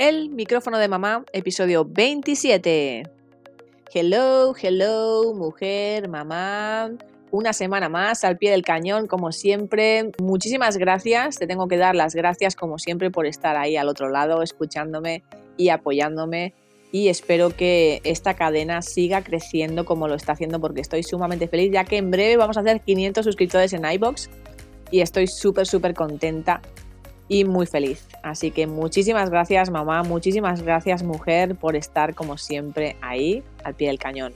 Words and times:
El 0.00 0.30
micrófono 0.30 0.78
de 0.78 0.88
mamá, 0.88 1.26
episodio 1.34 1.84
27. 1.84 3.02
Hello, 3.92 4.54
hello, 4.58 5.34
mujer, 5.34 6.08
mamá. 6.08 6.90
Una 7.30 7.52
semana 7.52 7.90
más 7.90 8.24
al 8.24 8.38
pie 8.38 8.50
del 8.50 8.62
cañón, 8.62 9.06
como 9.06 9.30
siempre. 9.30 10.10
Muchísimas 10.18 10.78
gracias. 10.78 11.36
Te 11.36 11.46
tengo 11.46 11.68
que 11.68 11.76
dar 11.76 11.94
las 11.96 12.14
gracias, 12.14 12.56
como 12.56 12.78
siempre, 12.78 13.10
por 13.10 13.26
estar 13.26 13.58
ahí 13.58 13.76
al 13.76 13.90
otro 13.90 14.08
lado, 14.08 14.40
escuchándome 14.40 15.22
y 15.58 15.68
apoyándome. 15.68 16.54
Y 16.92 17.08
espero 17.08 17.54
que 17.54 18.00
esta 18.02 18.32
cadena 18.32 18.80
siga 18.80 19.22
creciendo 19.22 19.84
como 19.84 20.08
lo 20.08 20.14
está 20.14 20.32
haciendo, 20.32 20.62
porque 20.62 20.80
estoy 20.80 21.02
sumamente 21.02 21.46
feliz, 21.46 21.72
ya 21.74 21.84
que 21.84 21.98
en 21.98 22.10
breve 22.10 22.38
vamos 22.38 22.56
a 22.56 22.60
hacer 22.60 22.80
500 22.80 23.22
suscriptores 23.22 23.74
en 23.74 23.84
iBox. 23.84 24.30
Y 24.90 25.02
estoy 25.02 25.26
súper, 25.26 25.66
súper 25.66 25.92
contenta 25.92 26.62
y 27.30 27.44
muy 27.44 27.64
feliz. 27.64 28.06
Así 28.22 28.50
que 28.50 28.66
muchísimas 28.66 29.30
gracias 29.30 29.70
mamá, 29.70 30.02
muchísimas 30.02 30.62
gracias 30.62 31.04
mujer 31.04 31.54
por 31.54 31.76
estar 31.76 32.14
como 32.14 32.36
siempre 32.36 32.96
ahí 33.00 33.42
al 33.64 33.74
pie 33.74 33.86
del 33.86 33.98
cañón. 33.98 34.34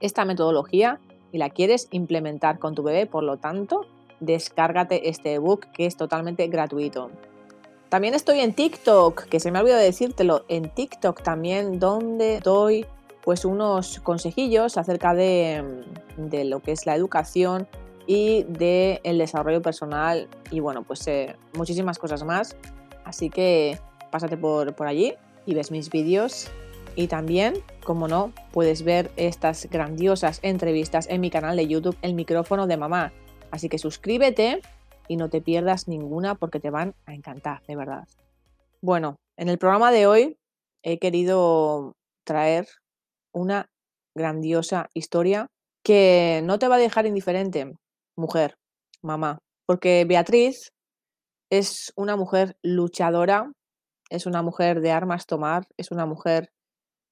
esta 0.00 0.24
metodología 0.24 1.00
y 1.32 1.38
la 1.38 1.50
quieres 1.50 1.88
implementar 1.90 2.58
con 2.58 2.74
tu 2.74 2.82
bebé, 2.82 3.06
por 3.06 3.24
lo 3.24 3.38
tanto, 3.38 3.86
descárgate 4.20 5.08
este 5.08 5.34
ebook 5.34 5.66
que 5.72 5.86
es 5.86 5.96
totalmente 5.96 6.46
gratuito. 6.48 7.10
También 7.88 8.14
estoy 8.14 8.40
en 8.40 8.54
TikTok, 8.54 9.24
que 9.24 9.40
se 9.40 9.50
me 9.50 9.58
ha 9.58 9.62
olvidado 9.62 9.82
decírtelo, 9.82 10.44
en 10.48 10.68
TikTok 10.68 11.22
también 11.22 11.78
donde 11.78 12.40
doy 12.40 12.86
pues 13.22 13.44
unos 13.44 14.00
consejillos 14.00 14.76
acerca 14.76 15.14
de, 15.14 15.82
de 16.16 16.44
lo 16.44 16.60
que 16.60 16.72
es 16.72 16.86
la 16.86 16.94
educación 16.94 17.66
y 18.06 18.44
del 18.44 19.00
el 19.04 19.18
desarrollo 19.18 19.62
personal 19.62 20.28
y 20.50 20.60
bueno, 20.60 20.82
pues 20.82 21.06
eh, 21.06 21.36
muchísimas 21.54 21.98
cosas 21.98 22.24
más. 22.24 22.56
Así 23.04 23.30
que 23.30 23.78
pásate 24.10 24.36
por, 24.36 24.74
por 24.74 24.86
allí 24.86 25.14
y 25.46 25.54
ves 25.54 25.70
mis 25.70 25.90
vídeos 25.90 26.50
y 26.96 27.08
también, 27.08 27.54
como 27.84 28.06
no, 28.08 28.32
puedes 28.52 28.82
ver 28.82 29.10
estas 29.16 29.68
grandiosas 29.70 30.38
entrevistas 30.42 31.08
en 31.10 31.20
mi 31.20 31.30
canal 31.30 31.56
de 31.56 31.66
YouTube 31.66 31.96
El 32.02 32.14
micrófono 32.14 32.66
de 32.66 32.76
mamá. 32.76 33.12
Así 33.50 33.68
que 33.68 33.78
suscríbete 33.78 34.62
y 35.08 35.16
no 35.16 35.28
te 35.28 35.40
pierdas 35.40 35.88
ninguna 35.88 36.36
porque 36.36 36.60
te 36.60 36.70
van 36.70 36.94
a 37.06 37.14
encantar, 37.14 37.62
de 37.66 37.76
verdad. 37.76 38.08
Bueno, 38.80 39.16
en 39.36 39.48
el 39.48 39.58
programa 39.58 39.90
de 39.90 40.06
hoy 40.06 40.38
he 40.82 40.98
querido 40.98 41.96
traer 42.24 42.68
una 43.32 43.70
grandiosa 44.14 44.88
historia 44.94 45.48
que 45.82 46.40
no 46.44 46.58
te 46.58 46.68
va 46.68 46.76
a 46.76 46.78
dejar 46.78 47.06
indiferente 47.06 47.74
mujer, 48.16 48.56
mamá, 49.02 49.38
porque 49.66 50.04
Beatriz 50.06 50.70
es 51.50 51.92
una 51.96 52.16
mujer 52.16 52.56
luchadora, 52.62 53.52
es 54.10 54.26
una 54.26 54.42
mujer 54.42 54.80
de 54.80 54.90
armas 54.90 55.26
tomar, 55.26 55.66
es 55.76 55.90
una 55.90 56.06
mujer 56.06 56.50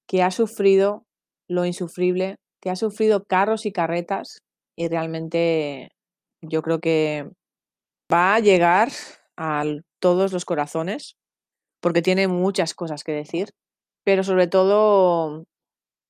que 0.08 0.22
ha 0.22 0.30
sufrido 0.30 1.04
lo 1.48 1.64
insufrible, 1.64 2.36
que 2.60 2.70
ha 2.70 2.76
sufrido 2.76 3.24
carros 3.24 3.66
y 3.66 3.72
carretas 3.72 4.42
y 4.76 4.88
realmente 4.88 5.90
yo 6.42 6.62
creo 6.62 6.80
que 6.80 7.30
va 8.12 8.34
a 8.34 8.40
llegar 8.40 8.90
a 9.36 9.64
todos 10.00 10.32
los 10.32 10.44
corazones 10.44 11.16
porque 11.80 12.02
tiene 12.02 12.28
muchas 12.28 12.74
cosas 12.74 13.04
que 13.04 13.12
decir, 13.12 13.50
pero 14.04 14.22
sobre 14.22 14.46
todo 14.46 15.44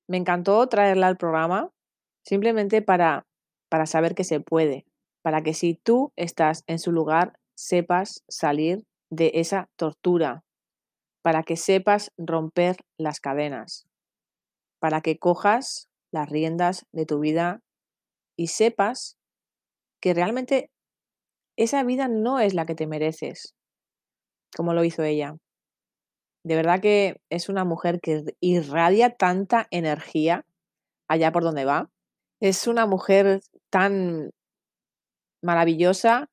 me 0.08 0.16
encantó 0.16 0.66
traerla 0.68 1.06
al 1.06 1.16
programa 1.16 1.70
simplemente 2.24 2.82
para 2.82 3.24
para 3.72 3.86
saber 3.86 4.14
que 4.14 4.22
se 4.22 4.38
puede, 4.38 4.84
para 5.22 5.42
que 5.42 5.54
si 5.54 5.80
tú 5.82 6.12
estás 6.14 6.62
en 6.66 6.78
su 6.78 6.92
lugar, 6.92 7.38
sepas 7.56 8.22
salir 8.28 8.84
de 9.10 9.30
esa 9.36 9.70
tortura, 9.76 10.44
para 11.22 11.42
que 11.42 11.56
sepas 11.56 12.12
romper 12.18 12.76
las 12.98 13.18
cadenas, 13.18 13.88
para 14.78 15.00
que 15.00 15.18
cojas 15.18 15.88
las 16.12 16.28
riendas 16.28 16.84
de 16.92 17.06
tu 17.06 17.18
vida 17.18 17.62
y 18.36 18.48
sepas 18.48 19.16
que 20.02 20.12
realmente 20.12 20.70
esa 21.56 21.82
vida 21.82 22.08
no 22.08 22.40
es 22.40 22.52
la 22.52 22.66
que 22.66 22.74
te 22.74 22.86
mereces, 22.86 23.54
como 24.54 24.74
lo 24.74 24.84
hizo 24.84 25.02
ella. 25.02 25.38
De 26.44 26.56
verdad 26.56 26.82
que 26.82 27.22
es 27.30 27.48
una 27.48 27.64
mujer 27.64 28.00
que 28.02 28.22
irradia 28.38 29.16
tanta 29.16 29.66
energía 29.70 30.44
allá 31.08 31.32
por 31.32 31.42
donde 31.42 31.64
va. 31.64 31.88
Es 32.38 32.66
una 32.66 32.84
mujer 32.84 33.40
tan 33.72 34.30
maravillosa 35.42 36.28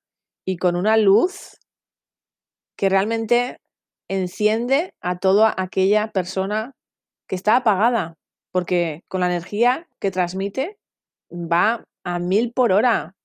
y 0.45 0.57
con 0.57 0.75
una 0.75 0.97
luz 0.97 1.57
que 2.77 2.89
realmente 2.89 3.57
enciende 4.09 4.93
a 5.01 5.17
toda 5.19 5.53
aquella 5.57 6.11
persona 6.11 6.73
que 7.27 7.35
está 7.35 7.55
apagada, 7.55 8.15
porque 8.51 9.03
con 9.07 9.21
la 9.21 9.27
energía 9.27 9.87
que 9.99 10.11
transmite 10.11 10.77
va 11.31 11.85
a 12.03 12.19
mil 12.19 12.51
por 12.51 12.71
hora. 12.71 13.15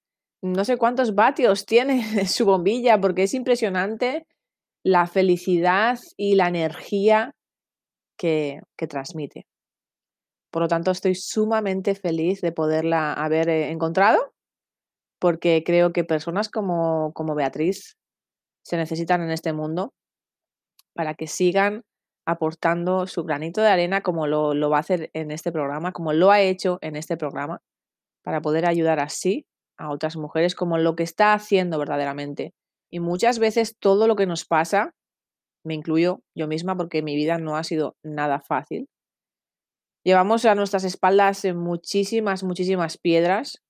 No 0.42 0.64
sé 0.64 0.76
cuántos 0.76 1.14
vatios 1.14 1.66
tiene 1.66 2.26
su 2.26 2.44
bombilla, 2.44 3.00
porque 3.00 3.24
es 3.24 3.34
impresionante 3.34 4.26
la 4.84 5.06
felicidad 5.06 5.98
y 6.16 6.34
la 6.34 6.48
energía 6.48 7.34
que, 8.18 8.60
que 8.76 8.86
transmite. 8.86 9.46
Por 10.54 10.62
lo 10.62 10.68
tanto, 10.68 10.92
estoy 10.92 11.16
sumamente 11.16 11.96
feliz 11.96 12.40
de 12.40 12.52
poderla 12.52 13.12
haber 13.12 13.48
eh, 13.48 13.72
encontrado, 13.72 14.32
porque 15.18 15.64
creo 15.66 15.92
que 15.92 16.04
personas 16.04 16.48
como, 16.48 17.12
como 17.12 17.34
Beatriz 17.34 17.96
se 18.64 18.76
necesitan 18.76 19.20
en 19.22 19.32
este 19.32 19.52
mundo 19.52 19.94
para 20.94 21.14
que 21.14 21.26
sigan 21.26 21.82
aportando 22.24 23.08
su 23.08 23.24
granito 23.24 23.62
de 23.62 23.66
arena 23.66 24.02
como 24.02 24.28
lo, 24.28 24.54
lo, 24.54 24.70
va 24.70 24.76
a 24.76 24.80
hacer 24.80 25.10
en 25.12 25.32
este 25.32 25.50
programa, 25.50 25.90
como 25.90 26.12
lo 26.12 26.30
ha 26.30 26.40
hecho 26.40 26.78
en 26.82 26.94
este 26.94 27.16
programa, 27.16 27.60
para 28.22 28.40
poder 28.40 28.64
ayudar 28.64 29.00
así 29.00 29.46
a 29.76 29.90
otras 29.90 30.16
mujeres 30.16 30.54
como 30.54 30.78
lo 30.78 30.94
que 30.94 31.02
está 31.02 31.34
haciendo 31.34 31.80
verdaderamente. 31.80 32.54
Y 32.92 33.00
muchas 33.00 33.40
veces 33.40 33.76
todo 33.76 34.06
lo 34.06 34.14
que 34.14 34.26
nos 34.26 34.44
pasa, 34.44 34.92
me 35.64 35.74
incluyo 35.74 36.20
yo 36.32 36.46
misma 36.46 36.76
porque 36.76 37.02
mi 37.02 37.16
vida 37.16 37.38
no 37.38 37.56
ha 37.56 37.64
sido 37.64 37.96
nada 38.04 38.38
fácil, 38.38 38.88
Llevamos 40.04 40.44
a 40.44 40.54
nuestras 40.54 40.84
espaldas 40.84 41.46
muchísimas, 41.54 42.44
muchísimas 42.44 42.98
piedras, 42.98 43.62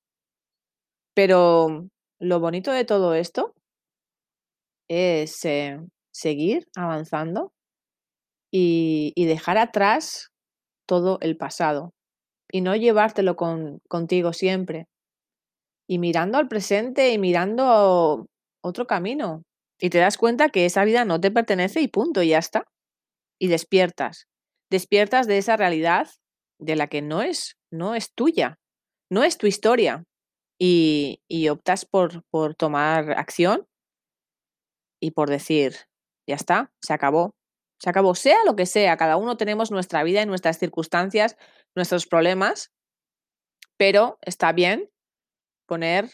pero 1.15 1.89
lo 2.19 2.41
bonito 2.41 2.73
de 2.73 2.85
todo 2.85 3.15
esto 3.15 3.55
es 4.89 5.45
eh, 5.45 5.79
seguir 6.13 6.67
avanzando 6.75 7.53
y, 8.53 9.13
dejar 9.17 9.59
atrás 9.59 10.33
todo 10.87 11.19
el 11.21 11.37
pasado 11.37 11.93
y 12.51 12.63
no 12.63 12.75
llevártelo 12.75 13.37
con, 13.37 13.79
contigo 13.89 14.33
siempre. 14.33 14.87
Y 15.89 15.99
mirando 15.99 16.39
al 16.39 16.49
presente 16.49 17.13
y 17.13 17.19
mirando 17.19 18.27
otro 18.61 18.87
camino. 18.87 19.43
Y 19.79 19.91
te 19.91 19.99
das 19.99 20.17
cuenta 20.17 20.49
que 20.49 20.67
esa 20.67 20.85
vida 20.85 21.05
no 21.05 21.21
te 21.21 21.31
pertenece 21.31 21.81
y 21.81 21.89
punto, 21.89 22.23
y 22.23 22.29
ya 22.29 22.39
está. 22.39 22.65
Y 23.39 23.49
despiertas. 23.49 24.27
Despiertas 24.71 25.27
de 25.27 25.39
esa 25.39 25.57
realidad 25.57 26.09
de 26.59 26.77
la 26.77 26.89
que 26.89 27.03
no 27.03 27.23
es, 27.23 27.57
no 27.71 27.95
es 27.95 28.13
tuya, 28.15 28.59
no 29.11 29.25
es 29.25 29.39
tu 29.39 29.47
historia. 29.47 30.05
Y, 30.59 31.21
y 31.29 31.49
optas 31.49 31.85
por, 31.85 32.23
por 32.31 32.55
tomar 32.55 33.11
acción 33.19 33.67
y 35.01 35.11
por 35.11 35.29
decir, 35.29 35.75
ya 36.29 36.37
está, 36.37 36.73
se 36.81 36.93
acabó, 36.93 37.35
se 37.81 37.91
acabó, 37.91 38.15
sea 38.15 38.39
lo 38.47 38.57
que 38.57 38.67
sea, 38.67 38.97
cada 38.97 39.17
uno 39.17 39.37
tenemos 39.37 39.71
nuestra 39.71 40.03
vida 40.05 40.23
y 40.23 40.27
nuestras 40.27 40.59
circunstancias, 40.59 41.37
nuestros 41.75 42.07
problemas, 42.07 42.71
pero 43.77 44.19
está 44.23 44.53
bien 44.53 44.89
poner 45.67 46.11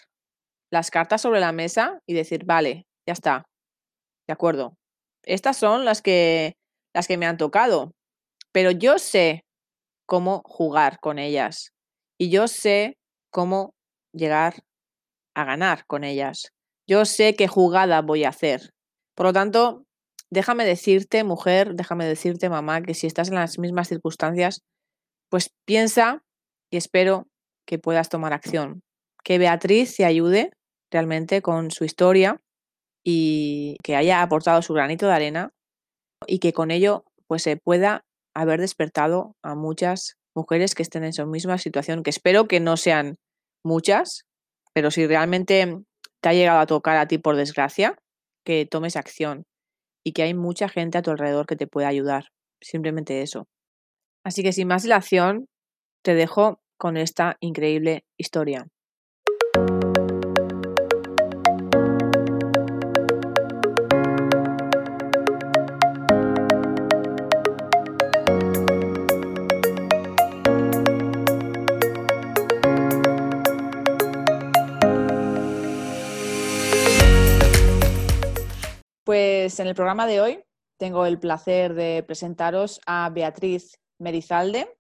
las 0.72 0.90
cartas 0.90 1.20
sobre 1.20 1.40
la 1.40 1.52
mesa 1.52 2.00
y 2.06 2.14
decir, 2.14 2.44
vale, 2.44 2.86
ya 3.06 3.12
está, 3.12 3.44
de 4.26 4.32
acuerdo. 4.32 4.74
Estas 5.22 5.56
son 5.56 5.84
las 5.84 6.02
que, 6.02 6.54
las 6.94 7.06
que 7.06 7.18
me 7.18 7.26
han 7.26 7.36
tocado, 7.36 7.92
pero 8.52 8.70
yo 8.70 8.98
sé 8.98 9.44
cómo 10.10 10.42
jugar 10.44 10.98
con 10.98 11.20
ellas. 11.20 11.72
Y 12.18 12.30
yo 12.30 12.48
sé 12.48 12.98
cómo 13.30 13.74
llegar 14.12 14.64
a 15.36 15.44
ganar 15.44 15.86
con 15.86 16.02
ellas. 16.02 16.50
Yo 16.88 17.04
sé 17.04 17.36
qué 17.36 17.46
jugada 17.46 18.02
voy 18.02 18.24
a 18.24 18.30
hacer. 18.30 18.70
Por 19.14 19.26
lo 19.26 19.32
tanto, 19.32 19.84
déjame 20.28 20.64
decirte, 20.64 21.22
mujer, 21.22 21.76
déjame 21.76 22.06
decirte, 22.06 22.48
mamá, 22.48 22.82
que 22.82 22.94
si 22.94 23.06
estás 23.06 23.28
en 23.28 23.36
las 23.36 23.60
mismas 23.60 23.86
circunstancias, 23.86 24.62
pues 25.28 25.50
piensa 25.64 26.24
y 26.72 26.76
espero 26.76 27.28
que 27.64 27.78
puedas 27.78 28.08
tomar 28.08 28.32
acción. 28.32 28.82
Que 29.22 29.38
Beatriz 29.38 29.94
te 29.94 30.04
ayude 30.04 30.50
realmente 30.90 31.40
con 31.40 31.70
su 31.70 31.84
historia 31.84 32.40
y 33.04 33.76
que 33.84 33.94
haya 33.94 34.22
aportado 34.22 34.60
su 34.60 34.74
granito 34.74 35.06
de 35.06 35.12
arena 35.12 35.50
y 36.26 36.40
que 36.40 36.52
con 36.52 36.72
ello 36.72 37.04
pues 37.28 37.44
se 37.44 37.56
pueda 37.56 38.02
haber 38.42 38.60
despertado 38.60 39.36
a 39.42 39.54
muchas 39.54 40.16
mujeres 40.34 40.74
que 40.74 40.82
estén 40.82 41.04
en 41.04 41.12
su 41.12 41.26
misma 41.26 41.58
situación, 41.58 42.02
que 42.02 42.10
espero 42.10 42.46
que 42.46 42.60
no 42.60 42.76
sean 42.76 43.16
muchas, 43.64 44.24
pero 44.72 44.90
si 44.90 45.06
realmente 45.06 45.78
te 46.20 46.28
ha 46.28 46.32
llegado 46.32 46.60
a 46.60 46.66
tocar 46.66 46.96
a 46.96 47.06
ti 47.06 47.18
por 47.18 47.36
desgracia, 47.36 47.96
que 48.44 48.66
tomes 48.66 48.96
acción 48.96 49.44
y 50.04 50.12
que 50.12 50.22
hay 50.22 50.34
mucha 50.34 50.68
gente 50.68 50.98
a 50.98 51.02
tu 51.02 51.10
alrededor 51.10 51.46
que 51.46 51.56
te 51.56 51.66
puede 51.66 51.86
ayudar. 51.86 52.26
Simplemente 52.62 53.22
eso. 53.22 53.48
Así 54.24 54.42
que 54.42 54.52
sin 54.52 54.68
más 54.68 54.82
dilación, 54.82 55.46
te 56.02 56.14
dejo 56.14 56.60
con 56.78 56.96
esta 56.96 57.36
increíble 57.40 58.04
historia. 58.18 58.66
Pues 79.40 79.58
en 79.58 79.68
el 79.68 79.74
programa 79.74 80.06
de 80.06 80.20
hoy 80.20 80.44
tengo 80.78 81.06
el 81.06 81.18
placer 81.18 81.72
de 81.72 82.02
presentaros 82.02 82.78
a 82.84 83.08
Beatriz 83.08 83.80
Merizalde, 83.98 84.76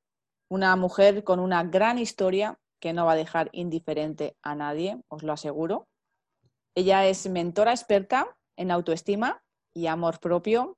una 0.50 0.76
mujer 0.76 1.24
con 1.24 1.40
una 1.40 1.64
gran 1.64 1.98
historia 1.98 2.58
que 2.78 2.92
no 2.92 3.06
va 3.06 3.12
a 3.12 3.16
dejar 3.16 3.48
indiferente 3.52 4.36
a 4.42 4.54
nadie, 4.54 5.00
os 5.08 5.22
lo 5.22 5.32
aseguro. 5.32 5.88
Ella 6.74 7.06
es 7.06 7.26
mentora 7.30 7.70
experta 7.70 8.36
en 8.54 8.70
autoestima 8.70 9.42
y 9.72 9.86
amor 9.86 10.20
propio. 10.20 10.76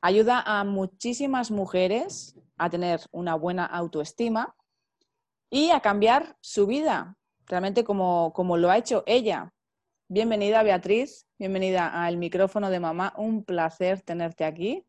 Ayuda 0.00 0.42
a 0.46 0.64
muchísimas 0.64 1.50
mujeres 1.50 2.34
a 2.56 2.70
tener 2.70 3.02
una 3.10 3.34
buena 3.34 3.66
autoestima 3.66 4.56
y 5.50 5.68
a 5.68 5.80
cambiar 5.80 6.38
su 6.40 6.66
vida, 6.66 7.18
realmente 7.44 7.84
como, 7.84 8.32
como 8.32 8.56
lo 8.56 8.70
ha 8.70 8.78
hecho 8.78 9.02
ella. 9.04 9.52
Bienvenida, 10.14 10.62
Beatriz. 10.62 11.26
Bienvenida 11.38 12.04
al 12.04 12.18
micrófono 12.18 12.68
de 12.68 12.78
mamá. 12.78 13.14
Un 13.16 13.46
placer 13.46 14.02
tenerte 14.02 14.44
aquí. 14.44 14.84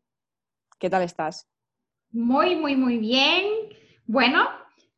¿Qué 0.78 0.90
tal 0.90 1.00
estás? 1.00 1.48
Muy, 2.10 2.56
muy, 2.56 2.76
muy 2.76 2.98
bien. 2.98 3.42
Bueno, 4.04 4.46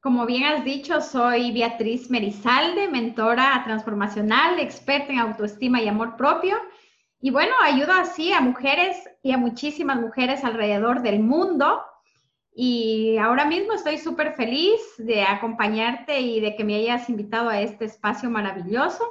como 0.01 0.27
bien 0.27 0.43
has 0.43 0.65
dicho, 0.65 1.01
soy 1.01 1.53
Beatriz 1.53 2.11
Merizalde, 2.11 2.89
mentora 2.89 3.63
transformacional, 3.65 4.59
experta 4.59 5.13
en 5.13 5.21
autoestima 5.21 5.81
y 5.81 5.87
amor 5.87 6.17
propio. 6.17 6.57
Y 7.21 7.31
bueno, 7.31 7.53
ayudo 7.63 7.93
así 7.93 8.33
a 8.33 8.41
mujeres 8.41 8.97
y 9.23 9.31
a 9.31 9.39
muchísimas 9.39 10.01
mujeres 10.01 10.43
alrededor 10.43 11.03
del 11.03 11.21
mundo. 11.21 11.83
Y 12.53 13.17
ahora 13.19 13.45
mismo 13.45 13.75
estoy 13.75 13.99
súper 13.99 14.35
feliz 14.35 14.81
de 14.99 15.23
acompañarte 15.23 16.19
y 16.19 16.41
de 16.41 16.57
que 16.57 16.65
me 16.65 16.75
hayas 16.75 17.09
invitado 17.09 17.49
a 17.49 17.61
este 17.61 17.85
espacio 17.85 18.29
maravilloso 18.29 19.05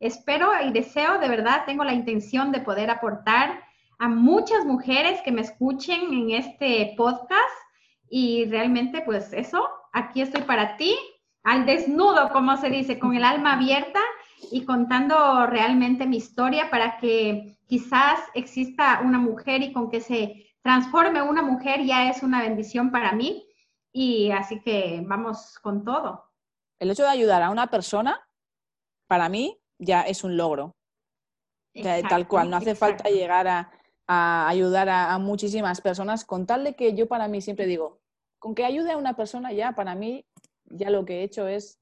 Espero 0.00 0.50
y 0.64 0.72
deseo, 0.72 1.18
de 1.18 1.28
verdad, 1.28 1.64
tengo 1.66 1.84
la 1.84 1.92
intención 1.92 2.52
de 2.52 2.60
poder 2.60 2.90
aportar 2.90 3.62
a 3.98 4.08
muchas 4.08 4.64
mujeres 4.64 5.20
que 5.22 5.32
me 5.32 5.40
escuchen 5.40 6.12
en 6.12 6.30
este 6.30 6.94
podcast 6.96 7.56
y 8.08 8.44
realmente 8.46 9.02
pues 9.02 9.32
eso, 9.32 9.68
aquí 9.92 10.20
estoy 10.20 10.42
para 10.42 10.76
ti, 10.76 10.96
al 11.42 11.66
desnudo, 11.66 12.30
como 12.30 12.56
se 12.56 12.70
dice, 12.70 12.98
con 12.98 13.14
el 13.14 13.24
alma 13.24 13.54
abierta 13.54 14.00
y 14.52 14.64
contando 14.64 15.46
realmente 15.46 16.06
mi 16.06 16.18
historia 16.18 16.70
para 16.70 16.98
que 16.98 17.58
quizás 17.66 18.20
exista 18.34 19.00
una 19.04 19.18
mujer 19.18 19.62
y 19.62 19.72
con 19.72 19.90
que 19.90 20.00
se 20.00 20.48
transforme 20.62 21.22
una 21.22 21.42
mujer 21.42 21.84
ya 21.84 22.08
es 22.08 22.22
una 22.22 22.42
bendición 22.42 22.90
para 22.90 23.12
mí. 23.12 23.46
Y 23.92 24.30
así 24.30 24.60
que 24.60 25.02
vamos 25.06 25.58
con 25.62 25.84
todo. 25.84 26.30
El 26.78 26.90
hecho 26.90 27.02
de 27.02 27.08
ayudar 27.08 27.42
a 27.42 27.50
una 27.50 27.66
persona, 27.68 28.20
para 29.06 29.28
mí, 29.28 29.58
ya 29.78 30.02
es 30.02 30.24
un 30.24 30.36
logro. 30.36 30.76
tal 32.08 32.26
cual, 32.28 32.50
no 32.50 32.56
hace 32.56 32.74
falta 32.74 33.08
llegar 33.08 33.46
a, 33.46 34.48
ayudar 34.48 34.88
a, 34.88 35.18
muchísimas 35.18 35.80
personas, 35.80 36.24
con 36.24 36.46
tal 36.46 36.64
de 36.64 36.74
que 36.74 36.94
yo 36.94 37.06
para 37.06 37.28
mí 37.28 37.40
siempre 37.40 37.66
digo, 37.66 38.00
con 38.38 38.54
que 38.54 38.64
ayude 38.64 38.92
a 38.92 38.96
una 38.96 39.14
persona 39.14 39.52
ya, 39.52 39.72
para 39.72 39.94
mí, 39.94 40.24
ya 40.64 40.90
lo 40.90 41.04
que 41.04 41.20
he 41.20 41.22
hecho 41.22 41.46
es 41.46 41.78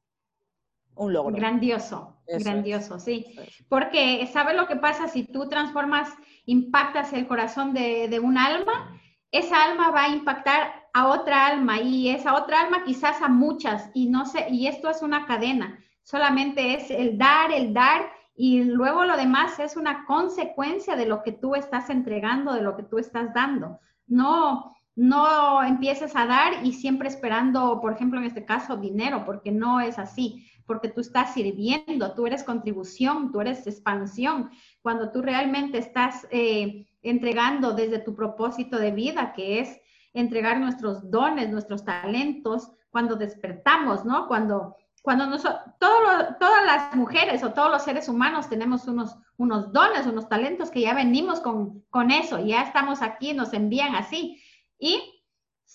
un 0.94 1.12
logro. 1.12 1.36
Grandioso, 1.36 2.16
grandioso, 2.26 2.98
sí. 2.98 3.36
Porque, 3.68 4.26
¿sabes 4.32 4.56
lo 4.56 4.66
que 4.66 4.76
pasa? 4.76 5.08
Si 5.08 5.24
tú 5.24 5.48
transformas, 5.48 6.10
impactas 6.46 7.12
el 7.12 7.26
corazón 7.26 7.74
de, 7.74 8.08
de 8.08 8.20
un 8.20 8.38
alma, 8.38 9.00
esa 9.30 9.64
alma 9.64 9.90
va 9.90 10.04
a 10.04 10.08
impactar 10.08 10.88
a 10.94 11.08
otra 11.08 11.46
alma 11.46 11.80
y 11.80 12.08
esa 12.08 12.34
otra 12.34 12.60
alma 12.62 12.84
quizás 12.84 13.20
a 13.20 13.28
muchas 13.28 13.90
y 13.92 14.08
no 14.08 14.24
sé, 14.24 14.46
y 14.50 14.66
esto 14.66 14.88
es 14.88 15.02
una 15.02 15.26
cadena 15.26 15.78
solamente 16.06 16.74
es 16.74 16.90
el 16.90 17.18
dar, 17.18 17.50
el 17.50 17.74
dar 17.74 18.12
y 18.36 18.62
luego 18.62 19.04
lo 19.04 19.16
demás 19.16 19.58
es 19.58 19.76
una 19.76 20.04
consecuencia 20.04 20.94
de 20.94 21.06
lo 21.06 21.24
que 21.24 21.32
tú 21.32 21.56
estás 21.56 21.90
entregando, 21.90 22.52
de 22.52 22.62
lo 22.62 22.76
que 22.76 22.84
tú 22.84 22.98
estás 22.98 23.34
dando. 23.34 23.80
No, 24.06 24.72
no 24.94 25.64
empieces 25.64 26.14
a 26.14 26.26
dar 26.26 26.64
y 26.64 26.74
siempre 26.74 27.08
esperando, 27.08 27.80
por 27.80 27.92
ejemplo, 27.92 28.20
en 28.20 28.26
este 28.26 28.44
caso, 28.44 28.76
dinero, 28.76 29.24
porque 29.26 29.50
no 29.50 29.80
es 29.80 29.98
así, 29.98 30.46
porque 30.64 30.88
tú 30.88 31.00
estás 31.00 31.34
sirviendo, 31.34 32.12
tú 32.14 32.26
eres 32.26 32.44
contribución, 32.44 33.32
tú 33.32 33.40
eres 33.40 33.66
expansión. 33.66 34.50
Cuando 34.82 35.10
tú 35.10 35.22
realmente 35.22 35.78
estás 35.78 36.28
eh, 36.30 36.86
entregando 37.02 37.72
desde 37.72 37.98
tu 37.98 38.14
propósito 38.14 38.78
de 38.78 38.92
vida, 38.92 39.32
que 39.32 39.58
es 39.58 39.80
entregar 40.12 40.60
nuestros 40.60 41.10
dones, 41.10 41.50
nuestros 41.50 41.84
talentos, 41.84 42.70
cuando 42.90 43.16
despertamos, 43.16 44.04
¿no? 44.04 44.28
Cuando 44.28 44.76
cuando 45.06 45.26
nosotros, 45.26 45.60
todas 45.78 46.66
las 46.66 46.96
mujeres 46.96 47.44
o 47.44 47.52
todos 47.52 47.70
los 47.70 47.84
seres 47.84 48.08
humanos 48.08 48.48
tenemos 48.48 48.88
unos, 48.88 49.16
unos 49.36 49.72
dones, 49.72 50.04
unos 50.04 50.28
talentos 50.28 50.68
que 50.72 50.80
ya 50.80 50.94
venimos 50.94 51.38
con, 51.38 51.84
con 51.90 52.10
eso, 52.10 52.44
ya 52.44 52.62
estamos 52.62 53.02
aquí, 53.02 53.32
nos 53.32 53.52
envían 53.52 53.94
así. 53.94 54.42
Y 54.80 55.00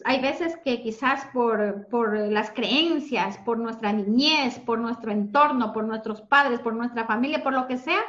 hay 0.03 0.19
veces 0.19 0.57
que 0.65 0.81
quizás 0.81 1.27
por, 1.33 1.87
por, 1.87 2.17
las 2.27 2.51
creencias, 2.51 3.37
por 3.45 3.57
nuestra 3.57 3.93
niñez, 3.93 4.59
por 4.59 4.79
nuestro 4.79 5.13
entorno, 5.13 5.71
por 5.71 5.85
nuestros 5.85 6.21
padres, 6.23 6.59
por 6.59 6.73
nuestra 6.73 7.05
familia, 7.05 7.41
por 7.41 7.53
lo 7.53 7.67
que 7.67 7.77
sea, 7.77 8.01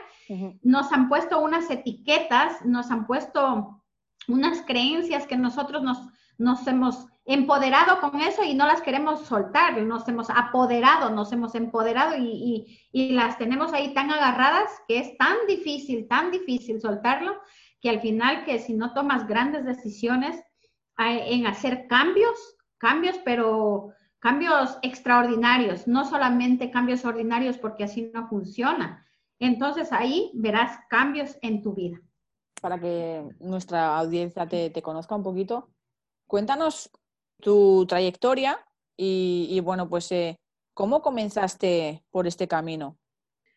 nos 0.64 0.90
han 0.90 1.08
puesto 1.08 1.38
unas 1.38 1.70
etiquetas, 1.70 2.64
nos 2.64 2.90
han 2.90 3.06
puesto 3.06 3.80
unas 4.26 4.62
creencias 4.62 5.28
que 5.28 5.36
nosotros 5.36 5.84
nos, 5.84 5.98
nos 6.36 6.66
hemos 6.66 7.11
empoderado 7.24 8.00
con 8.00 8.20
eso 8.20 8.42
y 8.42 8.54
no 8.54 8.66
las 8.66 8.82
queremos 8.82 9.26
soltar, 9.26 9.80
nos 9.82 10.08
hemos 10.08 10.28
apoderado, 10.30 11.10
nos 11.10 11.32
hemos 11.32 11.54
empoderado 11.54 12.16
y, 12.18 12.78
las 12.92 13.38
tenemos 13.38 13.72
ahí 13.72 13.94
tan 13.94 14.10
agarradas 14.10 14.70
que 14.88 14.98
es 14.98 15.16
tan 15.16 15.36
difícil, 15.46 16.08
tan 16.08 16.30
difícil 16.30 16.80
soltarlo, 16.80 17.40
que 17.80 17.90
al 17.90 18.00
final 18.00 18.44
que 18.44 18.58
si 18.58 18.74
no 18.74 18.92
tomas 18.92 19.26
grandes 19.26 19.64
decisiones 19.64 20.42
en 20.98 21.46
hacer 21.46 21.86
cambios, 21.88 22.56
cambios, 22.78 23.18
pero 23.24 23.92
cambios 24.18 24.78
extraordinarios, 24.82 25.86
no 25.86 26.04
solamente 26.04 26.70
cambios 26.70 27.04
ordinarios 27.04 27.56
porque 27.58 27.84
así 27.84 28.10
no 28.12 28.28
funciona. 28.28 29.06
Entonces 29.38 29.92
ahí 29.92 30.30
verás 30.34 30.78
cambios 30.88 31.36
en 31.42 31.62
tu 31.62 31.74
vida. 31.74 32.00
Para 32.60 32.78
que 32.78 33.28
nuestra 33.40 33.98
audiencia 33.98 34.46
te, 34.46 34.70
te 34.70 34.82
conozca 34.82 35.16
un 35.16 35.24
poquito, 35.24 35.70
cuéntanos 36.28 36.90
tu 37.42 37.84
trayectoria 37.86 38.58
y, 38.96 39.60
bueno, 39.60 39.88
pues 39.88 40.12
eh, 40.12 40.38
¿cómo 40.74 41.02
comenzaste 41.02 42.04
por 42.10 42.26
este 42.28 42.46
camino? 42.46 42.98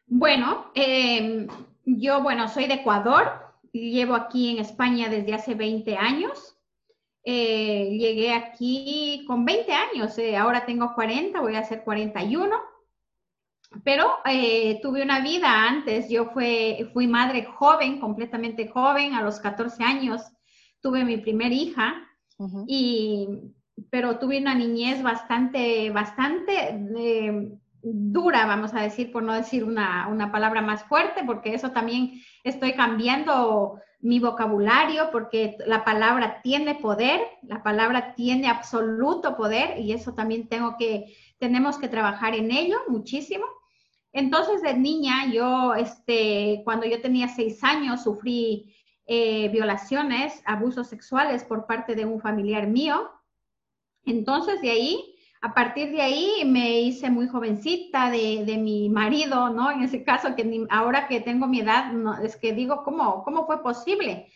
Bueno, 0.07 0.71
em, 0.73 1.47
yo, 1.85 2.21
bueno, 2.23 2.47
soy 2.47 2.65
de 2.65 2.75
Ecuador, 2.75 3.31
llevo 3.71 4.15
aquí 4.15 4.49
en 4.49 4.57
España 4.59 5.07
desde 5.07 5.35
hace 5.35 5.53
20 5.53 5.97
años. 5.97 6.57
Eh, 7.23 7.95
llegué 7.99 8.33
aquí 8.33 9.23
con 9.27 9.45
20 9.45 9.71
años, 9.71 10.17
eh, 10.17 10.35
ahora 10.35 10.65
tengo 10.65 10.93
40, 10.95 11.39
voy 11.39 11.55
a 11.55 11.59
hacer 11.59 11.83
41, 11.83 12.55
pero 13.83 14.07
tuve 14.81 15.03
una 15.03 15.19
vida 15.19 15.67
antes, 15.67 16.09
yo 16.09 16.31
fue, 16.31 16.89
fui 16.93 17.07
madre 17.07 17.45
joven, 17.45 17.99
completamente 17.99 18.67
joven, 18.67 19.13
a 19.13 19.21
los 19.21 19.39
14 19.39 19.83
años 19.83 20.21
tuve 20.81 21.03
mi 21.03 21.17
primer 21.17 21.51
hija 21.51 21.95
y 22.67 23.27
pero 23.89 24.19
tuve 24.19 24.39
una 24.39 24.55
niñez 24.55 25.01
bastante, 25.03 25.89
bastante 25.89 26.79
eh, 26.97 27.51
dura, 27.81 28.45
vamos 28.45 28.73
a 28.73 28.81
decir, 28.81 29.11
por 29.11 29.23
no 29.23 29.33
decir 29.33 29.63
una, 29.63 30.31
palabra 30.31 30.61
más 30.61 30.83
fuerte, 30.83 31.23
porque 31.25 31.53
eso 31.53 31.71
también 31.71 32.21
estoy 32.43 32.73
cambiando 32.73 33.79
mi 33.99 34.19
vocabulario, 34.19 35.09
porque 35.11 35.57
la 35.65 35.83
palabra 35.83 36.41
tiene 36.41 36.75
poder, 36.75 37.21
la 37.43 37.63
palabra 37.63 38.13
tiene 38.15 38.47
absoluto 38.47 39.35
poder 39.35 39.79
y 39.79 39.93
eso 39.93 40.13
también 40.13 40.47
tengo 40.47 40.75
que, 40.77 41.15
tenemos 41.37 41.77
que 41.77 41.87
trabajar 41.87 42.35
en 42.35 42.51
ello 42.51 42.77
muchísimo. 42.87 43.45
Entonces, 44.13 44.61
de 44.61 44.75
niña, 44.75 45.31
yo, 45.31 45.75
este, 45.75 46.61
cuando 46.63 46.85
yo 46.85 47.01
tenía 47.01 47.27
seis 47.27 47.63
años, 47.63 48.03
sufrí 48.03 48.73
eh, 49.07 49.49
violaciones, 49.49 50.41
abusos 50.45 50.87
sexuales 50.87 51.43
por 51.43 51.67
parte 51.67 51.95
de 51.95 52.05
un 52.05 52.19
familiar 52.21 52.65
mío. 52.67 53.11
Entonces, 54.05 54.61
de 54.61 54.71
ahí, 54.71 55.15
a 55.41 55.53
partir 55.53 55.91
de 55.91 56.01
ahí, 56.01 56.43
me 56.45 56.81
hice 56.81 57.09
muy 57.09 57.27
jovencita 57.27 58.09
de, 58.09 58.43
de 58.45 58.57
mi 58.57 58.89
marido, 58.89 59.49
¿no? 59.49 59.71
En 59.71 59.81
ese 59.81 60.03
caso, 60.03 60.35
que 60.35 60.65
ahora 60.69 61.07
que 61.07 61.21
tengo 61.21 61.47
mi 61.47 61.59
edad, 61.59 61.91
no, 61.91 62.17
es 62.19 62.35
que 62.35 62.53
digo, 62.53 62.83
¿cómo, 62.83 63.23
¿cómo 63.23 63.45
fue 63.45 63.61
posible? 63.61 64.27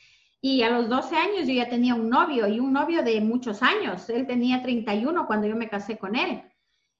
Y 0.41 0.61
a 0.61 0.69
los 0.69 0.87
12 0.87 1.15
años 1.15 1.47
yo 1.47 1.53
ya 1.53 1.69
tenía 1.69 1.95
un 1.95 2.09
novio 2.09 2.47
y 2.47 2.59
un 2.59 2.71
novio 2.71 3.03
de 3.03 3.19
muchos 3.19 3.61
años. 3.61 4.09
Él 4.09 4.25
tenía 4.25 4.61
31 4.61 5.27
cuando 5.27 5.47
yo 5.47 5.55
me 5.55 5.69
casé 5.69 5.97
con 5.97 6.15
él. 6.15 6.43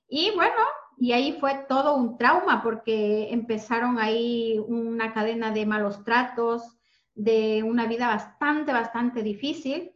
Y 0.10 0.32
bueno, 0.36 0.62
y 0.98 1.14
ahí 1.14 1.38
fue 1.40 1.66
todo 1.70 1.96
un 1.96 2.18
trauma 2.18 2.62
porque 2.62 3.32
empezaron 3.32 4.00
ahí 4.00 4.60
una 4.68 5.14
cadena 5.14 5.52
de 5.52 5.66
malos 5.66 6.04
tratos, 6.04 6.78
de 7.16 7.64
una 7.64 7.86
vida 7.86 8.08
bastante, 8.08 8.74
bastante 8.74 9.24
difícil, 9.24 9.92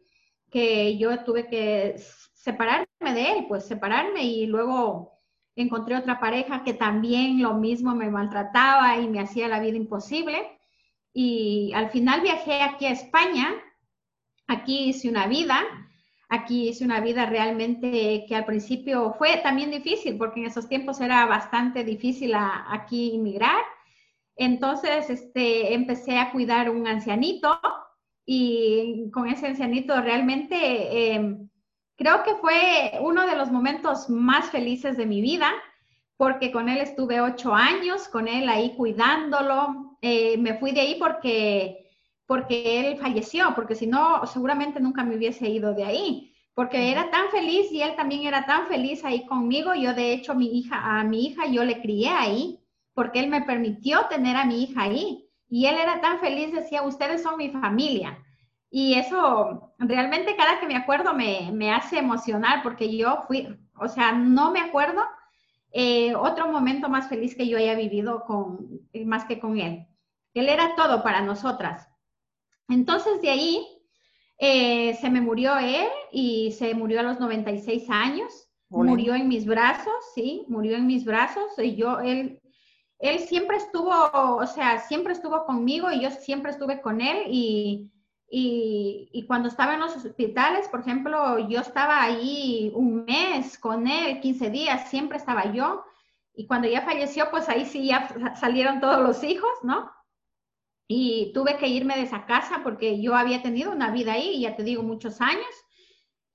que 0.50 0.96
yo 0.96 1.24
tuve 1.24 1.48
que 1.48 1.96
separarme 2.44 2.86
de 3.00 3.32
él, 3.32 3.46
pues 3.48 3.66
separarme 3.66 4.24
y 4.24 4.46
luego 4.46 5.12
encontré 5.56 5.96
otra 5.96 6.20
pareja 6.20 6.64
que 6.64 6.74
también 6.74 7.42
lo 7.42 7.54
mismo 7.54 7.94
me 7.94 8.10
maltrataba 8.10 8.98
y 8.98 9.08
me 9.08 9.20
hacía 9.20 9.48
la 9.48 9.60
vida 9.60 9.76
imposible. 9.76 10.58
Y 11.12 11.72
al 11.74 11.90
final 11.90 12.20
viajé 12.20 12.62
aquí 12.62 12.86
a 12.86 12.90
España, 12.90 13.50
aquí 14.46 14.90
hice 14.90 15.08
una 15.08 15.26
vida, 15.26 15.62
Aquí 16.34 16.68
hice 16.68 16.84
una 16.84 17.00
vida 17.00 17.26
realmente 17.26 18.24
que 18.26 18.34
al 18.34 18.44
principio 18.44 19.14
fue 19.16 19.36
también 19.36 19.70
difícil, 19.70 20.16
porque 20.16 20.40
en 20.40 20.46
esos 20.46 20.68
tiempos 20.68 21.00
era 21.00 21.26
bastante 21.26 21.84
difícil 21.84 22.32
aquí 22.34 23.12
inmigrar. 23.12 23.62
Entonces, 24.34 25.10
este, 25.10 25.74
empecé 25.74 26.18
a 26.18 26.32
cuidar 26.32 26.70
un 26.70 26.88
ancianito 26.88 27.60
y 28.26 29.10
con 29.12 29.28
ese 29.28 29.46
ancianito 29.46 30.00
realmente 30.00 31.14
em, 31.14 31.48
creo 31.96 32.22
que 32.22 32.36
fue 32.36 32.92
uno 33.00 33.26
de 33.26 33.36
los 33.36 33.50
momentos 33.50 34.08
más 34.08 34.50
felices 34.50 34.96
de 34.96 35.06
mi 35.06 35.20
vida, 35.20 35.52
porque 36.16 36.52
con 36.52 36.68
él 36.68 36.78
estuve 36.78 37.20
ocho 37.20 37.54
años, 37.54 38.08
con 38.08 38.28
él 38.28 38.48
ahí 38.48 38.74
cuidándolo. 38.76 39.96
Eh, 40.00 40.36
me 40.38 40.58
fui 40.58 40.72
de 40.72 40.80
ahí 40.80 40.96
porque 40.98 41.84
porque 42.26 42.80
él 42.80 42.98
falleció, 42.98 43.54
porque 43.54 43.74
si 43.74 43.86
no, 43.86 44.26
seguramente 44.26 44.80
nunca 44.80 45.04
me 45.04 45.16
hubiese 45.16 45.48
ido 45.48 45.74
de 45.74 45.84
ahí, 45.84 46.34
porque 46.54 46.90
era 46.90 47.10
tan 47.10 47.28
feliz 47.30 47.70
y 47.70 47.82
él 47.82 47.94
también 47.96 48.24
era 48.24 48.46
tan 48.46 48.66
feliz 48.66 49.04
ahí 49.04 49.26
conmigo. 49.26 49.74
Yo, 49.74 49.92
de 49.94 50.12
hecho, 50.12 50.34
mi 50.34 50.58
hija, 50.58 50.98
a 50.98 51.04
mi 51.04 51.26
hija 51.26 51.46
yo 51.46 51.64
le 51.64 51.80
crié 51.80 52.08
ahí, 52.08 52.60
porque 52.94 53.20
él 53.20 53.28
me 53.28 53.42
permitió 53.42 54.06
tener 54.08 54.36
a 54.36 54.44
mi 54.44 54.62
hija 54.62 54.82
ahí. 54.82 55.28
Y 55.48 55.66
él 55.66 55.76
era 55.76 56.00
tan 56.00 56.20
feliz, 56.20 56.52
decía, 56.52 56.82
ustedes 56.82 57.22
son 57.22 57.36
mi 57.36 57.50
familia. 57.50 58.23
Y 58.76 58.94
eso 58.94 59.72
realmente 59.78 60.34
cada 60.34 60.58
que 60.58 60.66
me 60.66 60.74
acuerdo 60.74 61.14
me, 61.14 61.52
me 61.52 61.72
hace 61.72 61.96
emocionar, 61.96 62.60
porque 62.64 62.96
yo 62.96 63.22
fui, 63.28 63.56
o 63.78 63.86
sea, 63.86 64.10
no 64.10 64.50
me 64.50 64.58
acuerdo 64.58 65.00
eh, 65.70 66.16
otro 66.16 66.48
momento 66.48 66.88
más 66.88 67.08
feliz 67.08 67.36
que 67.36 67.46
yo 67.46 67.56
haya 67.56 67.76
vivido 67.76 68.24
con, 68.24 68.80
más 69.04 69.26
que 69.26 69.38
con 69.38 69.60
él. 69.60 69.86
Él 70.34 70.48
era 70.48 70.74
todo 70.74 71.04
para 71.04 71.20
nosotras. 71.20 71.88
Entonces 72.68 73.22
de 73.22 73.30
ahí 73.30 73.64
eh, 74.38 74.94
se 74.94 75.08
me 75.08 75.20
murió 75.20 75.56
él 75.56 75.86
y 76.10 76.50
se 76.50 76.74
murió 76.74 76.98
a 76.98 77.04
los 77.04 77.20
96 77.20 77.88
años. 77.90 78.48
Murió 78.70 79.14
en 79.14 79.28
mis 79.28 79.46
brazos, 79.46 79.94
sí, 80.16 80.46
murió 80.48 80.74
en 80.74 80.88
mis 80.88 81.04
brazos. 81.04 81.44
Y 81.58 81.76
yo, 81.76 82.00
él, 82.00 82.42
él 82.98 83.20
siempre 83.20 83.56
estuvo, 83.58 83.92
o 84.12 84.46
sea, 84.48 84.80
siempre 84.80 85.12
estuvo 85.12 85.44
conmigo 85.44 85.92
y 85.92 86.00
yo 86.00 86.10
siempre 86.10 86.50
estuve 86.50 86.80
con 86.80 87.00
él. 87.00 87.18
Y, 87.28 87.92
y, 88.28 89.10
y, 89.12 89.26
cuando 89.26 89.48
estaba 89.48 89.74
en 89.74 89.80
los 89.80 89.96
hospitales, 89.96 90.68
por 90.68 90.80
ejemplo, 90.80 91.38
yo 91.48 91.60
estaba 91.60 92.02
ahí 92.02 92.72
un 92.74 93.04
mes 93.04 93.58
con 93.58 93.86
él, 93.86 94.20
15 94.20 94.50
días, 94.50 94.90
siempre 94.90 95.18
estaba 95.18 95.52
yo. 95.52 95.84
Y 96.34 96.46
cuando 96.46 96.66
ya 96.68 96.82
falleció, 96.82 97.30
pues 97.30 97.48
ahí 97.48 97.64
sí 97.64 97.86
ya 97.86 98.34
salieron 98.40 98.80
todos 98.80 99.00
los 99.00 99.22
hijos, 99.22 99.52
¿no? 99.62 99.90
y 100.86 101.32
tuve 101.32 101.56
que 101.56 101.68
irme 101.68 101.96
de 101.96 102.02
esa 102.02 102.26
casa 102.26 102.60
porque 102.62 103.00
yo 103.00 103.16
había 103.16 103.42
tenido 103.42 103.72
una 103.72 103.90
vida 103.90 104.12
ahí, 104.12 104.40
ya 104.40 104.56
te 104.56 104.62
digo, 104.62 104.82
muchos 104.82 105.20
años. 105.20 105.46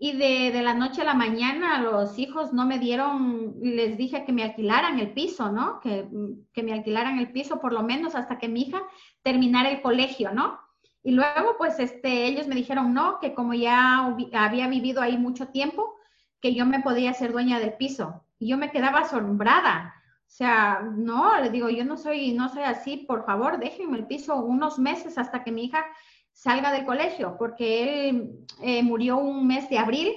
Y 0.02 0.14
de, 0.14 0.52
de, 0.52 0.62
la 0.62 0.74
noche 0.74 1.02
a 1.02 1.06
la 1.06 1.14
mañana 1.14 1.82
los 1.82 2.18
hijos 2.18 2.54
no 2.54 2.66
me 2.66 2.80
dieron, 2.80 3.56
les 3.62 3.98
dije 3.98 4.24
que 4.24 4.32
me 4.32 4.44
alquilaran 4.44 4.98
el 4.98 5.14
piso, 5.14 5.52
¿no? 5.52 5.82
Que, 5.82 6.08
que 6.54 6.64
me 6.64 6.72
alquilaran 6.72 7.20
el 7.20 7.34
piso 7.34 7.60
por 7.60 7.74
lo 7.74 7.84
menos 7.84 8.16
hasta 8.16 8.38
que 8.38 8.48
mi 8.48 8.62
hija 8.62 8.82
terminara 9.24 9.70
el 9.70 9.82
colegio, 9.82 10.32
¿no? 10.32 10.58
Y 11.04 11.12
luego, 11.12 11.56
pues, 11.58 11.80
este, 11.80 12.26
ellos 12.28 12.48
me 12.48 12.56
dijeron 12.56 12.94
no, 12.94 13.20
que 13.20 13.34
como 13.34 13.54
ya 13.54 14.16
había 14.34 14.68
vivido 14.68 15.02
ahí 15.02 15.18
mucho 15.18 15.48
tiempo, 15.48 15.96
que 16.42 16.54
yo 16.54 16.66
me 16.66 16.82
podía 16.82 17.14
ser 17.14 17.32
dueña 17.32 17.60
del 17.60 17.74
piso. 17.74 18.24
Y 18.38 18.50
yo 18.50 18.58
me 18.58 18.72
quedaba 18.72 19.00
asombrada 19.00 19.96
o 20.30 20.32
sea, 20.32 20.82
no, 20.82 21.42
le 21.42 21.50
digo, 21.50 21.70
yo 21.70 21.84
no 21.84 21.98
soy, 21.98 22.34
no 22.34 22.50
soy 22.50 22.62
así, 22.62 22.98
por 22.98 23.26
favor, 23.26 23.58
déjenme 23.58 23.98
el 23.98 24.06
piso 24.06 24.36
unos 24.36 24.78
meses 24.78 25.18
hasta 25.18 25.44
que 25.44 25.52
mi 25.52 25.66
hija 25.66 25.84
salga 26.32 26.72
del 26.72 26.86
colegio, 26.86 27.36
porque 27.40 28.10
él 28.10 28.46
eh, 28.62 28.84
murió 28.84 29.18
un 29.18 29.48
mes 29.48 29.68
de 29.72 29.80
abril 29.80 30.14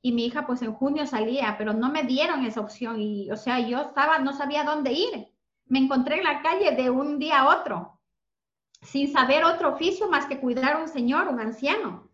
y 0.00 0.12
mi 0.12 0.24
hija 0.24 0.46
pues 0.46 0.62
en 0.62 0.72
junio 0.72 1.06
salía, 1.06 1.56
pero 1.58 1.74
no 1.74 1.92
me 1.92 2.04
dieron 2.04 2.46
esa 2.46 2.62
opción 2.62 3.02
y, 3.02 3.30
o 3.30 3.36
sea, 3.36 3.60
yo 3.60 3.82
estaba, 3.82 4.18
no 4.18 4.32
sabía 4.32 4.64
dónde 4.64 4.92
ir. 4.92 5.28
Me 5.66 5.78
encontré 5.78 6.16
en 6.16 6.24
la 6.24 6.40
calle 6.40 6.74
de 6.74 6.88
un 6.88 7.18
día 7.18 7.40
a 7.40 7.60
otro, 7.60 7.99
sin 8.82 9.12
saber 9.12 9.44
otro 9.44 9.74
oficio 9.74 10.08
más 10.08 10.26
que 10.26 10.40
cuidar 10.40 10.74
a 10.74 10.78
un 10.78 10.88
señor, 10.88 11.28
un 11.28 11.40
anciano. 11.40 12.08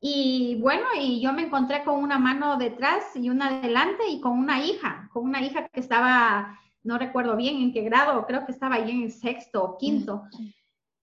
Y 0.00 0.58
bueno, 0.60 0.86
y 1.00 1.20
yo 1.20 1.32
me 1.32 1.42
encontré 1.42 1.82
con 1.82 2.02
una 2.02 2.18
mano 2.18 2.58
detrás 2.58 3.16
y 3.16 3.30
una 3.30 3.58
adelante 3.58 4.06
y 4.08 4.20
con 4.20 4.38
una 4.38 4.64
hija, 4.64 5.08
con 5.12 5.24
una 5.24 5.40
hija 5.40 5.68
que 5.68 5.80
estaba 5.80 6.58
no 6.86 6.98
recuerdo 6.98 7.36
bien 7.36 7.56
en 7.56 7.72
qué 7.72 7.82
grado, 7.82 8.24
creo 8.26 8.46
que 8.46 8.52
estaba 8.52 8.76
ahí 8.76 8.90
en 8.90 9.10
sexto 9.10 9.62
o 9.62 9.76
quinto. 9.76 10.22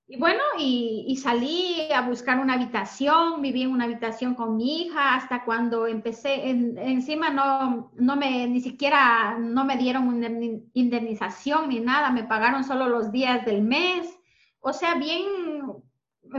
Y 0.08 0.18
bueno, 0.18 0.42
y, 0.58 1.16
salí 1.22 1.92
a 1.94 2.02
buscar 2.02 2.40
una 2.40 2.54
habitación, 2.54 3.42
viví 3.42 3.64
en 3.64 3.72
una 3.72 3.86
habitación 3.86 4.36
con 4.36 4.56
mi 4.56 4.82
hija 4.82 5.16
hasta 5.16 5.44
cuando 5.44 5.88
empecé, 5.88 6.50
encima 6.50 7.30
no, 7.30 7.92
no 7.96 8.16
me, 8.16 8.48
ni 8.48 8.62
siquiera, 8.62 9.38
no 9.38 9.66
me 9.66 9.78
dieron 9.78 10.08
una 10.08 10.28
indemnización 10.74 11.70
ni 11.70 11.80
nada, 11.80 12.12
me 12.12 12.24
pagaron 12.24 12.64
solo 12.64 12.88
los 12.88 13.12
días 13.12 13.46
del 13.46 13.62
mes, 13.62 14.08
o 14.64 14.72
sea, 14.72 14.96
bien, 14.96 15.26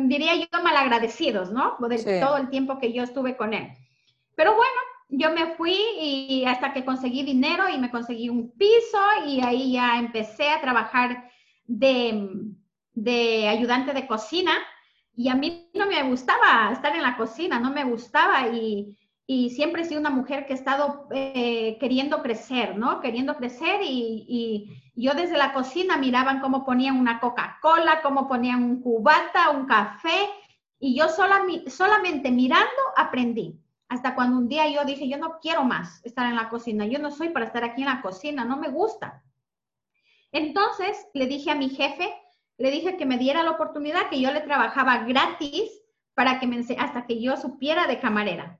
diría 0.09 0.35
yo, 0.35 0.47
malagradecidos, 0.63 1.53
¿no? 1.53 1.77
De 1.89 2.21
todo 2.21 2.39
el 2.39 2.49
tiempo 2.49 2.79
que 2.79 2.93
yo 2.93 3.03
estuve 3.03 3.37
con 3.37 3.53
él. 3.53 3.69
Pero 4.35 4.57
bueno, 4.57 4.81
yo 5.11 5.31
me 5.33 5.55
fui 5.57 5.77
y 6.01 6.45
hasta 6.47 6.73
que 6.73 6.87
conseguí 6.87 7.23
dinero 7.23 7.69
y 7.69 7.79
me 7.79 7.91
conseguí 7.91 8.31
un 8.31 8.51
piso 8.53 8.99
y 9.27 9.43
ahí 9.43 9.73
ya 9.73 9.99
empecé 9.99 10.49
a 10.49 10.61
trabajar 10.63 11.31
de, 11.67 13.47
ayudante 13.47 13.93
de 13.93 14.07
cocina 14.07 14.53
y 15.15 15.29
a 15.29 15.35
mí 15.35 15.71
no 15.75 15.87
me 15.87 16.03
gustaba 16.05 16.73
estar 16.73 16.97
en 16.97 17.03
la 17.03 17.19
cocina, 17.19 17.61
no 17.61 17.71
me 17.71 17.85
gustaba 17.85 18.49
y, 18.49 18.97
siempre 19.27 19.83
he 19.83 19.85
sido 19.85 20.01
una 20.01 20.11
mujer 20.11 20.47
que 20.47 20.53
he 20.53 20.57
estado 20.57 21.09
eh, 21.11 21.79
queriendo 21.81 22.23
crecer, 22.23 22.77
¿no? 22.77 23.01
Queriendo 23.01 23.37
crecer 23.37 23.81
y, 23.83 24.81
yo 24.97 25.13
desde 25.15 25.37
la 25.37 25.53
cocina 25.53 25.97
miraban 25.97 26.41
cómo 26.41 26.65
ponían 26.65 26.97
una 26.97 27.19
Coca-Cola, 27.19 28.01
cómo 28.03 28.29
ponían 28.29 28.63
un 28.63 28.81
cubata, 28.81 29.51
un 29.51 29.67
café 29.67 30.29
y 30.79 30.97
yo 30.97 31.09
solamente 31.09 32.31
mirando 32.31 32.71
aprendí 32.97 33.59
hasta 33.89 34.15
cuando 34.15 34.39
un 34.39 34.49
día 34.49 34.69
yo 34.69 34.85
dije, 34.85 35.09
yo 35.09 35.19
no 35.19 35.39
quiero 35.41 35.65
más 35.65 36.05
estar 36.05 36.27
en 36.27 36.37
la 36.37 36.49
cocina, 36.49 36.87
yo 36.87 36.99
no 36.99 37.11
soy 37.11 37.31
para 37.31 37.47
estar 37.47 37.65
aquí 37.65 37.83
en 37.83 37.89
la 37.89 38.03
cocina, 38.03 38.45
no 38.45 38.57
me 38.57 38.69
gusta. 38.69 39.23
Entonces 40.33 41.07
le 41.15 41.27
dije 41.27 41.51
a 41.51 41.55
mi 41.55 41.71
jefe, 41.71 42.13
le 42.57 42.71
dije 42.71 42.97
que 42.97 43.07
me 43.07 43.19
diera 43.19 43.43
la 43.43 43.53
oportunidad, 43.53 44.09
que 44.11 44.21
yo 44.21 44.33
le 44.33 44.41
trabajaba 44.41 45.05
gratis 45.05 45.71
para 46.15 46.39
que 46.39 46.47
me 46.47 46.59
hasta 46.79 47.07
que 47.07 47.21
yo 47.21 47.37
supiera 47.37 47.87
de 47.87 48.01
camarera. 48.01 48.59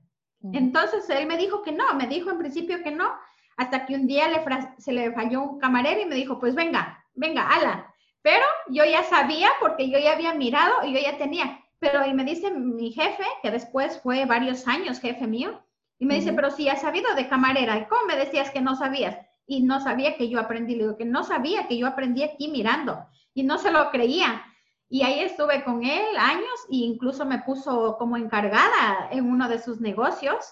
Entonces 0.53 1.09
él 1.09 1.27
me 1.27 1.37
dijo 1.37 1.63
que 1.63 1.71
no, 1.71 1.93
me 1.93 2.07
dijo 2.07 2.29
en 2.29 2.37
principio 2.37 2.83
que 2.83 2.91
no, 2.91 3.11
hasta 3.57 3.85
que 3.85 3.95
un 3.95 4.07
día 4.07 4.27
le 4.27 4.41
se 4.77 4.91
le 4.91 5.11
falló 5.13 5.43
un 5.43 5.59
camarero 5.59 6.01
y 6.01 6.05
me 6.05 6.15
dijo, 6.15 6.39
pues 6.39 6.55
venga, 6.55 7.03
venga, 7.13 7.47
ala. 7.47 7.93
Pero 8.21 8.45
yo 8.69 8.83
ya 8.85 9.03
sabía 9.03 9.49
porque 9.59 9.89
yo 9.89 9.99
ya 9.99 10.13
había 10.13 10.33
mirado 10.33 10.85
y 10.85 10.93
yo 10.93 10.99
ya 10.99 11.17
tenía, 11.17 11.59
pero 11.79 12.05
y 12.05 12.13
me 12.13 12.23
dice 12.23 12.51
mi 12.51 12.91
jefe, 12.91 13.23
que 13.41 13.51
después 13.51 13.99
fue 14.01 14.25
varios 14.25 14.67
años 14.67 14.99
jefe 14.99 15.27
mío, 15.27 15.61
y 15.99 16.05
me 16.05 16.15
dice, 16.15 16.33
pero 16.33 16.51
si 16.51 16.67
has 16.67 16.81
sabido 16.81 17.13
de 17.15 17.29
camarera, 17.29 17.77
¿y 17.77 17.85
cómo 17.85 18.05
me 18.07 18.17
decías 18.17 18.49
que 18.51 18.61
no 18.61 18.75
sabías? 18.75 19.17
Y 19.47 19.61
no 19.61 19.79
sabía 19.79 20.17
que 20.17 20.27
yo 20.27 20.39
aprendí, 20.39 20.75
le 20.75 20.83
digo 20.83 20.97
que 20.97 21.05
no 21.05 21.23
sabía 21.23 21.67
que 21.67 21.77
yo 21.77 21.87
aprendí 21.87 22.23
aquí 22.23 22.49
mirando, 22.49 23.05
y 23.33 23.43
no 23.43 23.57
se 23.57 23.71
lo 23.71 23.91
creía. 23.91 24.43
Y 24.87 25.03
ahí 25.03 25.19
estuve 25.21 25.63
con 25.63 25.83
él 25.83 26.05
años 26.17 26.59
e 26.69 26.77
incluso 26.77 27.25
me 27.25 27.39
puso 27.39 27.97
como 27.97 28.17
encargada 28.17 29.09
en 29.11 29.29
uno 29.29 29.49
de 29.49 29.59
sus 29.59 29.81
negocios. 29.81 30.45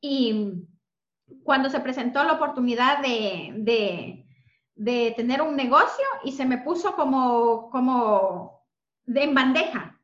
Y 0.00 0.66
cuando 1.44 1.70
se 1.70 1.80
presentó 1.80 2.24
la 2.24 2.34
oportunidad 2.34 3.00
de, 3.02 4.24
de, 4.74 5.10
tener 5.16 5.42
un 5.42 5.56
negocio 5.56 6.04
y 6.24 6.32
se 6.32 6.44
me 6.44 6.58
puso 6.58 6.94
como, 6.94 7.70
como 7.70 8.66
de 9.04 9.24
en 9.24 9.34
bandeja, 9.34 9.98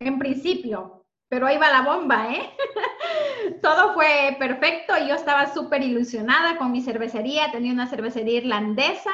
en 0.00 0.18
principio, 0.18 1.06
pero 1.28 1.46
ahí 1.46 1.58
va 1.58 1.70
la 1.70 1.82
bomba, 1.82 2.32
¿eh? 2.32 2.50
Todo 3.62 3.94
fue 3.94 4.36
perfecto 4.38 4.94
y 4.98 5.08
yo 5.08 5.14
estaba 5.14 5.52
súper 5.52 5.82
ilusionada 5.82 6.56
con 6.58 6.72
mi 6.72 6.82
cervecería, 6.82 7.50
tenía 7.52 7.72
una 7.72 7.88
cervecería 7.88 8.38
irlandesa 8.38 9.10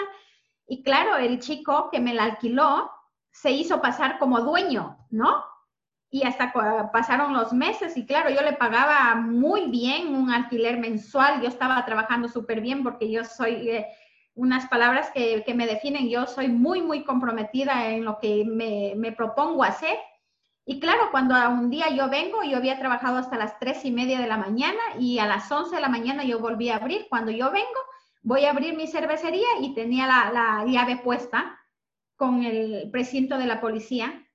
y 0.66 0.82
claro, 0.82 1.16
el 1.16 1.40
chico 1.40 1.90
que 1.90 2.00
me 2.00 2.14
la 2.14 2.24
alquiló 2.24 2.90
se 3.34 3.50
hizo 3.50 3.82
pasar 3.82 4.18
como 4.18 4.40
dueño, 4.40 4.96
¿no? 5.10 5.44
Y 6.08 6.22
hasta 6.22 6.52
pasaron 6.92 7.34
los 7.34 7.52
meses 7.52 7.96
y 7.96 8.06
claro, 8.06 8.30
yo 8.30 8.40
le 8.42 8.52
pagaba 8.52 9.16
muy 9.16 9.68
bien 9.68 10.14
un 10.14 10.30
alquiler 10.30 10.78
mensual, 10.78 11.42
yo 11.42 11.48
estaba 11.48 11.84
trabajando 11.84 12.28
súper 12.28 12.60
bien 12.60 12.84
porque 12.84 13.10
yo 13.10 13.24
soy, 13.24 13.68
eh, 13.68 13.88
unas 14.36 14.68
palabras 14.68 15.10
que, 15.10 15.42
que, 15.44 15.52
me 15.52 15.66
definen, 15.66 16.08
yo 16.08 16.26
soy 16.26 16.46
muy, 16.46 16.80
muy 16.80 17.02
comprometida 17.02 17.88
en 17.88 18.04
lo 18.04 18.20
que 18.20 18.44
me, 18.44 18.94
me 18.96 19.10
propongo 19.10 19.64
hacer. 19.64 19.98
Y 20.64 20.78
claro, 20.78 21.08
cuando 21.10 21.34
un 21.50 21.70
día 21.70 21.90
yo 21.90 22.08
vengo, 22.08 22.44
yo 22.44 22.56
había 22.56 22.78
trabajado 22.78 23.18
hasta 23.18 23.36
las 23.36 23.58
tres 23.58 23.84
y 23.84 23.90
media 23.90 24.20
de 24.20 24.28
la 24.28 24.36
mañana 24.36 24.80
y 24.98 25.18
a 25.18 25.26
las 25.26 25.50
once 25.50 25.74
de 25.74 25.82
la 25.82 25.88
mañana 25.88 26.22
yo 26.22 26.38
volví 26.38 26.70
a 26.70 26.76
abrir. 26.76 27.06
Cuando 27.08 27.32
yo 27.32 27.50
vengo, 27.50 27.80
voy 28.22 28.44
a 28.44 28.50
abrir 28.50 28.76
mi 28.76 28.86
cervecería 28.86 29.48
y 29.60 29.74
tenía 29.74 30.06
la, 30.06 30.30
la 30.32 30.64
llave 30.64 30.98
puesta 30.98 31.58
con 32.16 32.44
el 32.44 32.90
precinto 32.90 33.38
de 33.38 33.46
la 33.46 33.60
policía. 33.60 34.26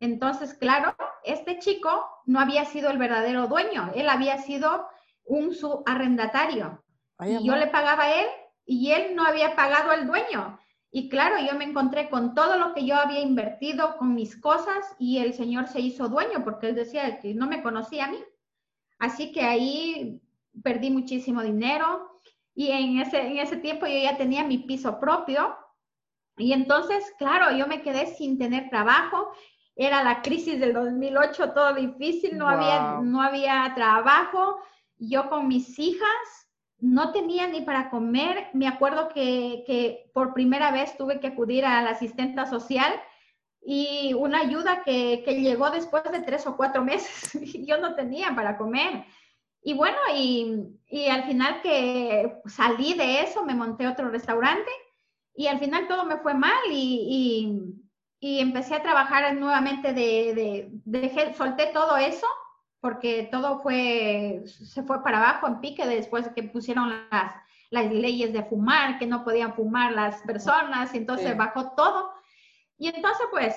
Entonces, 0.00 0.54
claro, 0.54 0.94
este 1.24 1.58
chico 1.58 2.06
no 2.26 2.40
había 2.40 2.64
sido 2.64 2.90
el 2.90 2.98
verdadero 2.98 3.46
dueño, 3.46 3.90
él 3.94 4.08
había 4.08 4.38
sido 4.38 4.86
un 5.24 5.54
subarrendatario. 5.54 6.82
y 7.20 7.46
yo 7.46 7.56
le 7.56 7.68
pagaba 7.68 8.04
a 8.04 8.20
él 8.20 8.26
y 8.66 8.90
él 8.90 9.14
no 9.14 9.24
había 9.24 9.54
pagado 9.54 9.90
al 9.90 10.06
dueño. 10.06 10.58
Y 10.90 11.08
claro, 11.08 11.36
yo 11.44 11.58
me 11.58 11.64
encontré 11.64 12.08
con 12.08 12.34
todo 12.34 12.56
lo 12.56 12.72
que 12.72 12.86
yo 12.86 12.96
había 12.96 13.20
invertido 13.20 13.96
con 13.96 14.14
mis 14.14 14.40
cosas 14.40 14.94
y 14.98 15.18
el 15.18 15.34
señor 15.34 15.66
se 15.66 15.80
hizo 15.80 16.08
dueño 16.08 16.44
porque 16.44 16.68
él 16.68 16.76
decía 16.76 17.20
que 17.20 17.34
no 17.34 17.48
me 17.48 17.62
conocía 17.62 18.04
a 18.04 18.10
mí. 18.10 18.18
Así 18.98 19.32
que 19.32 19.42
ahí 19.42 20.20
perdí 20.62 20.90
muchísimo 20.90 21.42
dinero 21.42 22.20
y 22.54 22.70
en 22.70 23.00
ese, 23.00 23.20
en 23.26 23.38
ese 23.38 23.56
tiempo 23.56 23.86
yo 23.86 23.98
ya 23.98 24.16
tenía 24.16 24.44
mi 24.44 24.58
piso 24.58 25.00
propio 25.00 25.56
y 26.36 26.52
entonces, 26.52 27.12
claro, 27.18 27.56
yo 27.56 27.66
me 27.66 27.82
quedé 27.82 28.06
sin 28.06 28.38
tener 28.38 28.68
trabajo. 28.68 29.32
Era 29.76 30.02
la 30.02 30.22
crisis 30.22 30.58
del 30.60 30.72
2008, 30.72 31.52
todo 31.52 31.74
difícil, 31.74 32.36
no, 32.36 32.48
había, 32.48 32.98
no 33.02 33.22
había 33.22 33.72
trabajo. 33.74 34.58
Yo 34.98 35.28
con 35.28 35.48
mis 35.48 35.78
hijas 35.78 36.48
no 36.78 37.12
tenía 37.12 37.46
ni 37.46 37.62
para 37.62 37.90
comer. 37.90 38.48
Me 38.52 38.66
acuerdo 38.66 39.08
que, 39.08 39.64
que 39.66 40.10
por 40.12 40.34
primera 40.34 40.70
vez 40.70 40.96
tuve 40.96 41.20
que 41.20 41.28
acudir 41.28 41.64
a 41.64 41.82
la 41.82 41.90
asistenta 41.90 42.46
social 42.46 42.92
y 43.60 44.12
una 44.14 44.40
ayuda 44.40 44.82
que, 44.84 45.22
que, 45.24 45.40
llegó 45.40 45.70
después 45.70 46.04
de 46.04 46.20
tres 46.20 46.46
o 46.46 46.56
cuatro 46.56 46.84
meses. 46.84 47.32
Yo 47.66 47.78
no 47.78 47.94
tenía 47.94 48.34
para 48.34 48.56
comer. 48.56 49.04
Y 49.62 49.72
bueno, 49.72 49.96
y, 50.14 50.78
y, 50.88 51.06
al 51.06 51.24
final 51.24 51.62
que 51.62 52.40
salí 52.44 52.94
de 52.94 53.22
eso, 53.22 53.44
me 53.44 53.54
monté 53.54 53.88
otro 53.88 54.10
restaurante 54.10 54.70
y 55.34 55.48
al 55.48 55.58
final 55.58 55.88
todo 55.88 56.04
me 56.04 56.18
fue 56.18 56.34
mal 56.34 56.62
y, 56.70 57.80
y, 58.20 58.40
empecé 58.40 58.74
a 58.74 58.82
trabajar 58.82 59.34
nuevamente 59.34 59.92
de, 59.92 60.70
de, 60.84 61.34
solté 61.36 61.66
todo 61.66 61.96
eso 61.98 62.26
porque 62.80 63.28
todo 63.30 63.60
fue, 63.60 64.44
se 64.46 64.82
fue 64.82 65.02
para 65.02 65.18
abajo 65.18 65.46
en 65.46 65.60
pique 65.60 65.86
después 65.86 66.24
de 66.24 66.34
que 66.34 66.42
pusieron 66.44 66.90
las, 67.10 67.34
las 67.70 67.92
leyes 67.92 68.32
de 68.32 68.44
fumar, 68.44 68.98
que 68.98 69.06
no 69.06 69.24
podían 69.24 69.54
fumar 69.54 69.92
las 69.92 70.20
personas, 70.22 70.94
y 70.94 70.98
entonces 70.98 71.36
bajó 71.36 71.72
todo. 71.72 72.12
Y 72.78 72.88
entonces, 72.88 73.26
pues, 73.30 73.56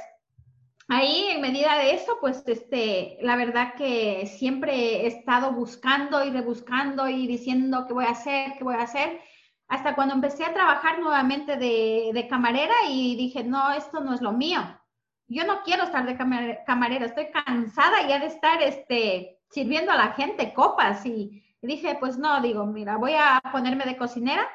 ahí 0.88 1.28
en 1.30 1.42
medida 1.42 1.78
de 1.78 1.94
eso, 1.94 2.18
pues, 2.22 2.42
este, 2.48 3.18
la 3.22 3.36
verdad 3.36 3.74
que 3.76 4.26
siempre 4.26 5.02
he 5.02 5.08
estado 5.08 5.52
buscando 5.52 6.24
y 6.24 6.30
rebuscando 6.30 7.10
y 7.10 7.28
diciendo 7.28 7.86
qué 7.86 7.94
voy 7.94 8.06
a 8.06 8.12
hacer, 8.12 8.54
qué 8.58 8.64
voy 8.64 8.76
a 8.76 8.84
hacer 8.84 9.20
hasta 9.68 9.96
cuando 9.96 10.16
empecé 10.16 10.46
a 10.46 10.54
trabajar 10.54 11.00
nuevamente 11.00 11.58
de, 11.58 12.28
camarera 12.30 12.74
y 12.90 13.16
dije, 13.16 13.44
no, 13.44 13.72
esto 13.72 14.00
no 14.00 14.14
es 14.14 14.22
lo 14.22 14.32
mío. 14.32 14.62
Yo 15.28 15.46
no 15.46 15.62
quiero 15.64 15.84
estar 15.84 16.06
de 16.06 16.16
camarera, 16.66 17.06
estoy 17.06 17.28
cansada 17.32 18.08
ya 18.08 18.20
de 18.20 18.28
estar 18.28 18.62
este, 18.62 19.40
sirviendo 19.50 19.92
a 19.92 19.98
la 19.98 20.14
gente 20.14 20.54
copas. 20.54 21.06
Y, 21.06 21.44
dije, 21.62 21.98
pues 22.00 22.18
no, 22.18 22.40
digo, 22.42 22.66
mira, 22.66 22.96
voy 22.96 23.14
a 23.14 23.42
ponerme 23.52 23.84
de 23.84 23.98
cocinera. 23.98 24.48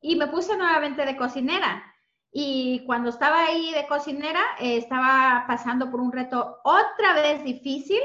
Y 0.00 0.16
me 0.16 0.26
puse 0.26 0.56
nuevamente 0.58 1.06
de 1.06 1.16
cocinera. 1.16 1.82
Y 2.30 2.84
cuando 2.84 3.08
estaba 3.08 3.46
ahí 3.46 3.72
de 3.72 3.86
cocinera, 3.86 4.42
eh, 4.58 4.76
estaba 4.76 5.44
pasando 5.46 5.90
por 5.90 6.00
un 6.00 6.12
reto 6.12 6.58
otra 6.64 7.14
vez 7.14 7.42
difícil, 7.44 8.00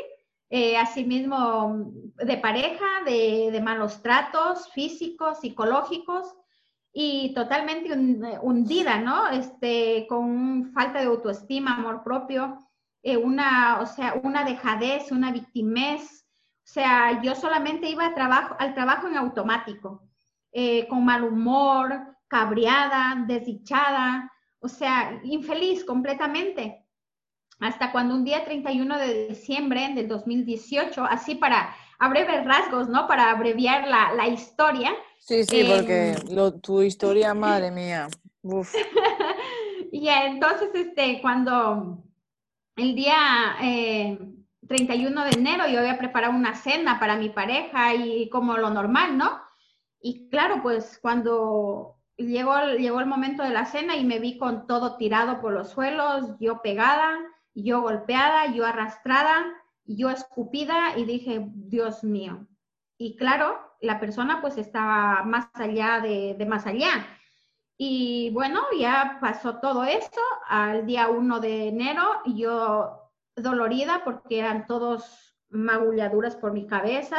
eh, 0.49 0.77
asimismo 0.77 1.91
de 2.15 2.37
pareja, 2.37 2.85
de, 3.05 3.59
malos 3.63 4.01
tratos 4.01 4.71
físicos, 4.71 5.39
psicológicos 5.41 6.33
y 6.91 7.33
totalmente 7.35 7.93
hundida, 8.41 8.99
¿no? 8.99 9.27
Este, 9.27 10.07
con 10.09 10.71
falta 10.73 10.99
de 10.99 11.05
autoestima, 11.05 11.75
amor 11.75 12.03
propio, 12.03 12.57
eh, 13.03 13.15
una, 13.15 13.79
o 13.79 13.85
sea, 13.85 14.19
una 14.23 14.43
dejadez, 14.43 15.11
una 15.11 15.31
victimez. 15.31 16.25
O 16.65 16.71
sea, 16.71 17.21
yo 17.21 17.35
solamente 17.35 17.89
iba 17.89 18.07
a 18.07 18.15
trabajo, 18.15 18.55
al 18.57 18.73
trabajo 18.73 19.07
en 19.07 19.17
automático, 19.17 20.03
eh, 20.51 20.87
con 20.87 21.05
mal 21.05 21.23
humor, 21.23 22.17
cabreada, 22.27 23.23
desdichada, 23.27 24.31
o 24.59 24.67
sea, 24.67 25.19
infeliz 25.23 25.85
completamente 25.85 26.85
hasta 27.59 27.91
cuando 27.91 28.15
un 28.15 28.23
día 28.23 28.45
31 28.45 28.97
de 28.97 29.27
diciembre 29.27 29.91
del 29.93 30.07
2018, 30.07 31.03
así 31.03 31.35
para 31.35 31.75
a 31.99 32.07
breves 32.07 32.45
rasgos, 32.45 32.87
¿no? 32.87 33.07
Para 33.07 33.29
abreviar 33.29 33.87
la, 33.87 34.13
la 34.13 34.27
historia. 34.27 34.93
Sí, 35.19 35.43
sí, 35.43 35.65
porque 35.67 36.11
em, 36.11 36.61
tu 36.61 36.81
historia, 36.81 37.33
madre 37.33 37.71
mía. 37.71 38.07
Uf. 38.41 38.73
y 39.91 40.07
entonces, 40.07 40.69
este, 40.73 41.19
cuando 41.21 42.01
el 42.77 42.95
día 42.95 43.57
31 44.67 45.21
eh, 45.21 45.29
de 45.29 45.37
enero 45.37 45.67
yo 45.67 45.79
había 45.79 45.97
preparado 45.97 46.33
una 46.33 46.55
cena 46.55 46.99
para 46.99 47.17
mi 47.17 47.29
pareja 47.29 47.93
y 47.93 48.29
como 48.29 48.55
lo 48.57 48.69
normal, 48.69 49.17
¿no? 49.17 49.41
Y 50.01 50.29
claro, 50.29 50.61
pues 50.63 50.97
cuando 51.01 51.97
llegó, 52.15 52.55
llegó 52.77 53.01
el 53.01 53.05
momento 53.05 53.43
de 53.43 53.49
la 53.49 53.65
cena 53.65 53.97
y 53.97 54.05
me 54.05 54.19
vi 54.19 54.37
con 54.37 54.67
todo 54.67 54.95
tirado 54.95 55.41
por 55.41 55.51
los 55.51 55.71
suelos, 55.71 56.37
yo 56.39 56.61
pegada, 56.61 57.17
yo 57.63 57.81
golpeada, 57.81 58.53
yo 58.53 58.65
arrastrada, 58.65 59.45
yo 59.85 60.09
escupida 60.09 60.97
y 60.97 61.05
dije, 61.05 61.45
Dios 61.47 62.03
mío. 62.03 62.47
Y 62.97 63.15
claro, 63.15 63.57
la 63.81 63.99
persona 63.99 64.41
pues 64.41 64.57
estaba 64.57 65.23
más 65.23 65.49
allá 65.53 65.99
de, 66.01 66.45
más 66.47 66.65
allá. 66.65 67.07
Y 67.77 68.29
bueno, 68.33 68.61
ya 68.77 69.17
pasó 69.21 69.59
todo 69.59 69.83
esto. 69.85 70.19
Al 70.47 70.85
día 70.85 71.07
1 71.07 71.39
de 71.39 71.69
enero, 71.69 72.03
yo 72.25 73.11
dolorida 73.35 74.03
porque 74.03 74.39
eran 74.39 74.67
todos 74.67 75.37
magulladuras 75.49 76.35
por 76.35 76.51
mi 76.51 76.67
cabeza, 76.67 77.17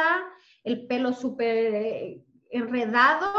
el 0.63 0.87
pelo 0.87 1.13
súper 1.13 1.57
eh, 1.57 2.25
enredado, 2.51 3.31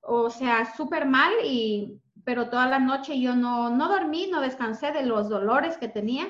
o 0.00 0.30
sea, 0.30 0.74
súper 0.76 1.06
mal 1.06 1.32
y 1.44 2.00
pero 2.28 2.50
toda 2.50 2.66
la 2.66 2.78
noche 2.78 3.18
yo 3.18 3.34
no, 3.34 3.70
no 3.70 3.88
dormí, 3.88 4.26
no 4.30 4.42
descansé 4.42 4.92
de 4.92 5.06
los 5.06 5.30
dolores 5.30 5.78
que 5.78 5.88
tenía. 5.88 6.26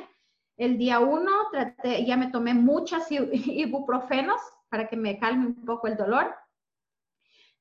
El 0.56 0.78
día 0.78 1.00
uno 1.00 1.32
traté, 1.50 2.04
ya 2.04 2.16
me 2.16 2.30
tomé 2.30 2.54
muchas 2.54 3.10
ibuprofenos 3.10 4.40
para 4.68 4.86
que 4.86 4.96
me 4.96 5.18
calme 5.18 5.46
un 5.46 5.64
poco 5.64 5.88
el 5.88 5.96
dolor. 5.96 6.32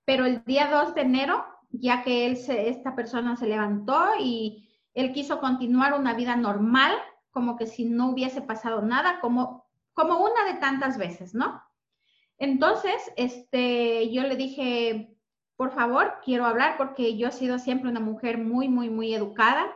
Pero 0.05 0.27
el 0.27 0.43
día 0.45 0.69
2 0.69 0.93
de 0.93 1.01
enero, 1.01 1.47
ya 1.71 2.03
que 2.03 2.27
él 2.27 2.37
esta 2.47 2.95
persona 2.95 3.35
se 3.37 3.47
levantó 3.47 4.05
y 4.19 4.69
él 4.93 5.13
quiso 5.13 5.39
continuar 5.39 5.99
una 5.99 6.13
vida 6.13 6.35
normal, 6.35 6.93
como 7.31 7.57
que 7.57 7.65
si 7.65 7.85
no 7.85 8.11
hubiese 8.11 8.43
pasado 8.43 8.83
nada, 8.83 9.19
como, 9.19 9.65
como 9.93 10.19
una 10.19 10.45
de 10.45 10.59
tantas 10.59 10.99
veces, 10.99 11.33
¿no? 11.33 11.63
Entonces, 12.37 13.11
este, 13.15 14.11
yo 14.11 14.21
le 14.21 14.35
dije, 14.35 15.16
por 15.57 15.71
favor, 15.73 16.13
quiero 16.23 16.45
hablar 16.45 16.77
porque 16.77 17.17
yo 17.17 17.27
he 17.27 17.31
sido 17.31 17.59
siempre 17.59 17.89
una 17.89 17.99
mujer 17.99 18.37
muy, 18.37 18.69
muy, 18.69 18.89
muy 18.89 19.13
educada. 19.13 19.67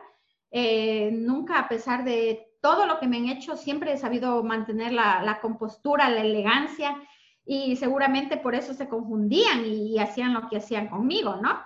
Eh, 0.50 1.10
nunca, 1.12 1.58
a 1.58 1.68
pesar 1.68 2.04
de 2.04 2.48
todo 2.60 2.86
lo 2.86 2.98
que 2.98 3.08
me 3.08 3.18
han 3.18 3.28
hecho, 3.28 3.56
siempre 3.56 3.92
he 3.92 3.98
sabido 3.98 4.42
mantener 4.42 4.92
la, 4.92 5.38
compostura, 5.42 6.08
la 6.08 6.20
elegancia 6.20 6.96
y 7.44 7.76
seguramente 7.76 8.36
por 8.36 8.54
eso 8.54 8.72
se 8.72 8.88
confundían 8.88 9.66
y, 9.66 9.98
hacían 9.98 10.32
lo 10.32 10.48
que 10.48 10.58
hacían 10.58 10.88
conmigo, 10.88 11.36
¿no? 11.36 11.60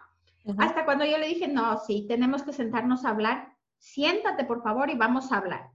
Hasta 0.58 0.84
cuando 0.84 1.04
yo 1.04 1.18
le 1.18 1.26
dije, 1.26 1.48
no, 1.48 1.78
sí, 1.78 2.06
tenemos 2.08 2.42
que 2.42 2.52
sentarnos 2.52 3.04
a 3.04 3.10
hablar 3.10 3.56
siéntate 3.78 4.44
por 4.44 4.62
favor 4.62 4.90
y 4.90 4.96
vamos 4.96 5.32
a 5.32 5.38
hablar. 5.38 5.70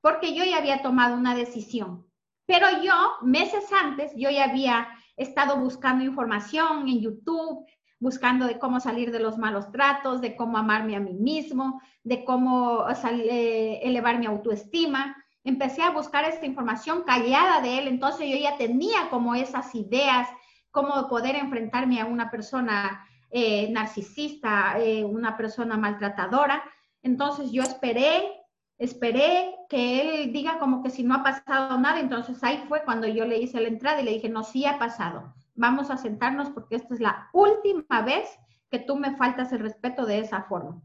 Porque 0.00 0.34
yo 0.34 0.44
ya 0.44 0.58
había 0.58 0.82
tomado 0.82 1.16
una 1.16 1.34
decisión. 1.34 2.06
Pero 2.46 2.66
yo, 2.82 2.94
meses 3.22 3.64
antes, 3.72 4.12
yo 4.16 4.30
ya 4.30 4.44
había 4.44 4.88
estado 5.16 5.56
buscando 5.56 6.04
información 6.04 6.88
en 6.88 7.00
YouTube, 7.00 7.66
buscando 7.98 8.46
de 8.46 8.58
cómo 8.58 8.80
salir 8.80 9.10
de 9.12 9.20
los 9.20 9.38
malos 9.38 9.70
tratos, 9.70 10.20
de 10.20 10.36
cómo 10.36 10.58
amarme 10.58 10.96
a 10.96 11.00
mí 11.00 11.14
mismo, 11.14 11.80
de 12.02 12.24
cómo 12.24 12.84
eh, 12.88 13.80
elevar 13.82 14.18
mi 14.18 14.26
autoestima. 14.26 15.16
Empecé 15.42 15.82
a 15.82 15.90
buscar 15.90 16.24
esta 16.24 16.46
información 16.46 17.02
callada 17.04 17.60
de 17.60 17.78
él, 17.78 17.88
entonces 17.88 18.28
yo 18.28 18.36
ya 18.36 18.56
tenía 18.56 19.08
como 19.10 19.34
esas 19.34 19.74
ideas, 19.74 20.28
cómo 20.70 21.08
poder 21.08 21.36
enfrentarme 21.36 22.00
a 22.00 22.06
una 22.06 22.30
persona 22.30 23.06
eh, 23.30 23.70
narcisista, 23.70 24.78
eh, 24.78 25.04
una 25.04 25.36
persona 25.36 25.76
maltratadora. 25.76 26.62
Entonces 27.02 27.52
yo 27.52 27.62
esperé, 27.62 28.43
esperé 28.78 29.54
que 29.68 30.00
él 30.00 30.32
diga 30.32 30.58
como 30.58 30.82
que 30.82 30.90
si 30.90 31.02
no 31.02 31.14
ha 31.14 31.22
pasado 31.22 31.78
nada, 31.78 32.00
entonces 32.00 32.42
ahí 32.42 32.64
fue 32.68 32.84
cuando 32.84 33.06
yo 33.06 33.24
le 33.24 33.38
hice 33.38 33.60
la 33.60 33.68
entrada 33.68 34.00
y 34.00 34.04
le 34.04 34.12
dije, 34.12 34.28
no, 34.28 34.42
sí 34.44 34.66
ha 34.66 34.78
pasado 34.78 35.34
vamos 35.54 35.90
a 35.90 35.96
sentarnos 35.96 36.50
porque 36.50 36.76
esta 36.76 36.94
es 36.94 37.00
la 37.00 37.28
última 37.32 38.02
vez 38.02 38.28
que 38.70 38.78
tú 38.78 38.96
me 38.96 39.16
faltas 39.16 39.52
el 39.52 39.60
respeto 39.60 40.04
de 40.06 40.18
esa 40.18 40.42
forma. 40.42 40.82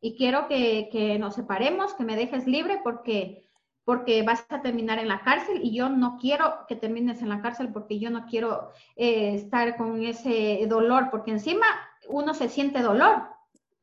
Y 0.00 0.16
quiero 0.16 0.48
que, 0.48 1.16
nos 1.18 1.34
separemos, 1.34 1.94
que 1.94 2.04
me 2.04 2.16
dejes 2.16 2.46
libre 2.46 2.80
porque, 2.82 3.48
porque 3.84 4.22
vas 4.22 4.44
a 4.50 4.60
terminar 4.60 4.98
en 4.98 5.08
la 5.08 5.22
cárcel 5.22 5.60
y 5.62 5.74
yo 5.74 5.88
no 5.88 6.18
quiero 6.18 6.66
que 6.68 6.76
termines 6.76 7.22
en 7.22 7.30
la 7.30 7.40
cárcel 7.40 7.70
porque 7.72 7.98
yo 7.98 8.10
no 8.10 8.26
quiero 8.26 8.70
eh, 8.96 9.34
estar 9.34 9.76
con 9.76 10.02
ese 10.02 10.66
dolor, 10.68 11.08
porque 11.10 11.30
encima 11.30 11.66
uno 12.08 12.34
se 12.34 12.48
siente 12.48 12.82
dolor, 12.82 13.22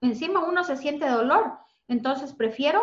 encima 0.01 0.43
uno 0.43 0.63
se 0.63 0.77
siente 0.77 1.08
dolor. 1.08 1.58
Entonces 1.91 2.32
prefiero 2.32 2.82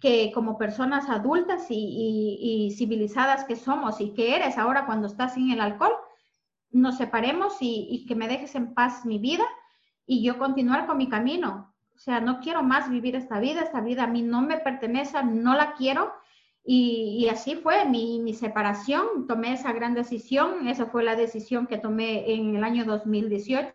que 0.00 0.32
como 0.32 0.56
personas 0.56 1.10
adultas 1.10 1.66
y, 1.68 2.38
y, 2.40 2.70
civilizadas 2.74 3.44
que 3.44 3.54
somos 3.54 4.00
y 4.00 4.14
que 4.14 4.34
eres 4.34 4.56
ahora 4.56 4.86
cuando 4.86 5.08
estás 5.08 5.34
sin 5.34 5.50
el 5.50 5.60
alcohol, 5.60 5.92
nos 6.70 6.96
separemos 6.96 7.58
y, 7.60 8.06
que 8.08 8.14
me 8.14 8.28
dejes 8.28 8.54
en 8.54 8.72
paz 8.72 9.04
mi 9.04 9.18
vida 9.18 9.44
y 10.06 10.22
yo 10.22 10.38
continuar 10.38 10.86
con 10.86 10.96
mi 10.96 11.10
camino. 11.10 11.74
O 11.94 11.98
sea, 11.98 12.20
no 12.20 12.40
quiero 12.40 12.62
más 12.62 12.90
vivir 12.90 13.14
esta 13.14 13.40
vida, 13.40 13.60
esta 13.60 13.82
vida 13.82 14.04
a 14.04 14.06
mí 14.06 14.22
no 14.22 14.40
me 14.40 14.56
pertenece, 14.56 15.22
no 15.22 15.54
la 15.54 15.74
quiero. 15.74 16.14
Y, 16.64 17.28
así 17.30 17.56
fue 17.56 17.84
mi, 17.84 18.20
mi, 18.20 18.32
separación, 18.32 19.26
tomé 19.28 19.52
esa 19.52 19.72
gran 19.74 19.92
decisión, 19.92 20.66
esa 20.66 20.86
fue 20.86 21.04
la 21.04 21.14
decisión 21.14 21.66
que 21.66 21.76
tomé 21.76 22.32
en 22.32 22.56
el 22.56 22.64
año 22.64 22.86
2018. 22.86 23.74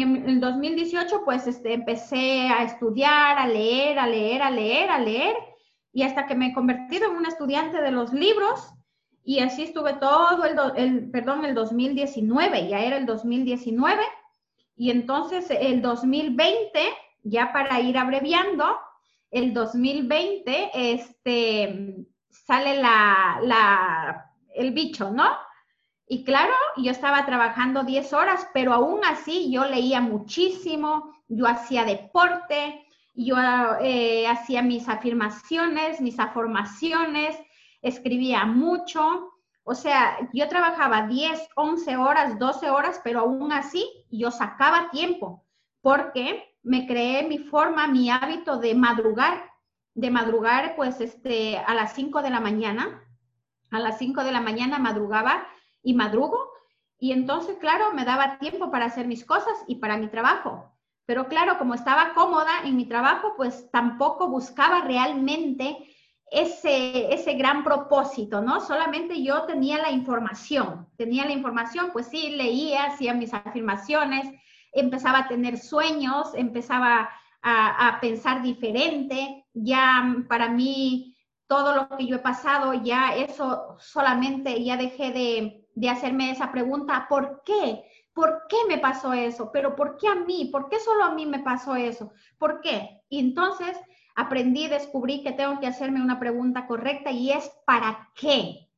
En 0.00 0.28
el 0.28 0.40
2018, 0.40 1.22
pues 1.24 1.46
este, 1.46 1.74
empecé 1.74 2.48
a 2.48 2.64
estudiar, 2.64 3.38
a 3.38 3.46
leer, 3.46 3.98
a 3.98 4.06
leer, 4.06 4.42
a 4.42 4.50
leer, 4.50 4.90
a 4.90 4.98
leer, 4.98 5.36
y 5.92 6.02
hasta 6.02 6.26
que 6.26 6.34
me 6.34 6.48
he 6.48 6.54
convertido 6.54 7.10
en 7.10 7.16
una 7.16 7.28
estudiante 7.28 7.82
de 7.82 7.90
los 7.90 8.12
libros, 8.12 8.72
y 9.24 9.40
así 9.40 9.64
estuve 9.64 9.94
todo 9.94 10.44
el, 10.44 10.58
el, 10.76 11.10
perdón, 11.10 11.44
el 11.44 11.54
2019, 11.54 12.68
ya 12.68 12.80
era 12.80 12.96
el 12.96 13.06
2019. 13.06 14.02
Y 14.76 14.90
entonces 14.90 15.46
el 15.50 15.80
2020, 15.82 16.80
ya 17.22 17.52
para 17.52 17.80
ir 17.80 17.98
abreviando, 17.98 18.64
el 19.30 19.54
2020, 19.54 20.70
este, 20.74 22.06
sale 22.30 22.80
la, 22.80 23.38
la, 23.42 24.32
el 24.54 24.72
bicho, 24.72 25.10
¿no? 25.10 25.24
Y 26.12 26.24
claro, 26.24 26.52
yo 26.76 26.90
estaba 26.90 27.24
trabajando 27.24 27.84
10 27.84 28.12
horas, 28.12 28.46
pero 28.52 28.74
aún 28.74 29.02
así 29.02 29.50
yo 29.50 29.64
leía 29.64 30.02
muchísimo, 30.02 31.10
yo 31.26 31.46
hacía 31.46 31.86
deporte, 31.86 32.86
yo 33.14 33.36
eh, 33.80 34.26
hacía 34.28 34.60
mis 34.60 34.90
afirmaciones, 34.90 36.02
mis 36.02 36.20
afirmaciones, 36.20 37.34
escribía 37.80 38.44
mucho, 38.44 39.32
o 39.64 39.74
sea, 39.74 40.18
yo 40.34 40.46
trabajaba 40.50 41.06
10, 41.06 41.48
11 41.56 41.96
horas, 41.96 42.38
12 42.38 42.68
horas, 42.68 43.00
pero 43.02 43.20
aún 43.20 43.50
así 43.50 43.88
yo 44.10 44.30
sacaba 44.30 44.90
tiempo 44.90 45.46
porque 45.80 46.58
me 46.62 46.86
creé 46.86 47.26
mi 47.26 47.38
forma, 47.38 47.88
mi 47.88 48.10
hábito 48.10 48.58
de 48.58 48.74
madrugar, 48.74 49.50
de 49.94 50.10
madrugar 50.10 50.76
pues 50.76 51.00
este, 51.00 51.56
a 51.56 51.72
las 51.72 51.94
5 51.94 52.20
de 52.20 52.28
la 52.28 52.40
mañana, 52.40 53.02
a 53.70 53.80
las 53.80 53.96
5 53.96 54.24
de 54.24 54.32
la 54.32 54.42
mañana 54.42 54.78
madrugaba 54.78 55.46
y 55.82 55.94
madrugo 55.94 56.52
y 57.02 57.10
entonces, 57.10 57.56
claro, 57.58 57.92
me 57.94 58.04
daba 58.04 58.38
tiempo 58.38 58.70
para 58.70 58.84
hacer 58.84 59.08
mis 59.08 59.24
cosas 59.24 59.54
y 59.66 59.74
para 59.74 59.96
mi 59.96 60.06
trabajo. 60.06 60.72
Pero 61.04 61.26
claro, 61.26 61.58
como 61.58 61.74
estaba 61.74 62.14
cómoda 62.14 62.62
en 62.64 62.76
mi 62.76 62.84
trabajo, 62.86 63.34
pues 63.36 63.68
tampoco 63.72 64.28
buscaba 64.28 64.82
realmente 64.82 65.78
ese, 66.30 67.12
ese 67.12 67.32
gran 67.34 67.64
propósito, 67.64 68.40
¿no? 68.40 68.60
Solamente 68.60 69.20
yo 69.20 69.42
tenía 69.46 69.78
la 69.78 69.90
información, 69.90 70.86
tenía 70.96 71.24
la 71.24 71.32
información, 71.32 71.90
pues 71.92 72.06
sí, 72.06 72.36
leía, 72.36 72.84
hacía 72.84 73.14
mis 73.14 73.34
afirmaciones, 73.34 74.32
empezaba 74.70 75.18
a 75.18 75.28
tener 75.28 75.58
sueños, 75.58 76.28
empezaba 76.36 77.10
a, 77.42 77.88
a 77.88 78.00
pensar 78.00 78.42
diferente, 78.42 79.44
ya 79.52 80.18
para 80.28 80.48
mí 80.50 81.16
todo 81.48 81.74
lo 81.74 81.96
que 81.96 82.06
yo 82.06 82.14
he 82.14 82.20
pasado, 82.20 82.74
ya 82.74 83.16
eso 83.16 83.74
solamente, 83.80 84.62
ya 84.62 84.76
dejé 84.76 85.10
de, 85.10 85.61
de 85.74 85.88
hacerme 85.88 86.30
esa 86.30 86.52
pregunta, 86.52 87.06
¿por 87.08 87.42
qué? 87.44 87.84
¿Por 88.12 88.42
qué 88.48 88.56
me 88.68 88.78
pasó 88.78 89.12
eso? 89.12 89.50
Pero 89.52 89.74
¿por 89.74 89.96
qué 89.96 90.08
a 90.08 90.14
mí? 90.14 90.50
¿Por 90.52 90.68
qué 90.68 90.78
solo 90.78 91.04
a 91.04 91.14
mí 91.14 91.26
me 91.26 91.38
pasó 91.40 91.76
eso? 91.76 92.12
¿Por 92.38 92.60
qué? 92.60 93.02
Y 93.08 93.20
entonces 93.20 93.78
aprendí, 94.14 94.68
descubrí 94.68 95.22
que 95.22 95.32
tengo 95.32 95.58
que 95.60 95.66
hacerme 95.66 96.02
una 96.02 96.20
pregunta 96.20 96.66
correcta 96.66 97.10
y 97.10 97.32
es 97.32 97.50
¿para 97.64 98.10
qué? 98.14 98.68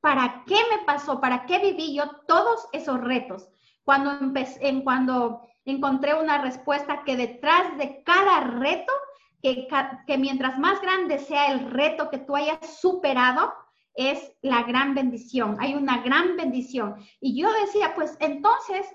¿Para 0.00 0.42
qué 0.46 0.56
me 0.70 0.84
pasó? 0.84 1.20
¿Para 1.20 1.46
qué 1.46 1.60
viví 1.60 1.94
yo 1.94 2.10
todos 2.26 2.66
esos 2.72 3.00
retos? 3.00 3.48
Cuando, 3.84 4.10
empecé, 4.10 4.82
cuando 4.82 5.42
encontré 5.64 6.14
una 6.14 6.38
respuesta 6.42 7.04
que 7.04 7.16
detrás 7.16 7.76
de 7.78 8.02
cada 8.02 8.40
reto, 8.40 8.92
que, 9.40 9.68
que 10.06 10.18
mientras 10.18 10.58
más 10.58 10.80
grande 10.80 11.20
sea 11.20 11.52
el 11.52 11.70
reto 11.70 12.10
que 12.10 12.18
tú 12.18 12.34
hayas 12.34 12.80
superado, 12.80 13.52
es 13.94 14.32
la 14.42 14.62
gran 14.62 14.94
bendición. 14.94 15.56
Hay 15.60 15.74
una 15.74 16.02
gran 16.02 16.36
bendición. 16.36 16.96
Y 17.20 17.40
yo 17.40 17.52
decía, 17.52 17.94
pues 17.94 18.16
entonces 18.20 18.86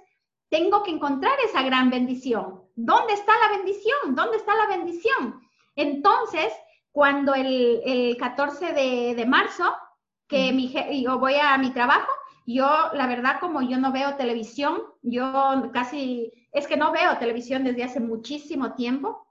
tengo 0.49 0.83
que 0.83 0.91
encontrar 0.91 1.33
esa 1.45 1.63
gran 1.63 1.89
bendición. 1.89 2.63
¿Dónde 2.75 3.13
está 3.13 3.33
la 3.39 3.57
bendición? 3.57 4.15
¿Dónde 4.15 4.37
está 4.37 4.55
la 4.55 4.67
bendición? 4.67 5.41
Entonces, 5.75 6.53
cuando 6.91 7.35
el, 7.35 8.17
14 8.17 8.73
de, 8.73 9.25
marzo, 9.27 9.75
que 10.27 10.51
mi, 10.53 10.73
yo 11.03 11.19
voy 11.19 11.35
a 11.35 11.57
mi 11.57 11.71
trabajo, 11.71 12.11
yo, 12.45 12.65
la 12.93 13.07
verdad, 13.07 13.39
como 13.39 13.61
yo 13.61 13.77
no 13.77 13.91
veo 13.91 14.15
televisión, 14.15 14.81
yo 15.01 15.69
casi, 15.73 16.31
es 16.51 16.65
que 16.65 16.77
no 16.77 16.91
veo 16.91 17.17
televisión 17.17 17.63
desde 17.63 17.83
hace 17.83 17.99
muchísimo 17.99 18.73
tiempo, 18.73 19.27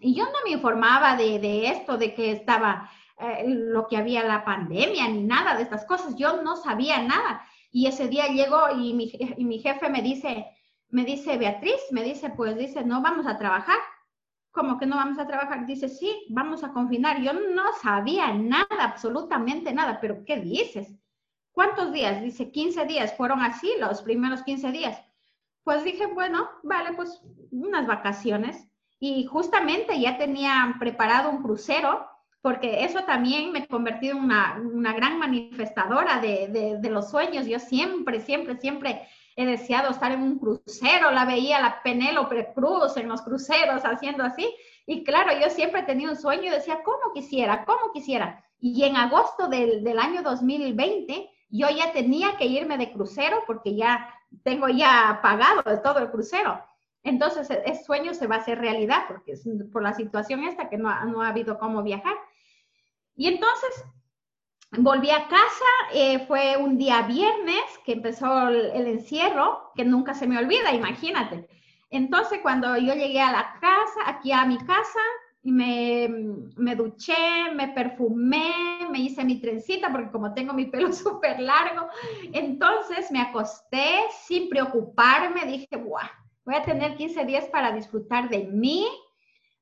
y 0.00 0.14
yo 0.14 0.24
no 0.24 0.38
me 0.44 0.50
informaba 0.50 1.16
de, 1.16 1.68
esto, 1.68 1.98
de 1.98 2.14
que 2.14 2.32
estaba 2.32 2.90
eh, 3.20 3.44
lo 3.46 3.86
que 3.88 3.96
había 3.96 4.24
la 4.24 4.44
pandemia, 4.44 5.08
ni 5.08 5.22
nada 5.22 5.56
de 5.56 5.62
estas 5.62 5.84
cosas, 5.84 6.16
yo 6.16 6.42
no 6.42 6.56
sabía 6.56 7.02
nada. 7.02 7.42
Y 7.70 7.86
ese 7.86 8.08
día 8.08 8.28
llego 8.28 8.58
y 8.76 8.94
mi, 8.94 9.12
y 9.36 9.44
mi 9.44 9.58
jefe 9.60 9.88
me 9.88 10.02
dice, 10.02 10.46
me 10.88 11.04
dice, 11.04 11.38
Beatriz, 11.38 11.80
me 11.90 12.02
dice, 12.02 12.30
pues 12.30 12.56
dice, 12.56 12.84
no 12.84 13.00
vamos 13.00 13.26
a 13.26 13.38
trabajar 13.38 13.78
como 14.50 14.78
que 14.78 14.86
no 14.86 14.96
vamos 14.96 15.18
a 15.18 15.26
trabajar. 15.26 15.66
Dice, 15.66 15.88
sí, 15.88 16.26
vamos 16.28 16.64
a 16.64 16.72
confinar. 16.72 17.20
Yo 17.20 17.32
no 17.32 17.72
sabía 17.80 18.32
nada, 18.34 18.84
absolutamente 18.84 19.72
nada, 19.72 19.98
pero 20.00 20.24
¿qué 20.24 20.38
dices? 20.38 20.88
¿Cuántos 21.52 21.92
días? 21.92 22.22
Dice, 22.22 22.50
15 22.50 22.84
días. 22.86 23.16
Fueron 23.16 23.40
así 23.40 23.72
los 23.78 24.02
primeros 24.02 24.42
15 24.42 24.72
días. 24.72 25.00
Pues 25.62 25.84
dije, 25.84 26.06
bueno, 26.06 26.48
vale, 26.62 26.92
pues 26.94 27.22
unas 27.50 27.86
vacaciones. 27.86 28.68
Y 28.98 29.24
justamente 29.26 29.98
ya 30.00 30.18
tenía 30.18 30.74
preparado 30.78 31.30
un 31.30 31.42
crucero, 31.42 32.06
porque 32.42 32.84
eso 32.84 33.04
también 33.04 33.52
me 33.52 33.66
convertí 33.66 34.08
en 34.08 34.16
una, 34.16 34.60
una 34.72 34.92
gran 34.92 35.18
manifestadora 35.18 36.20
de, 36.20 36.48
de, 36.48 36.78
de 36.78 36.90
los 36.90 37.10
sueños. 37.10 37.46
Yo 37.46 37.58
siempre, 37.58 38.20
siempre, 38.20 38.56
siempre 38.58 39.02
he 39.36 39.46
deseado 39.46 39.90
estar 39.90 40.12
en 40.12 40.22
un 40.22 40.38
crucero, 40.38 41.10
la 41.10 41.24
veía 41.24 41.60
la 41.60 41.82
Penélope 41.82 42.52
Cruz 42.54 42.96
en 42.96 43.08
los 43.08 43.22
cruceros 43.22 43.82
haciendo 43.84 44.24
así. 44.24 44.54
Y 44.86 45.04
claro, 45.04 45.32
yo 45.40 45.50
siempre 45.50 45.82
tenía 45.82 46.10
un 46.10 46.16
sueño 46.16 46.44
y 46.44 46.50
decía, 46.50 46.82
¿cómo 46.82 47.12
quisiera? 47.14 47.64
¿Cómo 47.64 47.92
quisiera? 47.92 48.44
Y 48.58 48.84
en 48.84 48.96
agosto 48.96 49.48
del, 49.48 49.84
del 49.84 49.98
año 49.98 50.22
2020, 50.22 51.30
yo 51.50 51.68
ya 51.70 51.92
tenía 51.92 52.36
que 52.36 52.46
irme 52.46 52.78
de 52.78 52.92
crucero 52.92 53.42
porque 53.46 53.74
ya 53.74 54.14
tengo 54.42 54.68
ya 54.68 55.20
pagado 55.22 55.62
de 55.62 55.78
todo 55.78 55.98
el 55.98 56.10
crucero. 56.10 56.62
Entonces, 57.02 57.50
e, 57.50 57.62
ese 57.66 57.84
sueño 57.84 58.14
se 58.14 58.26
va 58.26 58.36
a 58.36 58.38
hacer 58.38 58.58
realidad 58.58 59.04
porque 59.08 59.32
es 59.32 59.48
por 59.72 59.82
la 59.82 59.94
situación 59.94 60.44
esta 60.44 60.68
que 60.68 60.76
no, 60.76 61.04
no 61.06 61.22
ha 61.22 61.28
habido 61.28 61.58
cómo 61.58 61.82
viajar. 61.82 62.14
Y 63.20 63.26
entonces, 63.26 63.84
Volví 64.78 65.10
a 65.10 65.26
casa, 65.26 65.70
eh, 65.92 66.20
fue 66.28 66.56
un 66.56 66.78
día 66.78 67.02
viernes 67.02 67.64
que 67.84 67.94
empezó 67.94 68.48
el, 68.48 68.86
encierro, 68.86 69.72
que 69.74 69.84
nunca 69.84 70.14
se 70.14 70.28
me 70.28 70.38
olvida, 70.38 70.72
imagínate. 70.72 71.48
Entonces, 71.90 72.38
cuando 72.40 72.76
yo 72.78 72.94
llegué 72.94 73.20
a 73.20 73.32
la 73.32 73.58
casa, 73.60 74.00
aquí 74.06 74.30
a 74.30 74.46
mi 74.46 74.58
casa, 74.58 75.00
me, 75.42 76.08
me 76.56 76.76
duché, 76.76 77.52
me 77.52 77.68
perfumé, 77.68 78.54
me 78.92 79.00
hice 79.00 79.24
mi 79.24 79.40
trencita, 79.40 79.90
porque 79.90 80.12
como 80.12 80.32
tengo 80.32 80.54
mi 80.54 80.66
pelo 80.66 80.92
súper 80.92 81.40
largo, 81.40 81.88
entonces 82.32 83.10
me 83.10 83.20
acosté 83.20 84.04
sin 84.24 84.48
preocuparme, 84.48 85.46
dije, 85.46 85.76
Buah, 85.76 86.08
voy 86.44 86.54
a 86.54 86.62
tener 86.62 86.96
15 86.96 87.24
días 87.24 87.46
para 87.46 87.72
disfrutar 87.72 88.28
de 88.28 88.44
mí, 88.44 88.86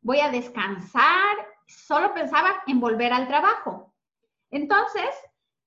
voy 0.02 0.20
a 0.20 0.30
descansar, 0.30 1.34
solo 1.68 2.14
pensaba 2.14 2.62
en 2.66 2.80
volver 2.80 3.12
al 3.12 3.28
trabajo. 3.28 3.94
Entonces, 4.50 5.08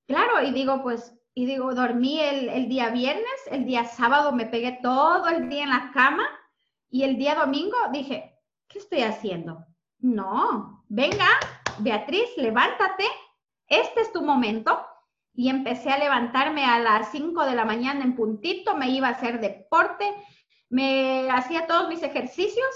claro, 0.07 0.41
y 0.41 0.51
digo, 0.51 0.81
pues, 0.81 1.13
y 1.33 1.45
digo, 1.45 1.73
dormí 1.73 2.19
el, 2.19 2.49
el 2.49 2.67
día 2.67 2.89
viernes, 2.89 3.47
el 3.49 3.65
día 3.65 3.85
sábado 3.85 4.31
me 4.33 4.45
pegué 4.45 4.79
todo 4.81 5.29
el 5.29 5.47
día 5.47 5.63
en 5.63 5.69
la 5.69 5.91
cama 5.93 6.27
y 6.89 7.03
el 7.03 7.17
día 7.17 7.35
domingo 7.35 7.77
dije, 7.93 8.37
¿qué 8.67 8.79
estoy 8.79 9.01
haciendo? 9.01 9.65
No, 9.99 10.83
venga, 10.89 11.27
Beatriz, 11.77 12.29
levántate, 12.35 13.05
este 13.67 14.01
es 14.01 14.11
tu 14.11 14.23
momento. 14.23 14.85
Y 15.33 15.49
empecé 15.49 15.89
a 15.89 15.97
levantarme 15.97 16.65
a 16.65 16.79
las 16.79 17.11
5 17.11 17.45
de 17.45 17.55
la 17.55 17.63
mañana 17.63 18.03
en 18.03 18.15
puntito, 18.15 18.75
me 18.75 18.89
iba 18.89 19.07
a 19.07 19.11
hacer 19.11 19.39
deporte, 19.39 20.13
me 20.67 21.29
hacía 21.31 21.67
todos 21.67 21.87
mis 21.87 22.03
ejercicios 22.03 22.67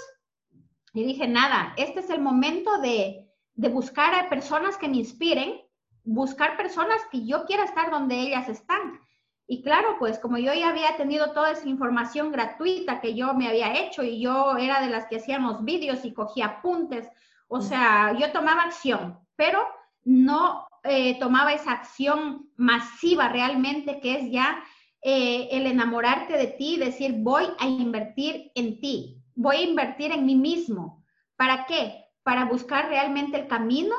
y 0.96 1.04
dije, 1.04 1.28
nada, 1.28 1.74
este 1.76 2.00
es 2.00 2.08
el 2.08 2.22
momento 2.22 2.78
de, 2.78 3.28
de 3.54 3.68
buscar 3.68 4.14
a 4.14 4.30
personas 4.30 4.78
que 4.78 4.88
me 4.88 4.96
inspiren, 4.96 5.60
buscar 6.04 6.56
personas 6.56 7.02
que 7.12 7.26
yo 7.26 7.44
quiera 7.44 7.64
estar 7.64 7.90
donde 7.90 8.18
ellas 8.18 8.48
están. 8.48 8.98
Y 9.46 9.62
claro, 9.62 9.96
pues 9.98 10.18
como 10.18 10.38
yo 10.38 10.54
ya 10.54 10.70
había 10.70 10.96
tenido 10.96 11.32
toda 11.32 11.50
esa 11.50 11.68
información 11.68 12.32
gratuita 12.32 13.02
que 13.02 13.14
yo 13.14 13.34
me 13.34 13.46
había 13.46 13.78
hecho 13.78 14.02
y 14.02 14.22
yo 14.22 14.56
era 14.56 14.80
de 14.80 14.88
las 14.88 15.04
que 15.04 15.16
hacíamos 15.16 15.62
vídeos 15.66 16.02
y 16.02 16.14
cogía 16.14 16.46
apuntes, 16.46 17.06
o 17.46 17.60
sea, 17.60 18.16
yo 18.18 18.32
tomaba 18.32 18.62
acción, 18.62 19.18
pero 19.36 19.68
no 20.02 20.66
eh, 20.82 21.18
tomaba 21.18 21.52
esa 21.52 21.72
acción 21.72 22.48
masiva 22.56 23.28
realmente 23.28 24.00
que 24.00 24.18
es 24.18 24.32
ya 24.32 24.64
eh, 25.02 25.48
el 25.52 25.66
enamorarte 25.66 26.38
de 26.38 26.46
ti, 26.46 26.78
decir, 26.78 27.16
voy 27.18 27.44
a 27.58 27.66
invertir 27.66 28.50
en 28.54 28.80
ti, 28.80 29.22
voy 29.36 29.56
a 29.56 29.62
invertir 29.62 30.10
en 30.10 30.26
mí 30.26 30.34
mismo. 30.34 31.04
¿Para 31.36 31.66
qué? 31.66 32.06
Para 32.24 32.46
buscar 32.46 32.88
realmente 32.88 33.38
el 33.38 33.46
camino 33.46 33.94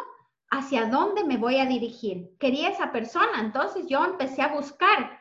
hacia 0.49 0.87
dónde 0.87 1.23
me 1.23 1.37
voy 1.37 1.59
a 1.59 1.65
dirigir. 1.65 2.35
Quería 2.39 2.69
esa 2.69 2.91
persona, 2.91 3.39
entonces 3.39 3.85
yo 3.87 4.03
empecé 4.03 4.41
a 4.41 4.53
buscar 4.53 5.17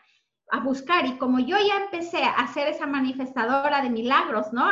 a 0.51 0.61
buscar 0.61 1.07
y 1.07 1.19
como 1.19 1.41
yo 1.41 1.57
ya 1.59 1.85
empecé 1.85 2.23
a 2.23 2.47
ser 2.53 2.69
esa 2.69 2.87
manifestadora 2.87 3.83
de 3.83 3.91
milagros, 3.91 4.53
¿no? 4.53 4.71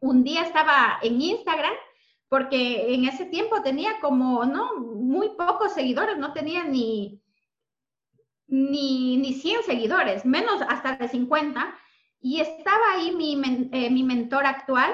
un 0.00 0.24
día 0.24 0.42
estaba 0.42 0.98
en 1.02 1.20
Instagram 1.20 1.74
porque 2.28 2.94
en 2.94 3.04
ese 3.04 3.26
tiempo 3.26 3.60
tenía 3.60 3.98
como, 4.00 4.44
¿no? 4.46 4.76
Muy 4.78 5.30
pocos 5.30 5.72
seguidores, 5.74 6.16
no 6.16 6.32
tenía 6.32 6.64
ni, 6.64 7.20
ni, 8.46 9.16
ni 9.16 9.34
100 9.34 9.64
seguidores, 9.64 10.24
menos 10.24 10.62
hasta 10.68 10.94
de 10.96 11.08
50. 11.08 11.74
Y 12.20 12.40
estaba 12.40 12.82
ahí 12.94 13.14
mi, 13.14 13.40
eh, 13.72 13.90
mi 13.90 14.02
mentor 14.02 14.46
actual, 14.46 14.92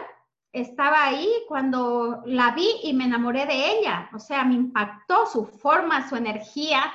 estaba 0.52 1.04
ahí 1.04 1.28
cuando 1.48 2.22
la 2.26 2.52
vi 2.52 2.68
y 2.82 2.92
me 2.94 3.04
enamoré 3.04 3.46
de 3.46 3.78
ella. 3.78 4.08
O 4.14 4.18
sea, 4.18 4.44
me 4.44 4.54
impactó 4.54 5.26
su 5.26 5.44
forma, 5.46 6.08
su 6.08 6.16
energía, 6.16 6.92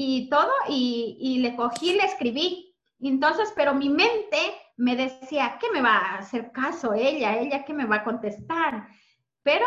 y 0.00 0.28
todo, 0.30 0.52
y, 0.68 1.40
le 1.40 1.56
cogí, 1.56 1.94
le 1.94 2.04
escribí. 2.04 2.72
Entonces, 3.00 3.52
pero 3.56 3.74
mi 3.74 3.88
mente 3.88 4.38
me 4.76 4.94
decía, 4.94 5.58
¿qué 5.60 5.66
me 5.72 5.82
va 5.82 5.96
a 5.96 6.18
hacer 6.18 6.52
caso 6.52 6.94
ella? 6.94 7.36
¿Ella 7.36 7.64
qué 7.64 7.74
me 7.74 7.84
va 7.84 7.96
a 7.96 8.04
contestar? 8.04 8.86
Pero 9.42 9.66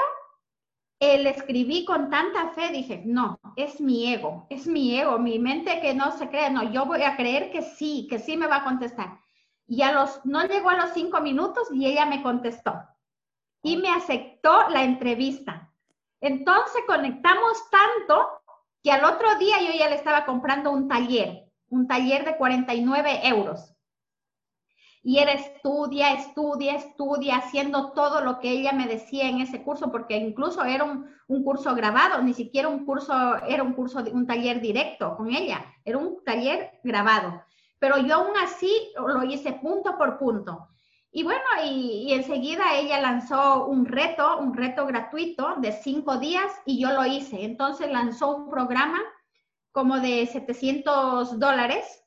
el 1.02 1.28
escribí 1.28 1.84
con 1.84 2.10
tanta 2.10 2.48
fe, 2.52 2.70
dije, 2.72 3.04
no, 3.06 3.42
es 3.58 3.82
mi 3.82 4.14
ego, 4.14 4.48
es 4.50 4.68
mi 4.68 4.98
ego, 4.98 5.20
mi 5.20 5.38
mente 5.38 5.82
que 5.82 5.94
no 5.94 6.14
se 6.14 6.30
cree, 6.30 6.50
no, 6.50 6.72
yo 6.72 6.86
voy 6.86 7.04
a 7.04 7.18
creer 7.18 7.52
que 7.52 7.62
sí, 7.62 8.08
que 8.10 8.18
sí 8.18 8.38
me 8.38 8.48
va 8.48 8.58
a 8.58 8.64
contestar. 8.64 9.20
Y 9.72 9.84
a 9.84 9.94
los, 9.94 10.20
no 10.26 10.46
llegó 10.48 10.70
a 10.70 10.76
los 10.76 10.90
cinco 10.94 11.22
minutos 11.22 11.70
y 11.72 11.86
ella 11.86 12.06
me 12.06 12.22
contestó 12.22 12.74
y 13.64 13.78
me 13.78 13.90
aceptó 13.90 14.68
la 14.68 14.84
entrevista. 14.84 15.72
Entonces 16.20 16.82
conectamos 16.86 17.70
tanto 17.70 18.42
que 18.84 18.92
al 18.92 19.06
otro 19.06 19.38
día 19.40 19.62
yo 19.62 19.72
ya 19.80 19.88
le 19.88 19.96
estaba 19.96 20.26
comprando 20.26 20.72
un 20.72 20.90
taller, 20.90 21.50
un 21.70 21.88
taller 21.88 22.26
de 22.26 22.36
49 22.36 23.22
euros. 23.30 23.74
Y 25.04 25.20
era 25.20 25.32
estudia, 25.32 26.16
estudia, 26.16 26.76
estudia, 26.76 27.38
haciendo 27.38 27.94
todo 27.94 28.20
lo 28.20 28.42
que 28.42 28.52
ella 28.52 28.74
me 28.74 28.88
decía 28.88 29.30
en 29.30 29.40
ese 29.40 29.64
curso, 29.64 29.90
porque 29.90 30.18
incluso 30.18 30.66
era 30.66 30.84
un, 30.84 31.10
un 31.30 31.46
curso 31.46 31.74
grabado, 31.76 32.22
ni 32.22 32.34
siquiera 32.34 32.68
un 32.68 32.86
curso, 32.86 33.14
era 33.48 33.64
un 33.64 33.72
curso, 33.72 34.04
un 34.12 34.28
taller 34.28 34.60
directo 34.60 35.16
con 35.16 35.34
ella, 35.34 35.64
era 35.86 35.98
un 35.98 36.22
taller 36.26 36.82
grabado. 36.84 37.42
Pero 37.82 37.98
yo 37.98 38.14
aún 38.18 38.38
así 38.38 38.72
lo 38.96 39.24
hice 39.24 39.54
punto 39.54 39.98
por 39.98 40.20
punto. 40.20 40.68
Y 41.12 41.24
bueno, 41.24 41.42
y, 41.66 42.14
enseguida 42.14 42.76
ella 42.76 43.02
lanzó 43.02 43.66
un 43.66 43.88
reto, 43.88 44.38
un 44.38 44.54
reto 44.54 44.86
gratuito 44.86 45.56
de 45.58 45.72
cinco 45.72 46.20
días 46.20 46.52
y 46.64 46.80
yo 46.80 46.92
lo 46.92 47.04
hice. 47.08 47.44
Entonces 47.44 47.92
lanzó 47.92 48.36
un 48.36 48.52
programa 48.52 49.00
como 49.72 50.00
de 50.00 50.28
700 50.28 51.40
dólares. 51.40 52.04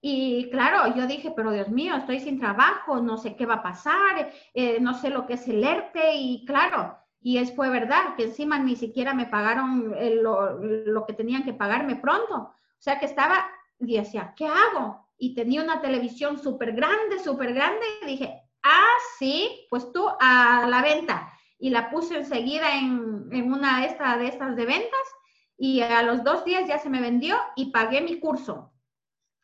Y 0.00 0.50
claro, 0.50 0.92
yo 0.96 1.06
dije, 1.06 1.30
pero 1.30 1.52
Dios 1.52 1.68
mío, 1.68 1.94
estoy 1.94 2.18
sin 2.18 2.40
trabajo, 2.40 3.00
no 3.00 3.16
sé 3.16 3.36
qué 3.36 3.46
va 3.46 3.54
a 3.54 3.62
pasar, 3.62 4.32
eh, 4.52 4.78
no 4.80 4.94
sé 4.94 5.10
lo 5.10 5.26
que 5.26 5.34
es 5.34 5.46
el 5.46 5.62
ERTE. 5.62 6.16
Y 6.16 6.44
claro, 6.44 6.98
y 7.20 7.38
es 7.38 7.54
fue 7.54 7.70
verdad 7.70 8.16
que 8.16 8.24
encima 8.24 8.58
ni 8.58 8.74
siquiera 8.74 9.14
me 9.14 9.26
pagaron 9.26 9.94
eh, 9.96 10.16
lo, 10.20 10.58
lo, 10.58 11.06
que 11.06 11.12
tenían 11.12 11.44
que 11.44 11.54
pagarme 11.54 11.94
pronto. 11.94 12.34
O 12.34 12.80
sea 12.80 12.98
que 12.98 13.06
estaba, 13.06 13.46
y 13.78 13.96
decía, 13.96 14.34
¿qué 14.36 14.48
hago? 14.48 15.03
Y 15.18 15.34
tenía 15.34 15.62
una 15.62 15.80
televisión 15.80 16.38
súper 16.38 16.72
grande, 16.72 17.18
súper 17.18 17.54
grande, 17.54 17.86
y 18.02 18.06
dije, 18.06 18.42
ah, 18.62 18.94
sí, 19.18 19.66
pues 19.70 19.92
tú 19.92 20.06
a 20.20 20.66
la 20.68 20.82
venta. 20.82 21.30
Y 21.58 21.70
la 21.70 21.90
puse 21.90 22.16
enseguida 22.16 22.76
en, 22.76 23.28
en 23.30 23.52
una 23.52 23.80
de 23.80 23.86
estas, 23.86 24.18
de 24.18 24.28
estas 24.28 24.56
de 24.56 24.66
ventas 24.66 25.00
y 25.56 25.80
a 25.80 26.02
los 26.02 26.24
dos 26.24 26.44
días 26.44 26.68
ya 26.68 26.78
se 26.78 26.90
me 26.90 27.00
vendió 27.00 27.36
y 27.56 27.70
pagué 27.70 28.00
mi 28.00 28.18
curso. 28.18 28.72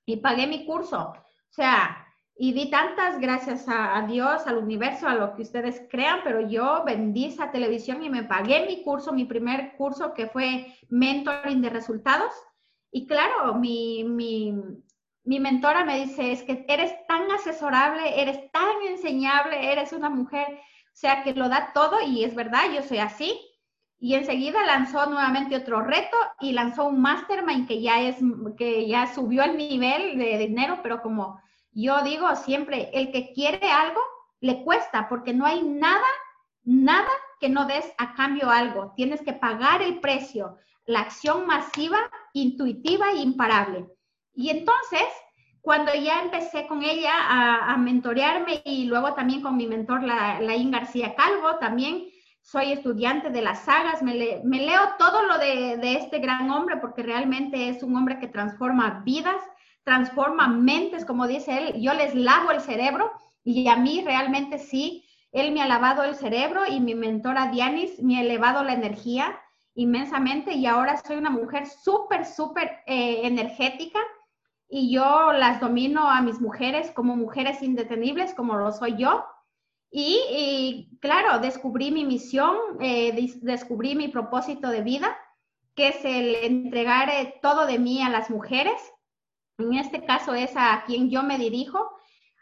Y 0.06 0.16
pagué 0.16 0.46
mi 0.46 0.66
curso. 0.66 1.12
O 1.12 1.52
sea, 1.52 2.06
y 2.36 2.52
di 2.52 2.70
tantas 2.70 3.20
gracias 3.20 3.68
a, 3.68 3.96
a, 3.96 4.06
Dios, 4.06 4.46
al 4.46 4.58
universo, 4.58 5.06
a 5.06 5.14
lo 5.14 5.34
que 5.34 5.42
ustedes 5.42 5.86
crean, 5.90 6.20
pero 6.24 6.48
yo 6.48 6.82
vendí 6.84 7.26
esa 7.26 7.50
televisión 7.50 8.02
y 8.02 8.10
me 8.10 8.24
pagué 8.24 8.66
mi 8.66 8.82
curso, 8.82 9.12
mi 9.12 9.24
primer 9.24 9.76
curso 9.76 10.14
que 10.14 10.26
fue 10.26 10.74
Mentoring 10.88 11.60
de 11.60 11.70
Resultados. 11.70 12.32
Y 12.90 13.06
claro, 13.06 13.54
mi, 13.54 14.04
mi, 14.04 14.54
mi 15.30 15.38
mentora 15.38 15.84
me 15.84 16.04
dice, 16.04 16.32
es 16.32 16.42
que 16.42 16.64
eres 16.66 16.92
tan 17.06 17.30
asesorable, 17.30 18.20
eres 18.20 18.50
tan 18.50 18.82
enseñable, 18.88 19.70
eres 19.70 19.92
una 19.92 20.10
mujer, 20.10 20.58
o 20.58 20.90
sea, 20.92 21.22
que 21.22 21.34
lo 21.34 21.48
da 21.48 21.70
todo 21.72 22.00
y 22.04 22.24
es 22.24 22.34
verdad, 22.34 22.64
yo 22.74 22.82
soy 22.82 22.98
así. 22.98 23.40
Y 24.00 24.14
enseguida 24.14 24.66
lanzó 24.66 25.06
nuevamente 25.06 25.54
otro 25.54 25.82
reto 25.82 26.16
y 26.40 26.50
lanzó 26.50 26.88
un 26.88 27.00
mastermind 27.00 27.68
que 27.68 27.80
ya 27.80 28.00
es, 28.00 28.16
que 28.58 28.88
ya 28.88 29.06
subió 29.14 29.44
el 29.44 29.56
nivel 29.56 30.18
de 30.18 30.36
dinero, 30.36 30.80
pero 30.82 31.00
como 31.00 31.40
yo 31.70 32.02
digo 32.02 32.34
siempre, 32.34 32.90
el 32.92 33.12
que 33.12 33.32
quiere 33.32 33.70
algo, 33.70 34.00
le 34.40 34.64
cuesta, 34.64 35.08
porque 35.08 35.32
no 35.32 35.46
hay 35.46 35.62
nada, 35.62 36.08
nada 36.64 37.12
que 37.38 37.48
no 37.48 37.66
des 37.66 37.88
a 37.98 38.14
cambio 38.16 38.50
algo. 38.50 38.94
Tienes 38.96 39.22
que 39.22 39.34
pagar 39.34 39.80
el 39.80 40.00
precio, 40.00 40.56
la 40.86 41.02
acción 41.02 41.46
masiva, 41.46 42.00
intuitiva 42.32 43.12
e 43.12 43.18
imparable. 43.18 43.86
Y 44.40 44.48
entonces, 44.48 45.06
cuando 45.60 45.92
ya 45.92 46.22
empecé 46.22 46.66
con 46.66 46.82
ella 46.82 47.12
a, 47.12 47.76
mentorearme 47.76 48.62
y 48.64 48.86
luego 48.86 49.12
también 49.12 49.42
con 49.42 49.54
mi 49.54 49.66
mentor, 49.66 50.02
la, 50.02 50.40
la 50.40 50.54
García 50.56 51.14
Calvo, 51.14 51.56
también 51.56 52.06
soy 52.40 52.72
estudiante 52.72 53.28
de 53.28 53.42
las 53.42 53.64
sagas, 53.64 54.02
me, 54.02 54.14
leo 54.14 54.80
todo 54.98 55.26
lo 55.26 55.36
de, 55.36 55.76
de, 55.76 55.92
este 55.96 56.20
gran 56.20 56.50
hombre 56.50 56.78
porque 56.78 57.02
realmente 57.02 57.68
es 57.68 57.82
un 57.82 57.94
hombre 57.94 58.18
que 58.18 58.28
transforma 58.28 59.02
vidas, 59.04 59.42
transforma 59.84 60.48
mentes, 60.48 61.04
como 61.04 61.26
dice 61.26 61.58
él, 61.58 61.82
yo 61.82 61.92
les 61.92 62.14
lavo 62.14 62.50
el 62.50 62.62
cerebro 62.62 63.12
y 63.44 63.68
a 63.68 63.76
mí 63.76 64.02
realmente 64.02 64.58
sí, 64.58 65.04
él 65.32 65.52
me 65.52 65.60
ha 65.60 65.68
lavado 65.68 66.02
el 66.02 66.14
cerebro 66.14 66.62
y 66.66 66.80
mi 66.80 66.94
mentora 66.94 67.48
Dianis 67.48 68.02
me 68.02 68.16
ha 68.16 68.22
elevado 68.22 68.64
la 68.64 68.72
energía 68.72 69.38
inmensamente 69.74 70.54
y 70.54 70.64
ahora 70.64 70.96
soy 70.96 71.18
una 71.18 71.30
mujer 71.30 71.66
súper, 71.66 72.24
súper 72.24 72.80
eh, 72.86 73.20
energética 73.24 74.00
y 74.70 74.92
yo 74.92 75.32
las 75.32 75.60
domino 75.60 76.08
a 76.08 76.22
mis 76.22 76.40
mujeres 76.40 76.92
como 76.92 77.16
mujeres 77.16 77.60
indetenibles, 77.60 78.34
como 78.34 78.54
lo 78.54 78.70
soy 78.70 78.96
yo. 78.96 79.24
Y, 79.90 80.88
claro, 81.00 81.40
descubrí 81.40 81.90
mi 81.90 82.04
misión, 82.04 82.56
eh, 82.80 83.28
descubrí 83.42 83.96
mi 83.96 84.06
propósito 84.06 84.68
de 84.68 84.82
vida, 84.82 85.18
que 85.74 85.88
es 85.88 86.04
el 86.04 86.36
entregar 86.36 87.08
eh, 87.08 87.34
todo 87.42 87.66
de 87.66 87.80
mí 87.80 88.00
a 88.00 88.10
las 88.10 88.30
mujeres. 88.30 88.80
En 89.58 89.74
este 89.74 90.04
caso 90.04 90.34
es 90.34 90.52
a 90.54 90.84
quien 90.86 91.10
yo 91.10 91.24
me 91.24 91.36
dirijo, 91.36 91.90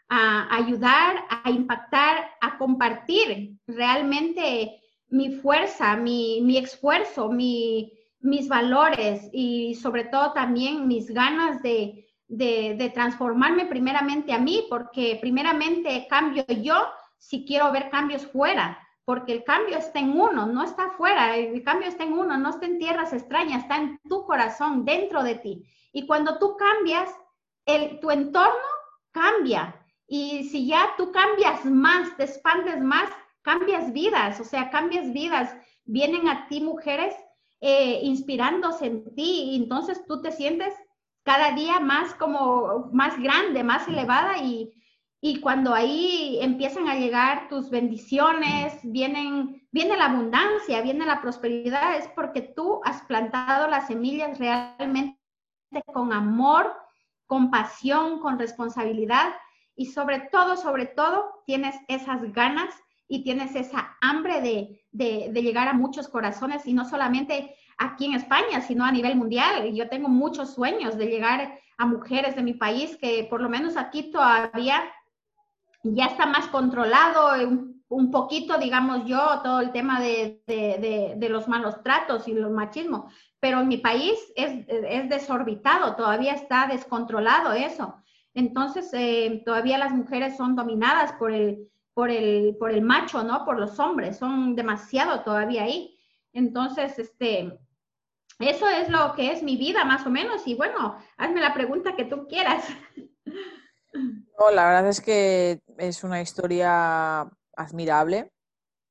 a 0.07 0.55
ayudar, 0.55 1.23
a 1.29 1.49
impactar, 1.49 2.29
a 2.41 2.59
compartir 2.59 3.57
realmente 3.65 4.79
mi 5.07 5.31
fuerza, 5.31 5.95
mi, 5.95 6.41
mi 6.41 6.57
esfuerzo, 6.57 7.29
mi, 7.29 7.91
mis 8.19 8.47
valores 8.47 9.27
y 9.33 9.73
sobre 9.73 10.03
todo 10.05 10.33
también 10.33 10.87
mis 10.87 11.09
ganas 11.09 11.63
de, 11.63 12.08
de, 12.29 12.91
transformarme 12.93 13.65
primeramente 13.65 14.31
a 14.31 14.39
mí, 14.39 14.65
porque 14.69 15.17
primeramente 15.19 16.07
cambio 16.09 16.45
yo 16.47 16.75
si 17.17 17.45
quiero 17.45 17.71
ver 17.71 17.89
cambios 17.89 18.25
fuera, 18.27 18.79
porque 19.03 19.33
el 19.33 19.43
cambio 19.43 19.77
está 19.77 19.99
en 19.99 20.11
uno, 20.11 20.45
no 20.45 20.63
está 20.63 20.85
afuera, 20.85 21.35
el 21.35 21.63
cambio 21.63 21.89
está 21.89 22.03
en 22.03 22.13
uno, 22.13 22.37
no 22.37 22.51
está 22.51 22.67
en 22.67 22.77
tierras 22.77 23.11
extrañas, 23.11 23.63
está 23.63 23.77
en 23.77 23.99
tu 24.07 24.23
corazón, 24.23 24.85
dentro 24.85 25.23
de 25.23 25.35
ti. 25.35 25.65
Y 25.91 26.05
cuando 26.05 26.37
tú 26.37 26.55
cambias, 26.55 27.09
el, 27.65 27.99
tu 27.99 28.11
entorno 28.11 28.53
cambia. 29.11 29.75
Y 30.07 30.43
si 30.45 30.67
ya 30.67 30.91
tú 30.97 31.11
cambias 31.11 31.65
más, 31.65 32.15
te 32.17 32.23
expandes 32.23 32.79
más, 32.79 33.09
cambias 33.41 33.91
vidas, 33.91 34.39
o 34.39 34.43
sea, 34.43 34.69
cambias 34.69 35.11
vidas. 35.11 35.55
Vienen 35.85 36.29
a 36.29 36.47
ti 36.47 36.61
mujeres 36.61 37.15
eh, 37.59 37.99
inspirándose 38.03 38.85
en 38.85 39.15
ti 39.15 39.51
y 39.51 39.55
entonces 39.57 40.05
tú 40.05 40.21
te 40.21 40.31
sientes 40.31 40.73
cada 41.29 41.51
día 41.51 41.79
más 41.79 42.15
como 42.15 42.89
más 42.91 43.15
grande, 43.19 43.63
más 43.63 43.87
elevada 43.87 44.39
y, 44.39 44.73
y 45.21 45.39
cuando 45.41 45.75
ahí 45.75 46.39
empiezan 46.41 46.87
a 46.87 46.95
llegar 46.95 47.49
tus 47.49 47.69
bendiciones, 47.69 48.79
vienen, 48.81 49.61
viene 49.69 49.95
la 49.95 50.05
abundancia, 50.05 50.81
viene 50.81 51.05
la 51.05 51.21
prosperidad, 51.21 51.97
es 51.97 52.07
porque 52.15 52.41
tú 52.41 52.81
has 52.83 53.03
plantado 53.03 53.67
las 53.67 53.85
semillas 53.85 54.39
realmente 54.39 55.19
con 55.93 56.13
amor, 56.13 56.75
con 57.27 57.51
pasión, 57.51 58.21
con 58.21 58.39
responsabilidad 58.39 59.35
y 59.75 59.85
sobre 59.85 60.21
todo, 60.31 60.57
sobre 60.57 60.87
todo, 60.87 61.43
tienes 61.45 61.75
esas 61.87 62.23
ganas 62.33 62.73
y 63.07 63.23
tienes 63.23 63.53
esa 63.53 63.95
hambre 64.01 64.41
de, 64.41 64.83
de, 64.91 65.41
llegar 65.43 65.67
a 65.67 65.73
muchos 65.73 66.07
corazones 66.07 66.65
y 66.65 66.73
no 66.73 66.85
solamente 66.85 67.55
aquí 67.79 68.05
en 68.05 68.13
España, 68.13 68.61
sino 68.61 68.85
a 68.85 68.91
nivel 68.91 69.15
mundial. 69.15 69.73
Yo 69.73 69.89
tengo 69.89 70.07
muchos 70.07 70.53
sueños 70.53 70.97
de 70.97 71.07
llegar 71.07 71.59
a 71.77 71.85
mujeres 71.85 72.35
de 72.35 72.43
mi 72.43 72.53
país 72.53 72.97
que 72.97 73.25
por 73.29 73.41
lo 73.41 73.49
menos 73.49 73.77
aquí 73.77 74.11
todavía 74.11 74.83
ya 75.83 76.05
está 76.05 76.27
más 76.27 76.47
controlado 76.47 77.47
un, 77.47 77.79
un 77.89 78.11
poquito, 78.11 78.57
digamos 78.57 79.05
yo, 79.05 79.41
todo 79.43 79.59
el 79.61 79.71
tema 79.71 79.99
de, 79.99 81.17
los 81.29 81.47
malos 81.47 81.81
tratos 81.83 82.27
y 82.27 82.33
los 82.33 82.51
machismo, 82.51 83.09
pero 83.39 83.61
en 83.61 83.67
mi 83.67 83.77
país 83.77 84.19
es, 84.35 84.65
es 84.67 85.09
desorbitado, 85.09 85.95
todavía 85.95 86.33
está 86.33 86.67
descontrolado 86.67 87.53
eso. 87.53 87.95
Entonces, 88.35 88.89
eh, 88.93 89.41
todavía 89.43 89.79
las 89.79 89.91
mujeres 89.91 90.37
son 90.37 90.55
dominadas 90.55 91.13
por 91.13 91.31
el, 91.31 91.67
por 91.93 92.11
el, 92.11 92.55
por 92.59 92.71
el 92.71 92.83
macho, 92.83 93.23
¿no? 93.23 93.43
Por 93.43 93.59
los 93.59 93.79
hombres, 93.79 94.17
son 94.17 94.55
demasiado 94.55 95.21
todavía 95.21 95.63
ahí. 95.63 95.97
Entonces, 96.31 96.99
este, 96.99 97.59
eso 98.39 98.67
es 98.69 98.89
lo 98.89 99.13
que 99.15 99.31
es 99.31 99.43
mi 99.43 99.57
vida 99.57 99.83
más 99.85 100.05
o 100.05 100.09
menos 100.09 100.47
y 100.47 100.55
bueno, 100.55 100.97
hazme 101.17 101.41
la 101.41 101.53
pregunta 101.53 101.95
que 101.95 102.05
tú 102.05 102.27
quieras. 102.27 102.65
La 104.53 104.65
verdad 104.65 104.87
es 104.87 105.01
que 105.01 105.61
es 105.77 106.03
una 106.03 106.21
historia 106.21 107.29
admirable, 107.55 108.31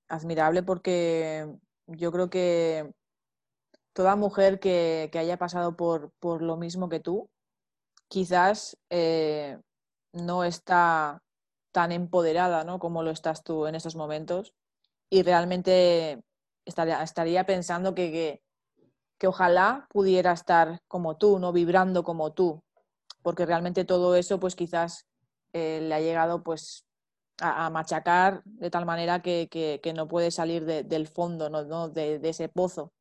admirable 0.09 0.63
porque 0.63 1.47
yo 1.87 2.13
creo 2.13 2.29
que 2.29 2.93
toda 3.95 4.17
mujer 4.17 4.61
que, 4.61 5.09
que 5.11 5.19
haya 5.19 5.39
pasado 5.39 5.77
por, 5.77 6.13
por, 6.21 6.43
lo 6.43 6.57
mismo 6.57 6.89
que 6.89 7.01
tú, 7.01 7.31
quizás 8.09 8.77
eh, 8.91 9.59
no 10.13 10.45
está 10.45 11.23
tan 11.73 11.93
empoderada 11.93 12.65
¿no? 12.65 12.79
como 12.79 13.03
lo 13.03 13.11
estás 13.11 13.43
tú 13.43 13.67
en 13.67 13.75
estos 13.75 13.97
momentos 13.97 14.55
y 15.11 15.23
realmente 15.23 16.23
estaría, 16.65 17.03
estaría 17.03 17.45
pensando 17.47 17.95
que, 17.95 18.43
que, 19.19 19.27
ojalá 19.27 19.87
pudiera 19.91 20.33
estar 20.33 20.81
como 20.89 21.17
tú, 21.17 21.39
no 21.39 21.53
vibrando 21.53 22.05
como 22.05 22.33
tú, 22.33 22.63
porque 23.23 23.47
realmente 23.47 23.85
todo 23.85 24.17
eso 24.17 24.39
pues 24.41 24.55
quizás 24.55 25.07
eh, 25.53 25.81
le 25.83 25.95
ha 25.95 26.01
llegado 26.01 26.43
pues 26.43 26.85
a, 27.41 27.67
a, 27.67 27.71
machacar 27.71 28.43
de 28.45 28.71
tal 28.71 28.87
manera 28.87 29.21
que, 29.21 29.49
que 29.51 29.93
no 29.93 30.09
puede 30.09 30.31
salir 30.31 30.65
de, 30.65 30.85
del 30.85 31.07
fondo, 31.07 31.51
¿no? 31.51 31.65
¿no? 31.65 31.89
De, 31.89 32.19
de, 32.19 32.29
ese 32.29 32.49
pozo. 32.49 32.93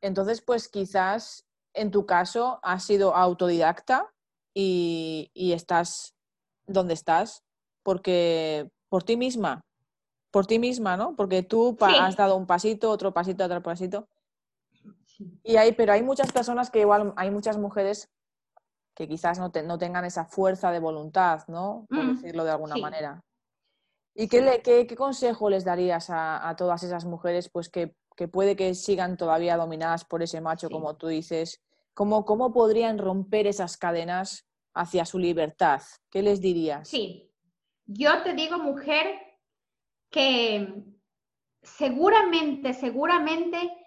Entonces 0.00 0.42
pues 0.42 0.68
quizás 0.68 1.44
en 1.74 1.90
tu 1.90 2.06
caso 2.06 2.60
has 2.62 2.84
sido 2.84 3.14
autodidacta 3.14 4.10
y, 4.54 5.30
y 5.34 5.52
estás 5.52 6.14
donde 6.66 6.94
estás 6.94 7.42
porque 7.82 8.70
por 8.88 9.04
ti 9.04 9.16
misma, 9.16 9.64
por 10.30 10.46
ti 10.46 10.58
misma, 10.58 10.96
¿no? 10.96 11.16
Porque 11.16 11.42
tú 11.42 11.76
sí. 11.78 11.86
has 11.98 12.16
dado 12.16 12.36
un 12.36 12.46
pasito, 12.46 12.90
otro 12.90 13.12
pasito, 13.12 13.44
otro 13.44 13.62
pasito. 13.62 14.08
Y 15.42 15.56
hay, 15.56 15.72
pero 15.72 15.92
hay 15.92 16.02
muchas 16.02 16.32
personas 16.32 16.70
que 16.70 16.80
igual, 16.80 17.12
hay 17.16 17.30
muchas 17.30 17.58
mujeres 17.58 18.10
que 18.94 19.08
quizás 19.08 19.38
no, 19.38 19.50
te, 19.50 19.62
no 19.62 19.78
tengan 19.78 20.04
esa 20.04 20.24
fuerza 20.24 20.70
de 20.70 20.78
voluntad, 20.78 21.46
¿no? 21.48 21.86
Por 21.88 22.04
mm. 22.04 22.14
decirlo 22.14 22.44
de 22.44 22.50
alguna 22.50 22.74
sí. 22.74 22.80
manera. 22.82 23.24
¿Y 24.14 24.28
qué, 24.28 24.42
le, 24.42 24.60
qué, 24.62 24.86
qué, 24.86 24.96
consejo 24.96 25.48
les 25.48 25.64
darías 25.64 26.10
a, 26.10 26.48
a, 26.48 26.56
todas 26.56 26.82
esas 26.82 27.04
mujeres 27.04 27.48
pues 27.48 27.68
que, 27.68 27.94
que, 28.16 28.28
puede 28.28 28.56
que 28.56 28.74
sigan 28.74 29.16
todavía 29.16 29.56
dominadas 29.56 30.04
por 30.04 30.22
ese 30.22 30.40
macho, 30.40 30.68
como 30.68 30.96
tú 30.96 31.06
dices? 31.06 31.62
¿Cómo, 31.94 32.24
¿Cómo 32.24 32.52
podrían 32.52 32.98
romper 32.98 33.46
esas 33.46 33.76
cadenas 33.76 34.46
hacia 34.74 35.04
su 35.04 35.18
libertad? 35.18 35.80
¿Qué 36.10 36.22
les 36.22 36.40
dirías? 36.40 36.88
Sí, 36.88 37.30
yo 37.86 38.22
te 38.22 38.34
digo, 38.34 38.58
mujer, 38.58 39.06
que 40.10 40.84
seguramente, 41.62 42.74
seguramente 42.74 43.79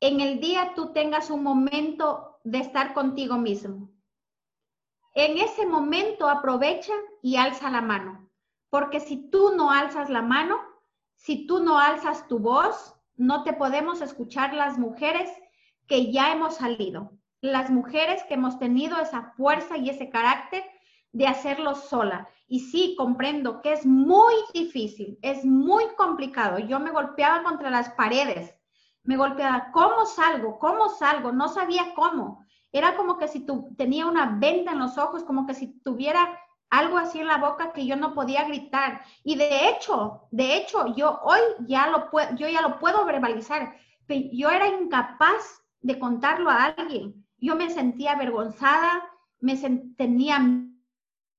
en 0.00 0.20
el 0.20 0.40
día 0.40 0.72
tú 0.74 0.92
tengas 0.92 1.30
un 1.30 1.42
momento 1.42 2.38
de 2.42 2.58
estar 2.58 2.94
contigo 2.94 3.36
mismo. 3.36 3.90
En 5.14 5.38
ese 5.38 5.66
momento 5.66 6.28
aprovecha 6.28 6.92
y 7.22 7.36
alza 7.36 7.70
la 7.70 7.82
mano, 7.82 8.30
porque 8.70 9.00
si 9.00 9.28
tú 9.30 9.54
no 9.54 9.70
alzas 9.70 10.08
la 10.08 10.22
mano, 10.22 10.58
si 11.16 11.46
tú 11.46 11.62
no 11.62 11.78
alzas 11.78 12.26
tu 12.28 12.38
voz, 12.38 12.94
no 13.16 13.42
te 13.42 13.52
podemos 13.52 14.00
escuchar 14.00 14.54
las 14.54 14.78
mujeres 14.78 15.30
que 15.86 16.10
ya 16.10 16.32
hemos 16.32 16.54
salido, 16.54 17.12
las 17.42 17.70
mujeres 17.70 18.22
que 18.24 18.34
hemos 18.34 18.58
tenido 18.58 18.98
esa 19.00 19.32
fuerza 19.36 19.76
y 19.76 19.90
ese 19.90 20.08
carácter 20.08 20.64
de 21.12 21.26
hacerlo 21.26 21.74
sola. 21.74 22.28
Y 22.46 22.60
sí, 22.60 22.94
comprendo 22.96 23.60
que 23.60 23.72
es 23.72 23.84
muy 23.84 24.34
difícil, 24.54 25.18
es 25.20 25.44
muy 25.44 25.84
complicado. 25.96 26.58
Yo 26.58 26.80
me 26.80 26.90
golpeaba 26.90 27.42
contra 27.42 27.68
las 27.70 27.90
paredes, 27.90 28.54
me 29.04 29.16
golpeaba, 29.16 29.70
¿cómo 29.72 30.06
salgo? 30.06 30.58
¿Cómo 30.58 30.88
salgo? 30.90 31.32
No 31.32 31.48
sabía 31.48 31.94
cómo. 31.94 32.44
Era 32.72 32.96
como 32.96 33.18
que 33.18 33.28
si 33.28 33.40
tu, 33.40 33.74
tenía 33.76 34.06
una 34.06 34.36
venda 34.38 34.72
en 34.72 34.78
los 34.78 34.98
ojos, 34.98 35.24
como 35.24 35.46
que 35.46 35.54
si 35.54 35.80
tuviera 35.82 36.38
algo 36.68 36.98
así 36.98 37.18
en 37.18 37.26
la 37.26 37.38
boca 37.38 37.72
que 37.72 37.86
yo 37.86 37.96
no 37.96 38.14
podía 38.14 38.44
gritar. 38.44 39.02
Y 39.24 39.36
de 39.36 39.68
hecho, 39.68 40.28
de 40.30 40.56
hecho, 40.56 40.94
yo 40.94 41.20
hoy 41.24 41.40
ya 41.66 41.88
lo 41.88 42.10
puedo, 42.10 42.34
yo 42.36 42.48
ya 42.48 42.62
lo 42.62 42.78
puedo 42.78 43.04
verbalizar. 43.04 43.74
Yo 44.08 44.50
era 44.50 44.68
incapaz 44.68 45.62
de 45.80 45.98
contarlo 45.98 46.50
a 46.50 46.64
alguien. 46.64 47.26
Yo 47.38 47.56
me 47.56 47.70
sentía 47.70 48.12
avergonzada, 48.12 49.02
me 49.40 49.56
tenía 49.96 50.38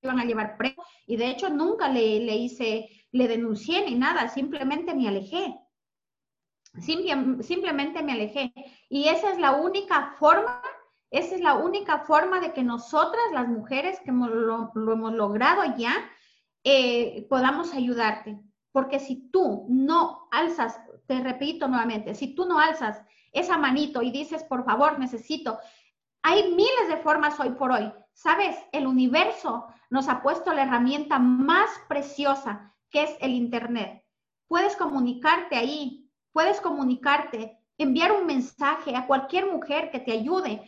iban 0.04 0.20
a 0.20 0.26
llevar 0.26 0.58
preso 0.58 0.82
y 1.06 1.16
de 1.16 1.30
hecho 1.30 1.50
nunca 1.50 1.88
le, 1.88 2.20
le 2.22 2.36
hice, 2.36 2.90
le 3.12 3.28
denuncié 3.28 3.86
ni 3.86 3.96
nada, 3.96 4.28
simplemente 4.30 4.96
me 4.96 5.08
alejé. 5.08 5.56
Simple, 6.80 7.44
simplemente 7.44 8.02
me 8.02 8.14
alejé. 8.14 8.54
Y 8.90 9.10
esa 9.10 9.32
es 9.32 9.40
la 9.40 9.54
única 9.54 10.16
forma, 10.18 10.62
esa 11.10 11.36
es 11.36 11.42
la 11.42 11.56
única 11.56 12.00
forma 12.00 12.40
de 12.40 12.54
que 12.54 12.64
nosotras, 12.64 13.24
las 13.34 13.48
mujeres 13.48 14.00
que 14.00 14.12
hemos, 14.12 14.30
lo, 14.30 14.72
lo, 14.74 14.94
hemos 14.94 15.14
logrado 15.14 15.64
ya, 15.78 15.94
eh, 16.64 17.28
podamos 17.30 17.74
ayudarte. 17.74 18.40
Porque 18.72 19.00
si 19.00 19.30
tú 19.32 19.66
no 19.70 20.30
alzas, 20.32 20.80
te 21.08 21.20
repito 21.20 21.68
nuevamente, 21.68 22.16
si 22.16 22.34
tú 22.34 22.46
no 22.46 22.58
alzas 22.58 23.04
esa 23.34 23.58
manito 23.58 24.02
y 24.02 24.12
dices, 24.12 24.44
por 24.44 24.64
favor, 24.64 24.98
necesito, 24.98 25.60
hay 26.22 26.54
miles 26.54 26.88
de 26.88 26.98
formas 26.98 27.40
hoy 27.40 27.52
por 27.52 27.72
hoy. 27.72 27.92
Sabes, 28.14 28.56
el 28.72 28.88
universo 28.88 29.68
nos 29.90 30.08
ha 30.08 30.22
puesto 30.22 30.54
la 30.54 30.64
herramienta 30.64 31.20
más 31.20 31.70
preciosa, 31.88 32.74
que 32.90 33.04
es 33.04 33.18
el 33.20 33.32
Internet. 33.32 34.04
Puedes 34.48 34.76
comunicarte 34.76 35.56
ahí, 35.56 36.01
puedes 36.32 36.62
comunicarte, 36.62 37.58
enviar 37.78 38.12
un 38.12 38.26
mensaje 38.26 38.96
a 38.96 39.08
cualquier 39.08 39.52
mujer 39.52 39.92
que 39.92 40.00
te 40.00 40.12
ayude. 40.12 40.62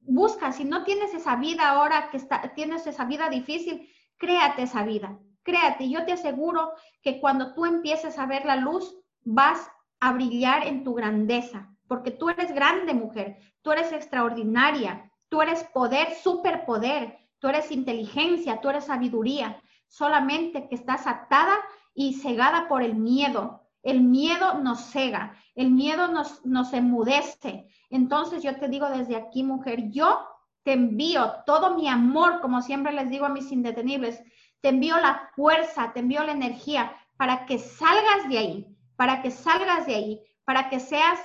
Busca, 0.00 0.52
si 0.52 0.64
no 0.64 0.84
tienes 0.84 1.14
esa 1.14 1.36
vida 1.36 1.68
ahora 1.68 2.10
que 2.10 2.16
está, 2.16 2.52
tienes 2.54 2.86
esa 2.86 3.04
vida 3.04 3.28
difícil, 3.28 3.88
créate 4.16 4.62
esa 4.62 4.82
vida, 4.82 5.18
créate. 5.42 5.88
Yo 5.88 6.04
te 6.04 6.12
aseguro 6.12 6.72
que 7.02 7.20
cuando 7.20 7.54
tú 7.54 7.66
empieces 7.66 8.18
a 8.18 8.26
ver 8.26 8.44
la 8.44 8.56
luz, 8.56 8.96
vas 9.24 9.70
a 10.00 10.12
brillar 10.12 10.66
en 10.66 10.84
tu 10.84 10.94
grandeza, 10.94 11.68
porque 11.86 12.10
tú 12.10 12.28
eres 12.28 12.52
grande 12.52 12.94
mujer, 12.94 13.38
tú 13.62 13.72
eres 13.72 13.92
extraordinaria, 13.92 15.10
tú 15.28 15.42
eres 15.42 15.64
poder, 15.64 16.14
superpoder, 16.14 17.18
tú 17.38 17.48
eres 17.48 17.70
inteligencia, 17.70 18.60
tú 18.60 18.70
eres 18.70 18.84
sabiduría. 18.84 19.60
solamente 19.88 20.68
que 20.68 20.74
estás 20.74 21.06
atada 21.06 21.54
y 21.94 22.14
cegada 22.14 22.66
por 22.66 22.82
el 22.82 22.94
miedo. 22.94 23.61
El 23.82 24.02
miedo 24.02 24.54
nos 24.54 24.80
cega, 24.80 25.36
el 25.54 25.70
miedo 25.70 26.08
nos, 26.08 26.44
nos 26.44 26.72
enmudece. 26.72 27.68
Entonces 27.90 28.42
yo 28.42 28.56
te 28.56 28.68
digo 28.68 28.88
desde 28.88 29.16
aquí, 29.16 29.42
mujer, 29.42 29.90
yo 29.90 30.26
te 30.62 30.72
envío 30.72 31.32
todo 31.46 31.74
mi 31.74 31.88
amor, 31.88 32.40
como 32.40 32.62
siempre 32.62 32.92
les 32.92 33.10
digo 33.10 33.26
a 33.26 33.30
mis 33.30 33.50
indetenibles, 33.50 34.22
te 34.60 34.68
envío 34.68 34.96
la 34.98 35.30
fuerza, 35.34 35.92
te 35.92 36.00
envío 36.00 36.22
la 36.22 36.32
energía 36.32 36.92
para 37.16 37.46
que 37.46 37.58
salgas 37.58 38.28
de 38.28 38.38
ahí, 38.38 38.76
para 38.96 39.22
que 39.22 39.30
salgas 39.30 39.86
de 39.86 39.94
ahí, 39.94 40.20
para 40.44 40.70
que 40.70 40.80
seas, 40.80 41.18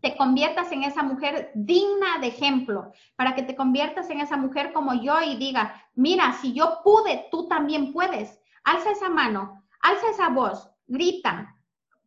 te 0.00 0.16
conviertas 0.16 0.72
en 0.72 0.82
esa 0.82 1.04
mujer 1.04 1.52
digna 1.54 2.18
de 2.20 2.26
ejemplo, 2.28 2.92
para 3.14 3.36
que 3.36 3.44
te 3.44 3.54
conviertas 3.54 4.10
en 4.10 4.20
esa 4.20 4.36
mujer 4.36 4.72
como 4.72 4.94
yo 4.94 5.22
y 5.22 5.36
diga, 5.36 5.80
mira, 5.94 6.32
si 6.40 6.52
yo 6.52 6.80
pude, 6.82 7.28
tú 7.30 7.46
también 7.46 7.92
puedes. 7.92 8.40
Alza 8.64 8.90
esa 8.90 9.08
mano, 9.08 9.62
alza 9.80 10.10
esa 10.10 10.28
voz, 10.28 10.71
grita, 10.86 11.56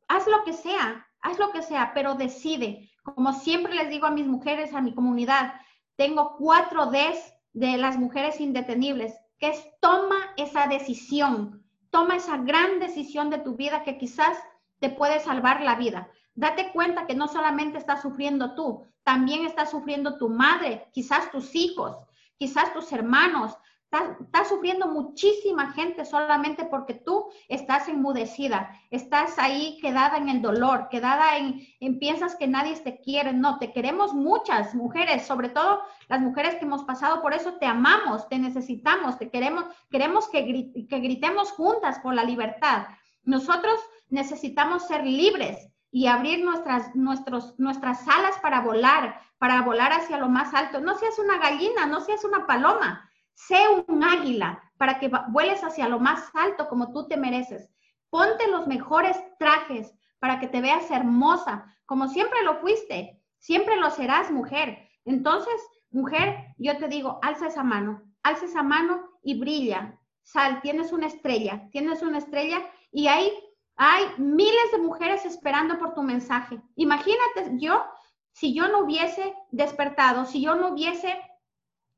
haz 0.07 0.28
lo 0.28 0.43
que 0.43 0.53
sea, 0.53 1.07
haz 1.21 1.39
lo 1.39 1.51
que 1.51 1.61
sea, 1.61 1.91
pero 1.93 2.15
decide. 2.15 2.89
Como 3.03 3.34
siempre 3.34 3.73
les 3.76 3.89
digo 3.89 4.05
a 4.05 4.11
mis 4.11 4.28
mujeres, 4.28 4.73
a 4.73 4.82
mi 4.82 4.93
comunidad, 4.93 5.53
tengo 5.95 6.36
cuatro 6.38 6.88
Ds 6.88 7.34
de 7.53 7.78
las 7.78 7.97
mujeres 7.97 8.41
indetenibles, 8.41 9.13
que 9.39 9.49
es 9.49 9.65
toma 9.80 10.17
esa 10.38 10.67
decisión, 10.67 11.63
toma 11.89 12.17
esa 12.17 12.38
gran 12.38 12.80
decisión 12.80 13.30
de 13.30 13.39
tu 13.39 13.55
vida 13.55 13.84
que 13.84 13.97
quizás 13.97 14.38
te 14.80 14.89
puede 14.89 15.19
salvar 15.19 15.61
la 15.61 15.76
vida. 15.76 16.09
Date 16.34 16.71
cuenta 16.73 17.05
que 17.07 17.15
no 17.15 17.28
solamente 17.28 17.78
estás 17.78 18.01
sufriendo 18.01 18.55
tú, 18.55 18.86
también 19.03 19.45
está 19.45 19.65
sufriendo 19.65 20.17
tu 20.17 20.30
madre, 20.30 20.88
quizás 20.91 21.32
tus 21.32 21.55
hijos, 21.55 21.97
quizás 22.38 22.73
tus 22.73 22.91
hermanos, 22.91 23.57
Está, 23.95 24.43
sufriendo 24.45 24.87
muchísima 24.87 25.71
gente 25.71 26.05
solamente 26.05 26.65
porque 26.65 26.93
tú 26.93 27.27
estás 27.47 27.87
enmudecida, 27.87 28.69
estás 28.91 29.39
ahí 29.39 29.79
quedada 29.81 30.17
en 30.17 30.27
el 30.27 30.41
dolor, 30.41 30.89
quedada 30.89 31.37
en, 31.37 31.61
en, 31.79 31.99
piensas 31.99 32.35
que 32.35 32.47
nadie 32.47 32.75
te 32.75 32.99
quiere. 32.99 33.31
No, 33.31 33.57
te 33.57 33.71
queremos 33.71 34.13
muchas 34.13 34.75
mujeres, 34.75 35.25
sobre 35.25 35.49
todo 35.49 35.81
las 36.09 36.19
mujeres 36.19 36.55
que 36.55 36.65
hemos 36.65 36.83
pasado 36.83 37.21
por 37.21 37.33
eso, 37.33 37.53
te 37.53 37.65
amamos, 37.65 38.27
te 38.27 38.37
necesitamos, 38.37 39.17
te 39.17 39.29
queremos, 39.29 39.65
queremos 39.89 40.27
que, 40.29 40.71
que 40.89 40.99
gritemos 40.99 41.51
juntas 41.51 41.99
por 41.99 42.13
la 42.13 42.23
libertad. 42.23 42.87
Nosotros 43.23 43.79
necesitamos 44.09 44.87
ser 44.87 45.05
libres 45.05 45.69
y 45.89 46.07
abrir 46.07 46.43
nuestras, 46.43 46.93
nuestros, 46.95 47.57
nuestras 47.57 48.05
alas 48.07 48.37
para 48.41 48.59
volar, 48.59 49.21
para 49.37 49.61
volar 49.61 49.93
hacia 49.93 50.17
lo 50.17 50.27
más 50.27 50.53
alto. 50.53 50.81
No 50.81 50.95
seas 50.97 51.17
una 51.19 51.37
gallina, 51.37 51.85
no 51.85 52.01
seas 52.01 52.25
una 52.25 52.45
paloma 52.45 53.09
Sé 53.36 53.59
un 53.88 54.03
águila 54.03 54.61
para 54.77 54.97
que 54.99 55.11
vueles 55.29 55.63
hacia 55.63 55.88
lo 55.88 55.99
más 55.99 56.31
alto 56.33 56.67
como 56.67 56.91
tú 56.91 57.07
te 57.07 57.17
mereces. 57.17 57.69
Ponte 58.09 58.47
los 58.47 58.65
mejores 58.65 59.17
trajes 59.38 59.93
para 60.19 60.39
que 60.39 60.47
te 60.47 60.61
veas 60.61 60.89
hermosa, 60.89 61.65
como 61.86 62.07
siempre 62.07 62.43
lo 62.43 62.55
fuiste. 62.55 63.21
Siempre 63.39 63.77
lo 63.77 63.91
serás, 63.91 64.31
mujer. 64.31 64.89
Entonces, 65.03 65.53
mujer, 65.91 66.55
yo 66.57 66.77
te 66.77 66.88
digo, 66.88 67.19
alza 67.21 67.47
esa 67.47 67.63
mano, 67.63 68.01
alza 68.23 68.45
esa 68.45 68.63
mano 68.63 69.07
y 69.21 69.39
brilla. 69.39 69.99
Sal, 70.23 70.61
tienes 70.61 70.91
una 70.91 71.05
estrella, 71.05 71.69
tienes 71.71 72.01
una 72.01 72.17
estrella 72.17 72.65
y 72.91 73.07
ahí 73.07 73.31
hay 73.75 74.05
miles 74.17 74.71
de 74.71 74.79
mujeres 74.79 75.25
esperando 75.25 75.77
por 75.77 75.93
tu 75.93 76.01
mensaje. 76.01 76.59
Imagínate 76.75 77.51
yo, 77.57 77.83
si 78.31 78.53
yo 78.53 78.67
no 78.67 78.79
hubiese 78.79 79.36
despertado, 79.51 80.25
si 80.25 80.41
yo 80.41 80.55
no 80.55 80.69
hubiese 80.69 81.19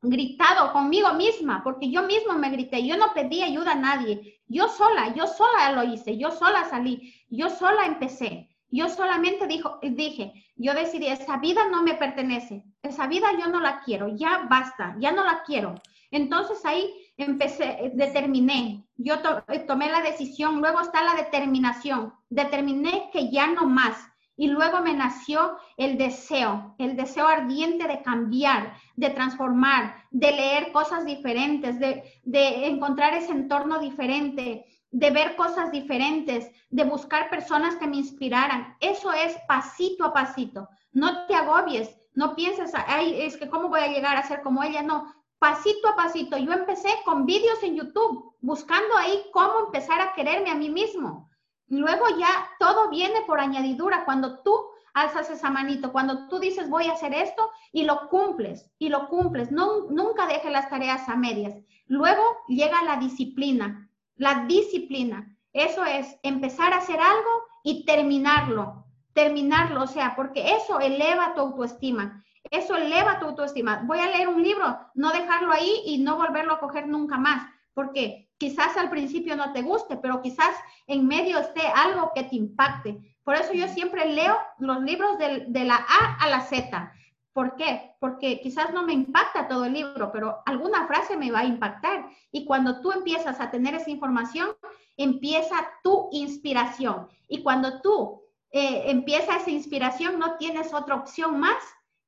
gritado 0.02 0.72
conmigo 0.74 1.14
misma, 1.14 1.62
porque 1.64 1.90
yo 1.90 2.04
misma 2.04 2.38
me 2.38 2.50
grité, 2.50 2.86
yo 2.86 2.98
no 2.98 3.14
pedí 3.14 3.42
ayuda 3.42 3.72
a 3.72 3.76
nadie, 3.76 4.42
yo 4.48 4.68
sola, 4.68 5.14
yo 5.16 5.28
sola 5.28 5.72
lo 5.72 5.84
hice, 5.84 6.18
yo 6.18 6.32
sola 6.32 6.66
salí, 6.66 7.14
yo 7.30 7.50
sola 7.50 7.86
empecé, 7.86 8.50
yo 8.70 8.90
solamente 8.90 9.48
dijo, 9.48 9.80
dije, 9.82 10.34
yo 10.56 10.74
decidí, 10.74 11.08
esa 11.08 11.38
vida 11.38 11.68
no 11.70 11.84
me 11.84 11.96
pertenece, 11.96 12.64
esa 12.82 13.08
vida 13.08 13.28
yo 13.40 13.48
no 13.48 13.60
la 13.60 13.82
quiero, 13.82 14.10
ya 14.16 14.46
basta, 14.50 14.96
ya 15.00 15.12
no 15.12 15.24
la 15.24 15.44
quiero. 15.44 15.76
Entonces 16.12 16.64
ahí 16.66 16.94
empecé, 17.18 17.92
determiné, 17.94 18.86
yo 18.96 19.20
tomé 19.68 19.90
la 19.90 20.02
decisión, 20.02 20.62
luego 20.62 20.82
está 20.82 21.04
la 21.04 21.16
determinación, 21.16 22.14
determiné 22.30 23.10
que 23.12 23.30
ya 23.30 23.48
no 23.48 23.66
más, 23.66 23.98
y 24.38 24.48
luego 24.48 24.82
me 24.82 24.94
nació 24.94 25.58
el 25.76 25.98
deseo, 25.98 26.76
el 26.78 26.96
deseo 26.96 27.28
ardiente 27.28 27.88
de 27.88 28.04
cambiar, 28.04 28.76
de 28.96 29.10
transformar, 29.10 29.96
de 30.12 30.32
leer 30.32 30.72
cosas 30.72 31.06
diferentes, 31.06 31.80
de, 31.80 32.68
encontrar 32.68 33.16
ese 33.16 33.32
entorno 33.32 33.80
diferente, 33.80 34.66
de 34.92 35.12
ver 35.12 35.36
cosas 35.36 35.72
diferentes, 35.72 36.52
de 36.70 36.84
buscar 36.84 37.32
personas 37.32 37.76
que 37.78 37.88
me 37.88 37.98
inspiraran. 37.98 38.78
Eso 38.80 39.12
es 39.12 39.36
pasito 39.48 40.06
a 40.06 40.14
pasito. 40.14 40.70
No 40.92 41.26
te 41.26 41.34
agobies, 41.34 41.90
no 42.14 42.36
pienses, 42.36 42.72
ay, 42.88 43.22
es 43.22 43.38
que 43.38 43.50
cómo 43.50 43.70
voy 43.70 43.80
a 43.80 43.88
llegar 43.88 44.18
a 44.18 44.28
ser 44.28 44.44
como 44.44 44.64
ella. 44.64 44.84
No, 44.84 45.12
pasito 45.40 45.90
a 45.90 45.96
pasito. 45.96 46.38
Yo 46.38 46.54
empecé 46.54 46.90
con 47.06 47.26
vídeos 47.26 47.62
en 47.64 47.76
YouTube, 47.76 48.36
buscando 48.40 48.96
ahí 48.98 49.24
cómo 49.34 49.66
empezar 49.66 50.00
a 50.00 50.14
quererme 50.14 50.52
a 50.52 50.56
mí 50.56 50.70
mismo. 50.70 51.28
Luego 51.68 52.06
ya 52.18 52.50
todo 52.60 52.90
viene 52.90 53.22
por 53.26 53.40
añadidura 53.40 54.06
cuando 54.06 54.40
tú 54.40 54.56
alzas 54.94 55.30
esa 55.30 55.50
manito, 55.50 55.92
cuando 55.92 56.28
tú 56.28 56.40
dices 56.40 56.70
voy 56.70 56.88
a 56.88 56.94
hacer 56.94 57.14
esto 57.14 57.50
y 57.72 57.84
lo 57.84 58.10
cumples 58.10 58.72
y 58.80 58.90
lo 58.90 59.10
cumples. 59.10 59.52
No, 59.52 59.90
nunca 59.90 60.28
dejes 60.28 60.52
las 60.52 60.70
tareas 60.70 61.08
a 61.10 61.16
medias. 61.16 61.56
Luego 61.88 62.24
llega 62.48 62.84
la 62.84 62.98
disciplina. 62.98 63.90
La 64.16 64.46
disciplina. 64.46 65.36
Eso 65.54 65.86
es 65.86 66.18
empezar 66.24 66.74
a 66.74 66.78
hacer 66.78 67.00
algo 67.00 67.30
y 67.64 67.86
terminarlo. 67.86 68.86
Terminarlo, 69.14 69.84
o 69.84 69.88
sea, 69.88 70.16
porque 70.16 70.56
eso 70.56 70.80
eleva 70.80 71.34
tu 71.34 71.42
autoestima. 71.42 72.24
Eso 72.50 72.76
eleva 72.76 73.20
tu 73.20 73.26
autoestima. 73.26 73.84
Voy 73.86 74.00
a 74.00 74.10
leer 74.10 74.28
un 74.28 74.42
libro, 74.42 74.80
no 74.94 75.12
dejarlo 75.12 75.52
ahí 75.52 75.82
y 75.86 75.98
no 76.00 76.18
volverlo 76.18 76.54
a 76.54 76.60
coger 76.60 76.88
nunca 76.88 77.18
más 77.18 77.48
porque 77.78 78.27
quizás 78.38 78.78
al 78.78 78.90
principio 78.90 79.36
no 79.36 79.52
te 79.54 79.62
guste, 79.62 79.98
pero 79.98 80.22
quizás 80.22 80.56
en 80.86 81.08
medio 81.08 81.40
esté 81.40 81.62
algo 81.68 82.12
que 82.14 82.24
te 82.24 82.36
impacte. 82.36 82.98
Por 83.24 83.36
eso 83.36 83.54
yo 83.54 83.68
siempre 83.68 84.06
leo 84.06 84.38
los 84.60 84.82
libros 84.82 85.18
de, 85.18 85.64
la 85.64 85.76
A 85.76 86.18
a 86.22 86.30
la 86.30 86.42
Z. 86.42 86.94
¿Por 87.34 87.56
qué? 87.56 87.92
Porque 88.00 88.40
quizás 88.42 88.74
no 88.74 88.84
me 88.84 88.94
impacta 88.94 89.48
todo 89.48 89.66
el 89.66 89.74
libro, 89.74 90.12
pero 90.12 90.42
alguna 90.46 90.88
frase 90.88 91.18
me 91.18 91.32
va 91.32 91.40
a 91.40 91.46
impactar. 91.46 92.08
Y 92.32 92.46
cuando 92.46 92.82
tú 92.82 92.92
empiezas 92.92 93.40
a 93.40 93.52
tener 93.52 93.76
esa 93.76 93.90
información, 93.90 94.50
empieza 94.96 95.56
tu 95.84 96.10
inspiración. 96.12 97.08
Y 97.28 97.44
cuando 97.44 97.82
tú 97.82 98.24
eh, 98.52 98.84
empiezas 98.90 99.42
esa 99.42 99.52
inspiración, 99.52 100.18
no 100.18 100.38
tienes 100.38 100.74
otra 100.74 100.96
opción 100.96 101.40
más 101.40 101.58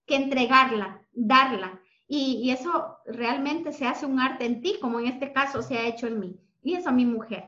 que 0.05 0.15
entregarla, 0.15 1.01
darla. 1.11 1.80
Y, 2.12 2.49
eso 2.49 2.97
realmente 3.05 3.72
se 3.72 3.86
hace 3.86 4.07
un 4.07 4.20
arte 4.20 4.43
en 4.43 4.62
ti, 4.62 4.80
como 4.82 4.99
en 4.99 5.05
este 5.05 5.32
caso 5.32 5.62
se 5.62 5.78
ha 5.78 5.88
hecho 5.88 6.07
en 6.07 6.20
mí. 6.20 6.39
Y 6.64 6.74
eso 6.74 6.89
a 6.89 6.91
mi 6.91 7.05
mujer. 7.05 7.47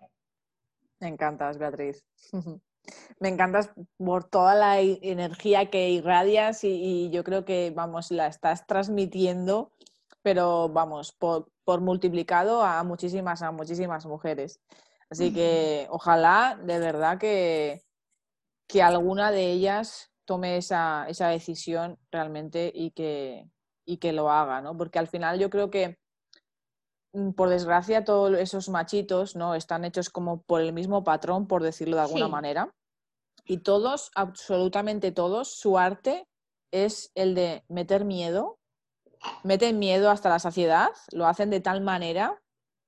Me 0.99 1.07
encantas, 1.07 1.57
Beatriz. 1.57 2.05
Me 3.20 3.30
encantas 3.30 3.72
por 3.97 4.24
toda 4.24 4.55
la 4.55 4.80
energía 4.80 5.70
que 5.70 5.89
irradias 5.89 6.64
y, 6.64 7.09
yo 7.09 7.24
creo 7.24 7.43
que, 7.43 7.72
vamos, 7.76 8.12
la 8.12 8.28
estás 8.28 8.68
transmitiendo, 8.68 9.72
pero 10.22 10.70
vamos, 10.70 11.12
por, 11.12 11.47
multiplicado 11.80 12.64
a 12.64 12.84
muchísimas, 12.84 13.41
a 13.41 13.51
muchísimas 13.51 14.05
mujeres. 14.05 14.59
Así 15.09 15.34
que 15.34 15.88
ojalá 15.89 16.59
de 16.64 16.80
verdad 16.80 17.18
que, 17.18 17.84
que 18.68 18.82
alguna 18.82 19.32
de 19.32 19.51
ellas 19.51 20.12
tome 20.26 20.57
esa, 20.57 21.05
esa 21.07 21.30
decisión 21.30 21.97
realmente 22.12 22.72
y 22.74 22.91
que, 22.91 23.47
y 23.86 23.97
que 23.97 24.13
lo 24.13 24.32
haga, 24.32 24.61
¿no? 24.61 24.77
Porque 24.77 24.99
al 24.99 25.07
final 25.07 25.39
yo 25.39 25.49
creo 25.49 25.69
que, 25.69 25.97
mm, 27.13 27.32
por 27.32 27.49
desgracia, 27.49 28.05
todos 28.05 28.38
esos 28.38 28.69
machitos, 28.69 29.36
¿no? 29.36 29.55
Están 29.55 29.86
hechos 29.86 30.09
como 30.09 30.41
por 30.41 30.61
el 30.61 30.73
mismo 30.73 31.03
patrón, 31.03 31.47
por 31.47 31.63
decirlo 31.63 31.97
de 31.97 32.03
alguna 32.03 32.27
manera. 32.27 32.73
Y 33.45 33.59
todos, 33.59 34.11
absolutamente 34.15 35.11
todos, 35.11 35.55
su 35.55 35.77
arte 35.77 36.27
es 36.71 37.11
el 37.15 37.36
de 37.36 37.63
meter 37.67 38.05
miedo, 38.05 38.59
meten 39.43 39.79
miedo 39.79 40.09
hasta 40.09 40.29
la 40.29 40.39
saciedad, 40.39 40.89
lo 41.11 41.27
hacen 41.27 41.49
de 41.49 41.59
tal 41.59 41.82
manera 41.82 42.41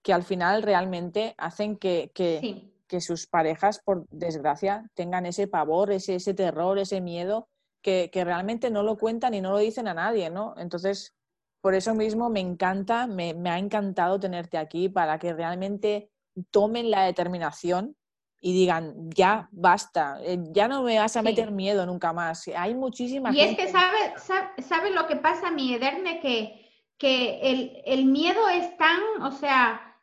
que 0.04 0.14
al 0.14 0.24
final 0.24 0.62
realmente 0.64 1.34
hacen 1.38 1.78
que, 1.78 2.12
que, 2.14 2.70
sus 3.02 3.26
parejas, 3.26 3.82
por 3.84 4.06
desgracia, 4.12 4.88
tengan 4.94 5.26
ese 5.26 5.48
pavor, 5.48 5.92
ese, 5.92 6.16
ese 6.16 6.36
terror, 6.36 6.78
ese 6.78 7.02
miedo 7.02 7.48
que, 7.84 8.10
realmente 8.14 8.72
no 8.72 8.82
lo 8.82 8.98
cuentan 8.98 9.34
y 9.34 9.42
no 9.42 9.52
lo 9.52 9.58
dicen 9.60 9.88
a 9.88 9.94
nadie, 9.94 10.30
¿no? 10.30 10.56
Entonces, 10.58 11.14
por 11.62 11.76
eso 11.76 11.94
mismo 11.94 12.30
me 12.30 12.40
encanta, 12.40 13.06
me, 13.06 13.36
ha 13.50 13.60
encantado 13.60 14.20
tenerte 14.20 14.58
aquí 14.58 14.90
para 14.90 15.20
que 15.20 15.34
realmente 15.34 16.10
tomen 16.50 16.90
la 16.90 17.04
determinación 17.04 17.96
y 18.42 18.54
digan, 18.54 19.10
ya 19.12 19.48
basta, 19.52 20.18
eh, 20.22 20.40
ya 20.52 20.68
no 20.68 20.84
me 20.84 20.98
vas 20.98 21.16
a 21.16 21.22
meter 21.22 21.52
miedo 21.52 21.86
nunca 21.86 22.12
más. 22.12 22.48
Hay 22.58 22.74
muchísima 22.74 23.32
y 23.34 23.40
es 23.40 23.56
que 23.56 23.70
sabe, 23.70 24.14
sabe, 24.62 24.92
lo 24.92 25.08
que 25.08 25.16
pasa, 25.18 25.52
mi 25.52 25.74
Ederne, 25.74 26.20
que, 26.20 26.70
que 26.98 27.40
el, 27.42 27.82
el, 27.86 28.06
miedo 28.06 28.50
es 28.50 28.76
tan, 28.78 29.00
o 29.22 29.32
sea, 29.32 29.98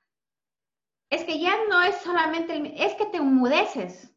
es 1.10 1.24
que 1.24 1.38
ya 1.38 1.54
no 1.68 1.82
es 1.82 1.96
solamente 1.96 2.54
el, 2.54 2.66
es 2.78 2.94
que 2.94 3.06
te 3.06 3.18
enmudeces. 3.18 4.10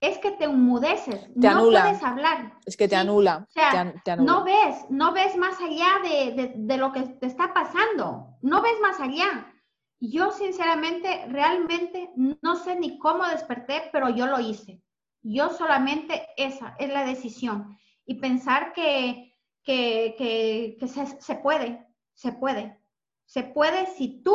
Es 0.00 0.18
que 0.18 0.30
te 0.32 0.44
enmudeces. 0.44 1.20
Te 1.34 1.48
no 1.48 1.50
anula. 1.50 1.82
puedes 1.82 2.02
hablar. 2.02 2.54
Es 2.64 2.76
que 2.76 2.88
te 2.88 2.96
anula. 2.96 3.46
O 3.48 3.50
sea, 3.52 3.70
te 3.70 3.76
an- 3.76 4.02
te 4.04 4.10
anula. 4.12 4.32
no 4.32 4.44
ves, 4.44 4.86
no 4.88 5.12
ves 5.12 5.36
más 5.36 5.60
allá 5.60 5.88
de, 6.02 6.32
de- 6.32 6.52
de 6.56 6.76
lo 6.78 6.92
que 6.92 7.02
te 7.02 7.26
está 7.26 7.52
pasando. 7.52 8.36
No 8.40 8.62
ves 8.62 8.80
más 8.80 8.98
allá. 9.00 9.52
Yo 10.00 10.30
sinceramente, 10.32 11.26
realmente 11.28 12.10
no 12.16 12.56
sé 12.56 12.76
ni 12.76 12.98
cómo 12.98 13.26
desperté, 13.26 13.90
pero 13.92 14.08
yo 14.08 14.26
lo 14.26 14.40
hice. 14.40 14.82
Yo 15.22 15.50
solamente 15.50 16.26
esa 16.38 16.74
es 16.78 16.90
la 16.90 17.04
decisión. 17.04 17.76
Y 18.06 18.14
pensar 18.14 18.72
que, 18.72 19.36
que, 19.62 20.14
que, 20.16 20.76
que 20.80 20.88
se, 20.88 21.04
se 21.20 21.34
puede, 21.34 21.86
se 22.14 22.32
puede. 22.32 22.80
Se 23.26 23.42
puede 23.42 23.86
si 23.88 24.22
tú 24.22 24.34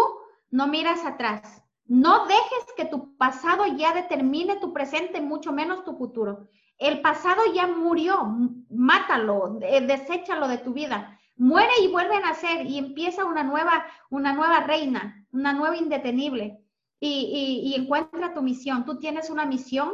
no 0.52 0.68
miras 0.68 1.04
atrás. 1.04 1.64
No 1.86 2.26
dejes 2.26 2.66
que 2.76 2.86
tu 2.86 3.16
pasado 3.18 3.66
ya 3.68 3.94
determine 3.94 4.58
tu 4.58 4.74
presente, 4.74 5.22
mucho 5.22 5.52
menos 5.52 5.84
tu 5.84 5.96
futuro. 5.96 6.48
El 6.78 7.02
pasado 7.02 7.42
ya 7.54 7.68
murió, 7.68 8.26
mátalo, 8.70 9.58
de- 9.60 9.82
deséchalo 9.82 10.48
de 10.48 10.58
tu 10.58 10.74
vida. 10.74 11.20
Muere 11.38 11.72
y 11.82 11.88
vuelve 11.88 12.16
a 12.16 12.22
nacer 12.22 12.66
y 12.66 12.78
empieza 12.78 13.26
una 13.26 13.44
nueva, 13.44 13.86
una 14.10 14.34
nueva 14.34 14.62
reina, 14.62 15.26
una 15.32 15.54
nueva 15.54 15.78
indetenible. 15.78 16.60
Y 17.00 17.76
encuentra 17.78 18.34
tu 18.34 18.42
misión. 18.42 18.84
Tú 18.86 18.98
tienes 18.98 19.30
una 19.30 19.46
misión, 19.46 19.94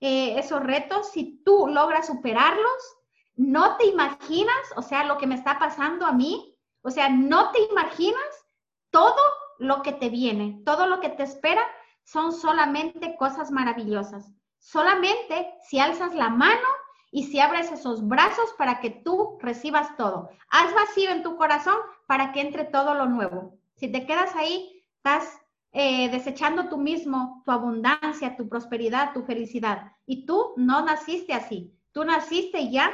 eh, 0.00 0.38
esos 0.38 0.60
retos, 0.62 1.10
si 1.12 1.40
tú 1.44 1.66
logras 1.68 2.06
superarlos, 2.08 2.96
no 3.36 3.76
te 3.76 3.86
imaginas, 3.86 4.56
o 4.76 4.82
sea, 4.82 5.04
lo 5.04 5.18
que 5.18 5.26
me 5.28 5.36
está 5.36 5.58
pasando 5.58 6.04
a 6.04 6.12
mí, 6.12 6.56
o 6.82 6.90
sea, 6.90 7.08
no 7.08 7.52
te 7.52 7.60
imaginas 7.70 8.46
todo 8.90 9.14
lo 9.58 9.82
que 9.82 9.92
te 9.92 10.08
viene, 10.08 10.60
todo 10.64 10.86
lo 10.86 11.00
que 11.00 11.08
te 11.08 11.22
espera 11.22 11.62
son 12.04 12.32
solamente 12.32 13.16
cosas 13.16 13.50
maravillosas. 13.50 14.32
Solamente 14.58 15.54
si 15.62 15.78
alzas 15.78 16.14
la 16.14 16.30
mano 16.30 16.68
y 17.10 17.24
si 17.24 17.40
abres 17.40 17.70
esos 17.72 18.06
brazos 18.06 18.54
para 18.58 18.80
que 18.80 18.90
tú 18.90 19.38
recibas 19.40 19.96
todo. 19.96 20.30
Haz 20.50 20.74
vacío 20.74 21.10
en 21.10 21.22
tu 21.22 21.36
corazón 21.36 21.76
para 22.06 22.32
que 22.32 22.40
entre 22.40 22.64
todo 22.64 22.94
lo 22.94 23.06
nuevo. 23.06 23.58
Si 23.76 23.90
te 23.90 24.06
quedas 24.06 24.34
ahí, 24.36 24.82
estás 24.96 25.40
eh, 25.72 26.08
desechando 26.10 26.68
tú 26.68 26.78
mismo 26.78 27.42
tu 27.44 27.52
abundancia, 27.52 28.36
tu 28.36 28.48
prosperidad, 28.48 29.12
tu 29.12 29.22
felicidad. 29.22 29.92
Y 30.06 30.26
tú 30.26 30.54
no 30.56 30.82
naciste 30.82 31.34
así. 31.34 31.74
Tú 31.92 32.04
naciste 32.04 32.70
ya 32.70 32.90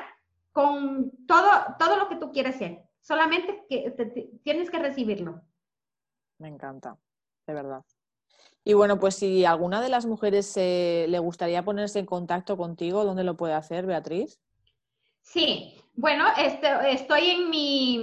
con 0.53 1.13
todo, 1.27 1.51
todo 1.79 1.97
lo 1.97 2.09
que 2.09 2.17
tú 2.17 2.31
quieres 2.33 2.57
ser. 2.57 2.83
Solamente 3.01 3.65
que 3.69 3.95
tienes 4.45 4.71
que 4.71 4.79
recibirlo. 4.79 5.43
Me 6.45 6.51
encanta, 6.51 6.99
de 7.47 7.55
verdad. 7.55 7.83
Y 8.65 8.75
bueno, 8.75 9.01
pues 9.01 9.15
si 9.15 9.47
alguna 9.47 9.81
de 9.81 9.89
las 9.89 10.05
mujeres 10.05 10.55
eh, 10.59 11.07
le 11.09 11.19
gustaría 11.19 11.65
ponerse 11.65 12.01
en 12.01 12.05
contacto 12.05 12.59
contigo, 12.59 13.03
¿dónde 13.03 13.25
lo 13.25 13.35
puede 13.35 13.55
hacer, 13.55 13.87
Beatriz? 13.87 14.39
Sí, 15.23 15.75
bueno, 15.95 16.27
este, 16.37 16.69
estoy 16.93 17.31
en 17.31 17.49
mi, 17.49 17.97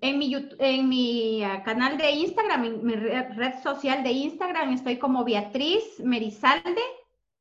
en 0.00 0.16
mi, 0.16 0.32
en 0.60 0.88
mi 0.88 1.42
ah, 1.42 1.64
canal 1.64 1.98
de 1.98 2.12
Instagram, 2.12 2.64
en 2.66 2.86
mi 2.86 2.94
red, 2.94 3.32
red 3.34 3.60
social 3.64 4.04
de 4.04 4.12
Instagram, 4.12 4.74
estoy 4.74 5.00
como 5.00 5.24
Beatriz 5.24 5.98
Merizalde, 5.98 6.82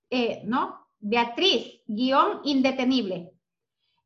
eh, 0.10 0.42
¿no? 0.44 0.88
Beatriz, 0.98 1.84
guion 1.86 2.42
indetenible. 2.46 3.32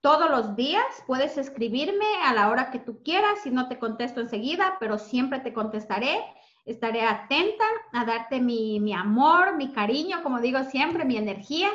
todos 0.00 0.30
los 0.30 0.56
días. 0.56 0.82
Puedes 1.06 1.36
escribirme 1.36 2.06
a 2.24 2.32
la 2.32 2.48
hora 2.48 2.70
que 2.70 2.78
tú 2.78 3.02
quieras. 3.02 3.40
Si 3.42 3.50
no 3.50 3.68
te 3.68 3.78
contesto 3.78 4.20
enseguida, 4.20 4.78
pero 4.80 4.96
siempre 4.98 5.40
te 5.40 5.52
contestaré. 5.52 6.24
Estaré 6.64 7.02
atenta 7.02 7.66
a 7.92 8.06
darte 8.06 8.40
mi, 8.40 8.80
mi 8.80 8.94
amor, 8.94 9.56
mi 9.56 9.72
cariño, 9.72 10.22
como 10.22 10.40
digo 10.40 10.64
siempre, 10.64 11.04
mi 11.04 11.18
energía. 11.18 11.68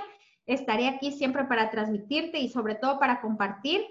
Estaré 0.48 0.88
aquí 0.88 1.12
siempre 1.12 1.44
para 1.46 1.70
transmitirte 1.70 2.40
y 2.40 2.50
sobre 2.50 2.74
todo 2.76 2.98
para 3.00 3.22
compartir. 3.22 3.86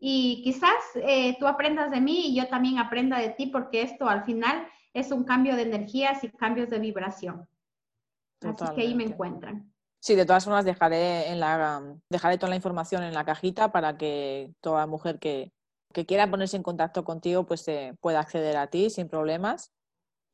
Y 0.00 0.42
quizás 0.42 0.76
eh, 0.96 1.36
tú 1.38 1.46
aprendas 1.46 1.90
de 1.90 2.00
mí 2.00 2.28
y 2.28 2.36
yo 2.36 2.48
también 2.48 2.78
aprenda 2.78 3.18
de 3.18 3.30
ti 3.30 3.46
porque 3.46 3.82
esto 3.82 4.08
al 4.08 4.24
final 4.24 4.66
es 4.94 5.10
un 5.10 5.24
cambio 5.24 5.56
de 5.56 5.62
energías 5.62 6.22
y 6.24 6.28
cambios 6.30 6.70
de 6.70 6.78
vibración. 6.78 7.48
Así 8.40 8.64
que 8.74 8.82
ahí 8.82 8.94
me 8.94 9.04
Totalmente. 9.04 9.14
encuentran. 9.14 9.72
Sí, 10.00 10.14
de 10.14 10.24
todas 10.24 10.44
formas 10.44 10.64
dejaré 10.64 11.28
en 11.28 11.40
la 11.40 11.82
dejaré 12.08 12.38
toda 12.38 12.50
la 12.50 12.56
información 12.56 13.02
en 13.02 13.14
la 13.14 13.24
cajita 13.24 13.72
para 13.72 13.98
que 13.98 14.52
toda 14.60 14.86
mujer 14.86 15.18
que, 15.18 15.52
que 15.92 16.06
quiera 16.06 16.30
ponerse 16.30 16.56
en 16.56 16.62
contacto 16.62 17.04
contigo 17.04 17.44
pues 17.46 17.66
eh, 17.66 17.94
pueda 18.00 18.20
acceder 18.20 18.56
a 18.56 18.68
ti 18.68 18.90
sin 18.90 19.08
problemas. 19.08 19.72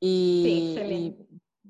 Y, 0.01 0.75
Sí, 0.75 0.81
y, 0.83 1.17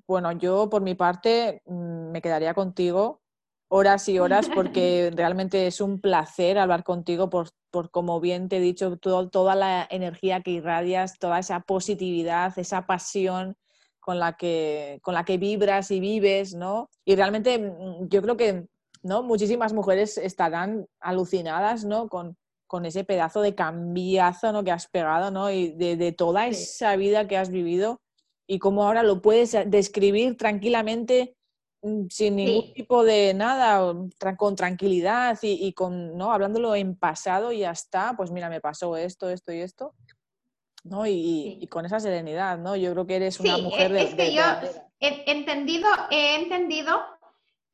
bueno, 0.08 0.32
yo 0.32 0.68
por 0.68 0.82
mi 0.82 0.94
parte 0.96 1.62
mm, 1.66 2.10
me 2.10 2.20
quedaría 2.20 2.52
contigo 2.54 3.20
horas 3.68 4.08
y 4.08 4.18
horas 4.18 4.48
porque 4.54 5.10
realmente 5.14 5.66
es 5.66 5.80
un 5.80 6.00
placer 6.00 6.58
hablar 6.58 6.84
contigo 6.84 7.30
por, 7.30 7.48
por 7.70 7.90
como 7.90 8.20
bien 8.20 8.48
te 8.48 8.58
he 8.58 8.60
dicho, 8.60 8.96
todo- 8.98 9.28
toda 9.30 9.54
la 9.54 9.86
energía 9.90 10.40
que 10.42 10.52
irradias, 10.52 11.18
toda 11.18 11.38
esa 11.38 11.60
positividad, 11.60 12.56
esa 12.58 12.86
pasión 12.86 13.56
con 14.00 14.18
la 14.18 14.34
que, 14.36 14.98
con 15.02 15.14
la 15.14 15.24
que 15.24 15.38
vibras 15.38 15.90
y 15.90 15.98
vives, 15.98 16.54
¿no? 16.54 16.90
Y 17.06 17.16
realmente 17.16 17.58
mm, 17.58 18.08
yo 18.08 18.20
creo 18.22 18.36
que 18.36 18.66
¿no? 19.02 19.22
muchísimas 19.22 19.72
mujeres 19.72 20.18
estarán 20.18 20.86
alucinadas, 21.00 21.84
¿no? 21.84 22.08
Con, 22.08 22.36
con 22.66 22.84
ese 22.86 23.04
pedazo 23.04 23.40
de 23.40 23.54
cambiazo 23.54 24.52
¿no? 24.52 24.64
que 24.64 24.72
has 24.72 24.88
pegado, 24.88 25.30
¿no? 25.30 25.50
Y 25.50 25.72
de, 25.72 25.96
de 25.96 26.12
toda 26.12 26.44
Sí. 26.46 26.50
esa 26.62 26.96
vida 26.96 27.26
que 27.28 27.36
has 27.38 27.50
vivido 27.50 28.00
y 28.46 28.58
cómo 28.58 28.84
ahora 28.84 29.02
lo 29.02 29.22
puedes 29.22 29.56
describir 29.66 30.36
tranquilamente 30.36 31.34
sin 32.08 32.36
ningún 32.36 32.62
Sí. 32.66 32.72
tipo 32.74 33.04
de 33.04 33.34
nada, 33.34 33.94
con 34.36 34.56
tranquilidad 34.56 35.38
y, 35.42 35.66
y 35.66 35.72
con, 35.74 36.16
¿no? 36.16 36.32
Hablándolo 36.32 36.74
en 36.74 36.96
pasado 36.96 37.52
y 37.52 37.58
ya 37.60 37.70
está, 37.72 38.14
pues 38.16 38.30
mira, 38.30 38.48
me 38.48 38.60
pasó 38.60 38.96
esto, 38.96 39.28
esto 39.28 39.52
y 39.52 39.60
esto, 39.60 39.94
¿no? 40.84 41.06
Y, 41.06 41.10
y- 41.10 41.42
Sí. 41.44 41.58
y 41.62 41.66
con 41.68 41.84
esa 41.84 42.00
serenidad, 42.00 42.58
¿no? 42.58 42.74
Yo 42.76 42.92
creo 42.92 43.06
que 43.06 43.16
eres 43.16 43.38
una 43.40 43.56
Sí, 43.56 43.62
mujer 43.62 43.90
e- 43.90 43.94
de, 43.94 44.02
es 44.02 44.14
que 44.14 44.24
de- 44.24 44.34
yo 44.34 44.42
he 45.00 45.30
entendido, 45.30 45.88
he 46.10 46.36
entendido 46.36 47.00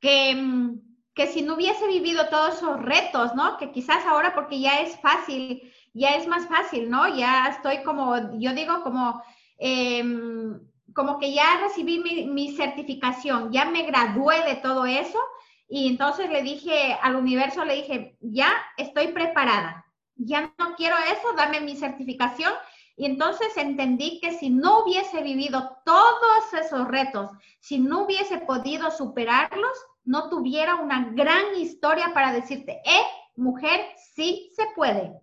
que, 0.00 0.34
mm, 0.34 0.80
que 1.14 1.26
si 1.26 1.42
no 1.42 1.54
hubiese 1.54 1.86
vivido 1.86 2.28
todos 2.28 2.56
esos 2.56 2.80
retos, 2.82 3.34
¿no? 3.34 3.58
Que 3.58 3.70
quizás 3.70 4.04
ahora 4.06 4.34
porque 4.34 4.58
ya 4.60 4.80
es 4.80 4.96
fácil, 5.00 5.72
ya 5.92 6.16
es 6.16 6.26
más 6.26 6.48
fácil, 6.48 6.88
¿no? 6.90 7.14
Ya 7.16 7.48
estoy 7.48 7.82
como, 7.84 8.38
yo 8.38 8.54
digo 8.54 8.82
como, 8.82 9.22
em, 9.58 10.60
como 11.00 11.18
que 11.18 11.32
ya 11.32 11.58
recibí 11.62 11.98
mi, 11.98 12.54
certificación, 12.54 13.50
ya 13.50 13.64
me 13.64 13.84
gradué 13.84 14.44
de 14.44 14.56
todo 14.56 14.84
eso 14.84 15.18
y 15.66 15.88
entonces 15.88 16.28
le 16.28 16.42
dije 16.42 16.92
al 17.00 17.16
universo, 17.16 17.64
le 17.64 17.76
dije, 17.76 18.18
ya 18.20 18.52
estoy 18.76 19.06
preparada, 19.08 19.86
ya 20.14 20.52
no 20.58 20.74
quiero 20.76 20.96
eso, 21.10 21.32
dame 21.38 21.62
mi 21.62 21.74
certificación 21.74 22.52
y 22.98 23.06
entonces 23.06 23.56
entendí 23.56 24.20
que 24.20 24.32
si 24.32 24.50
no 24.50 24.80
hubiese 24.80 25.22
vivido 25.22 25.78
todos 25.86 26.52
esos 26.52 26.86
retos, 26.86 27.30
si 27.60 27.78
no 27.78 28.04
hubiese 28.04 28.36
podido 28.36 28.90
superarlos, 28.90 29.72
no 30.04 30.28
tuviera 30.28 30.74
una 30.74 31.12
gran 31.12 31.54
historia 31.56 32.12
para 32.12 32.30
decirte, 32.30 32.82
eh, 32.84 33.06
mujer, 33.36 33.86
sí 34.14 34.50
se 34.54 34.66
puede. 34.76 35.04
O 35.04 35.22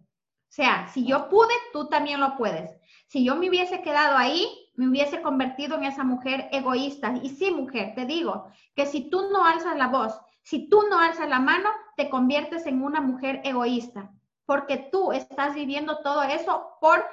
sea, 0.50 0.88
si 0.88 1.06
yo 1.06 1.30
pude, 1.30 1.54
tú 1.72 1.88
también 1.88 2.20
lo 2.20 2.36
puedes. 2.36 2.76
Si 3.06 3.24
yo 3.24 3.36
me 3.36 3.48
hubiese 3.48 3.84
quedado 3.84 4.18
ahí, 4.18 4.67
me 4.78 4.88
hubiese 4.88 5.22
convertido 5.22 5.76
en 5.76 5.84
esa 5.84 6.04
mujer 6.04 6.48
egoísta. 6.52 7.14
Y 7.22 7.30
sí, 7.30 7.52
mujer, 7.52 7.94
te 7.96 8.06
digo 8.06 8.48
que 8.76 8.86
si 8.86 9.10
tú 9.10 9.30
no 9.32 9.44
alzas 9.44 9.76
la 9.76 9.88
voz, 9.88 10.18
si 10.44 10.70
tú 10.70 10.84
no 10.90 11.00
alzas 11.00 11.28
la 11.28 11.40
mano, 11.40 11.70
te 11.98 12.10
conviertes 12.10 12.66
en 12.68 12.82
una 12.82 13.02
mujer 13.02 13.42
egoísta, 13.44 14.12
porque 14.46 14.78
tú 14.78 15.12
estás 15.12 15.56
viviendo 15.56 15.98
todo 15.98 16.24
eso 16.24 16.78
por 16.80 17.04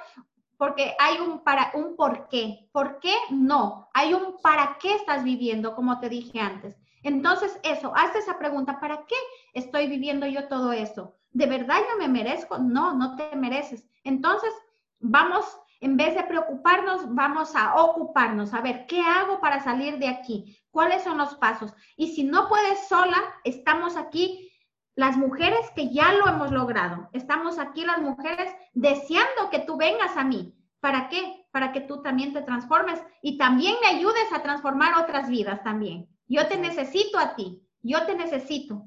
porque 0.57 0.95
hay 0.99 1.17
un 1.17 1.39
para 1.39 1.71
un 1.73 1.97
por 1.97 2.29
qué. 2.29 2.69
¿Por 2.71 2.99
qué? 3.01 3.13
No, 3.29 3.89
hay 3.93 4.13
un 4.13 4.37
para 4.41 4.77
qué 4.79 4.95
estás 4.95 5.25
viviendo, 5.25 5.75
como 5.75 5.99
te 5.99 6.07
dije 6.07 6.39
antes. 6.39 6.77
Entonces, 7.03 7.59
eso, 7.63 7.91
haz 7.93 8.15
esa 8.15 8.37
pregunta, 8.39 8.79
¿para 8.79 9.05
qué 9.05 9.15
estoy 9.53 9.87
viviendo 9.87 10.25
yo 10.27 10.47
todo 10.47 10.71
eso? 10.71 11.13
¿De 11.31 11.45
verdad 11.45 11.79
yo 11.91 11.97
me 11.97 12.07
merezco? 12.07 12.57
No, 12.57 12.93
no 12.93 13.17
te 13.17 13.35
mereces. 13.35 13.85
Entonces, 14.05 14.53
vamos, 14.99 15.45
en 15.81 15.97
vez 15.97 16.15
de 16.15 16.23
preocuparnos, 16.23 17.13
vamos 17.13 17.55
a 17.55 17.75
ocuparnos, 17.75 18.53
a 18.53 18.61
ver, 18.61 18.85
¿qué 18.87 19.01
hago 19.01 19.39
para 19.39 19.63
salir 19.63 19.97
de 19.97 20.07
aquí? 20.07 20.57
¿Cuáles 20.71 21.03
son 21.03 21.17
los 21.17 21.35
pasos? 21.35 21.73
Y 21.95 22.15
si 22.15 22.23
no 22.23 22.47
puedes 22.47 22.87
sola, 22.87 23.17
estamos 23.43 23.97
aquí 23.97 24.51
las 24.95 25.17
mujeres 25.17 25.59
que 25.75 25.89
ya 25.89 26.13
lo 26.13 26.27
hemos 26.27 26.51
logrado. 26.51 27.09
Estamos 27.11 27.59
aquí 27.59 27.83
las 27.85 28.01
mujeres 28.01 28.53
deseando 28.73 29.49
que 29.51 29.59
tú 29.59 29.77
vengas 29.77 30.15
a 30.17 30.23
mí. 30.23 30.53
¿Para 30.79 31.09
qué? 31.09 31.47
Para 31.51 31.71
que 31.71 31.81
tú 31.81 32.01
también 32.01 32.33
te 32.33 32.41
transformes 32.41 33.01
y 33.21 33.37
también 33.37 33.75
me 33.81 33.87
ayudes 33.87 34.31
a 34.33 34.41
transformar 34.41 35.01
otras 35.01 35.29
vidas 35.29 35.63
también. 35.63 36.07
Yo 36.27 36.47
te 36.47 36.57
necesito 36.57 37.19
a 37.19 37.35
ti, 37.35 37.61
yo 37.81 38.05
te 38.05 38.15
necesito. 38.15 38.85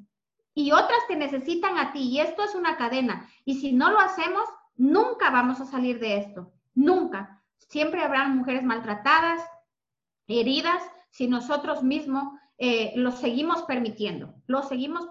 Y 0.55 0.72
otras 0.72 1.07
te 1.07 1.14
necesitan 1.14 1.78
a 1.78 1.93
ti. 1.93 2.01
Y 2.01 2.20
esto 2.20 2.43
es 2.43 2.55
una 2.55 2.76
cadena. 2.76 3.30
Y 3.45 3.61
si 3.61 3.72
no 3.72 3.91
lo 3.91 4.01
hacemos, 4.01 4.43
nunca 4.76 5.30
vamos 5.30 5.61
a 5.61 5.66
salir 5.66 6.01
de 6.01 6.18
esto. 6.18 6.53
Nunca. 6.79 7.43
Siempre 7.57 8.05
habrán 8.05 8.37
mujeres 8.37 8.62
maltratadas, 8.62 9.43
heridas, 10.29 10.81
si 11.11 11.26
nosotros 11.26 11.83
mismos 11.83 12.39
eh, 12.57 12.93
lo 12.95 13.11
seguimos 13.11 13.64
permitiendo. 13.64 14.35
Lo 14.47 14.62
seguimos 14.62 15.09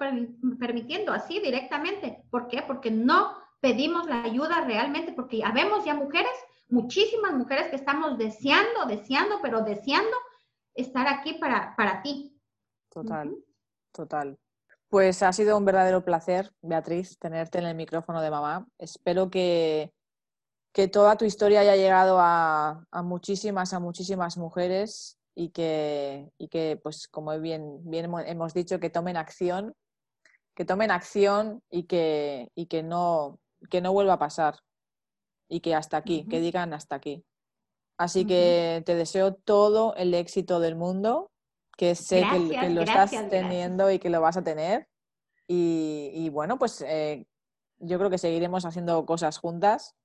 permitiendo 0.60 1.12
así 1.12 1.42
directamente. 1.42 2.24
¿Por 2.32 2.48
qué? 2.48 2.64
Porque 2.66 2.90
no 2.90 3.36
pedimos 3.60 4.08
la 4.08 4.24
ayuda 4.24 4.64
realmente, 4.64 5.12
porque 5.12 5.44
habemos 5.44 5.84
ya 5.84 5.94
mujeres, 5.94 6.32
muchísimas 6.70 7.34
mujeres 7.34 7.68
que 7.68 7.76
estamos 7.76 8.18
deseando, 8.18 8.86
deseando, 8.88 9.40
pero 9.42 9.62
deseando 9.62 10.16
estar 10.74 11.06
aquí 11.10 11.34
para, 11.34 11.76
para 11.76 12.02
ti. 12.02 12.40
Total, 12.90 13.36
total. 13.92 14.40
Pues 14.88 15.22
ha 15.22 15.34
sido 15.34 15.58
un 15.58 15.66
verdadero 15.66 16.06
placer, 16.06 16.54
Beatriz, 16.62 17.20
tenerte 17.20 17.60
en 17.60 17.66
el 17.66 17.76
micrófono 17.76 18.22
de 18.22 18.32
mamá. 18.32 18.66
Espero 18.78 19.30
que, 19.30 19.92
que 20.78 20.88
toda 20.88 21.16
tu 21.16 21.26
historia 21.26 21.62
haya 21.62 21.76
llegado 21.76 22.20
a, 22.20 22.86
a 22.92 23.02
muchísimas, 23.02 23.74
a 23.74 23.80
muchísimas 23.80 24.38
mujeres 24.38 25.18
y 25.34 25.50
que, 25.50 26.30
y 26.38 26.50
que 26.50 26.80
pues 26.84 27.08
como 27.08 27.36
bien, 27.40 27.80
bien 27.90 28.14
hemos 28.28 28.54
dicho, 28.54 28.80
que 28.80 28.92
tomen 28.92 29.18
acción, 29.18 29.74
que 30.54 30.66
tomen 30.66 30.92
acción 30.92 31.64
y 31.72 31.86
que, 31.86 32.52
y 32.54 32.68
que, 32.68 32.84
no, 32.84 33.40
que 33.72 33.82
no 33.82 33.92
vuelva 33.92 34.14
a 34.14 34.20
pasar 34.20 34.60
y 35.50 35.62
que 35.62 35.74
hasta 35.74 35.98
aquí, 35.98 36.28
que 36.30 36.42
digan 36.42 36.72
hasta 36.76 36.98
aquí. 36.98 37.26
Así 37.98 38.28
que 38.28 38.84
te 38.86 38.94
deseo 38.94 39.34
todo 39.34 39.96
el 39.96 40.14
éxito 40.14 40.60
del 40.60 40.76
mundo, 40.76 41.32
que 41.76 41.96
sé 41.96 42.24
que, 42.52 42.70
lo 42.70 42.84
estás 42.84 43.10
teniendo 43.32 43.90
y 43.90 43.98
que 43.98 44.12
lo 44.12 44.22
vas 44.22 44.38
a 44.38 44.44
tener. 44.44 44.88
Y, 45.48 46.30
bueno, 46.30 46.60
pues 46.60 46.84
eh, 46.86 47.26
yo 47.80 47.98
creo 47.98 48.12
que 48.12 48.20
seguiremos 48.20 48.64
haciendo 48.64 49.08
cosas 49.08 49.40
juntas. 49.40 49.96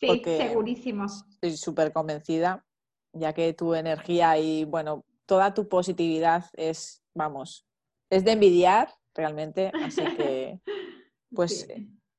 Sí, 0.00 0.22
segurísimo. 0.24 1.04
Estoy 1.04 1.56
súper 1.56 1.92
convencida 1.92 2.64
ya 3.12 3.32
que 3.32 3.52
tu 3.52 3.74
energía 3.74 4.38
y, 4.38 4.64
bueno, 4.64 5.04
toda 5.26 5.54
tu 5.54 5.68
positividad 5.68 6.44
es, 6.54 7.02
vamos, 7.14 7.66
es 8.10 8.24
de 8.24 8.32
envidiar 8.32 8.94
realmente. 9.14 9.72
Así 9.84 10.04
que, 10.16 10.60
pues, 11.34 11.66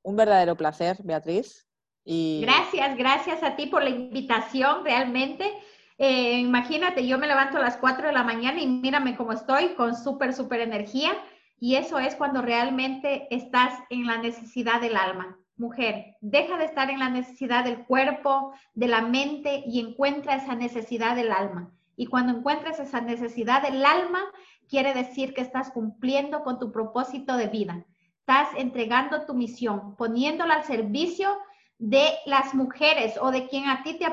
un 0.04 0.16
verdadero 0.16 0.56
placer, 0.56 0.98
Beatriz. 1.04 1.68
Y... 2.04 2.42
Gracias, 2.42 2.98
gracias 2.98 3.44
a 3.44 3.56
ti 3.56 3.68
por 3.68 3.84
la 3.84 3.90
invitación, 3.90 4.84
realmente. 4.84 5.52
Eh, 5.98 6.40
imagínate, 6.40 7.06
yo 7.06 7.20
me 7.20 7.28
levanto 7.28 7.58
a 7.58 7.62
las 7.62 7.78
4 7.78 8.08
de 8.08 8.14
la 8.14 8.24
mañana 8.24 8.60
y 8.60 8.68
mírame 8.68 9.16
cómo 9.16 9.34
estoy, 9.34 9.76
con 9.76 9.96
súper, 9.96 10.34
súper 10.34 10.62
energía. 10.62 11.12
Y 11.60 11.76
eso 11.76 12.00
es 12.00 12.16
cuando 12.16 12.42
realmente 12.42 13.28
estás 13.30 13.78
en 13.92 14.08
la 14.08 14.18
necesidad 14.18 14.82
del 14.82 14.98
alma 14.98 15.41
mujer, 15.58 16.16
deja 16.22 16.58
de 16.58 16.66
estar 16.66 16.90
en 16.90 17.00
la 17.00 17.10
necesidad 17.10 17.64
del 17.64 17.86
cuerpo, 17.86 18.54
de 18.74 18.88
la 18.88 19.02
mente 19.02 19.64
y 19.66 19.80
encuentra 19.80 20.36
esa 20.36 20.56
necesidad 20.56 21.16
del 21.16 21.32
alma. 21.32 21.72
Y 21.96 22.08
cuando 22.08 22.38
encuentres 22.38 22.80
esa 22.80 23.02
necesidad 23.02 23.62
del 23.62 23.86
alma, 23.86 24.22
quiere 24.68 24.94
decir 24.94 25.34
que 25.34 25.42
estás 25.42 25.72
cumpliendo 25.72 26.44
con 26.44 26.58
tu 26.58 26.72
propósito 26.72 27.38
de 27.38 27.48
vida. 27.48 27.86
Estás 28.20 28.50
entregando 28.58 29.26
tu 29.26 29.34
misión, 29.34 29.96
poniéndola 29.98 30.56
al 30.56 30.64
servicio 30.64 31.30
de 31.78 32.10
las 32.26 32.54
mujeres 32.54 33.18
o 33.20 33.32
de 33.32 33.48
quien 33.48 33.68
a 33.68 33.84
ti 33.84 33.96
te 33.96 34.06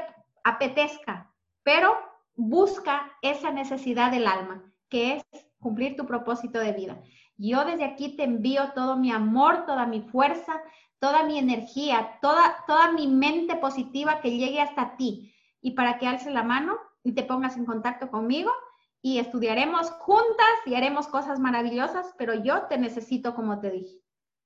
apetezca, 0.43 1.31
pero 1.63 1.97
busca 2.35 3.13
esa 3.23 3.51
necesidad 3.51 4.11
del 4.11 4.27
alma, 4.27 4.63
que 4.89 5.17
es 5.33 5.47
cumplir 5.61 5.97
tu 5.97 6.07
propósito 6.07 6.59
de 6.59 6.73
vida. 6.73 7.01
Yo 7.37 7.65
desde 7.65 7.85
aquí 7.85 8.17
te 8.17 8.25
envío 8.25 8.73
todo 8.75 8.97
mi 8.97 9.13
amor, 9.13 9.65
toda 9.67 9.87
mi 9.87 10.01
fuerza, 10.01 10.61
toda 10.99 11.25
mi 11.25 11.39
energía, 11.39 12.19
toda, 12.21 12.65
toda 12.67 12.93
mi 12.93 13.07
mente 13.07 13.57
positiva 13.57 14.21
que 14.21 14.37
llegue 14.37 14.61
hasta 14.61 14.97
ti 14.97 15.35
y 15.61 15.73
para 15.73 15.99
que 15.99 16.07
alces 16.07 16.33
la 16.33 16.43
mano 16.43 16.79
y 17.03 17.13
te 17.13 17.23
pongas 17.23 17.57
en 17.57 17.65
contacto 17.65 18.11
conmigo 18.11 18.53
y 19.01 19.19
estudiaremos 19.19 19.91
juntas 19.91 20.47
y 20.67 20.75
haremos 20.75 21.07
cosas 21.07 21.39
maravillosas, 21.39 22.15
pero 22.19 22.35
yo 22.35 22.67
te 22.67 22.79
necesito 22.79 23.35
como 23.35 23.61
te 23.61 23.71
dije. 23.71 24.01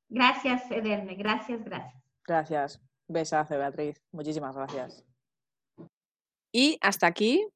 Gracias, 0.08 0.70
Ederne, 0.70 1.14
gracias, 1.14 1.64
gracias. 1.64 2.02
Gracias. 2.24 2.80
Besazo, 3.08 3.56
Beatriz. 3.56 4.00
Muchísimas 4.12 4.54
gracias. 4.54 5.04
Y 6.52 6.78
hasta 6.82 7.06
aquí 7.06 7.46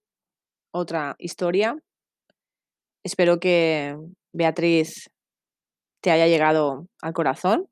otra 0.73 1.17
historia. 1.19 1.79
Espero 3.05 3.39
que 3.39 3.97
Beatriz 4.33 5.11
te 6.01 6.11
haya 6.11 6.27
llegado 6.27 6.87
al 7.03 7.13
corazón 7.13 7.69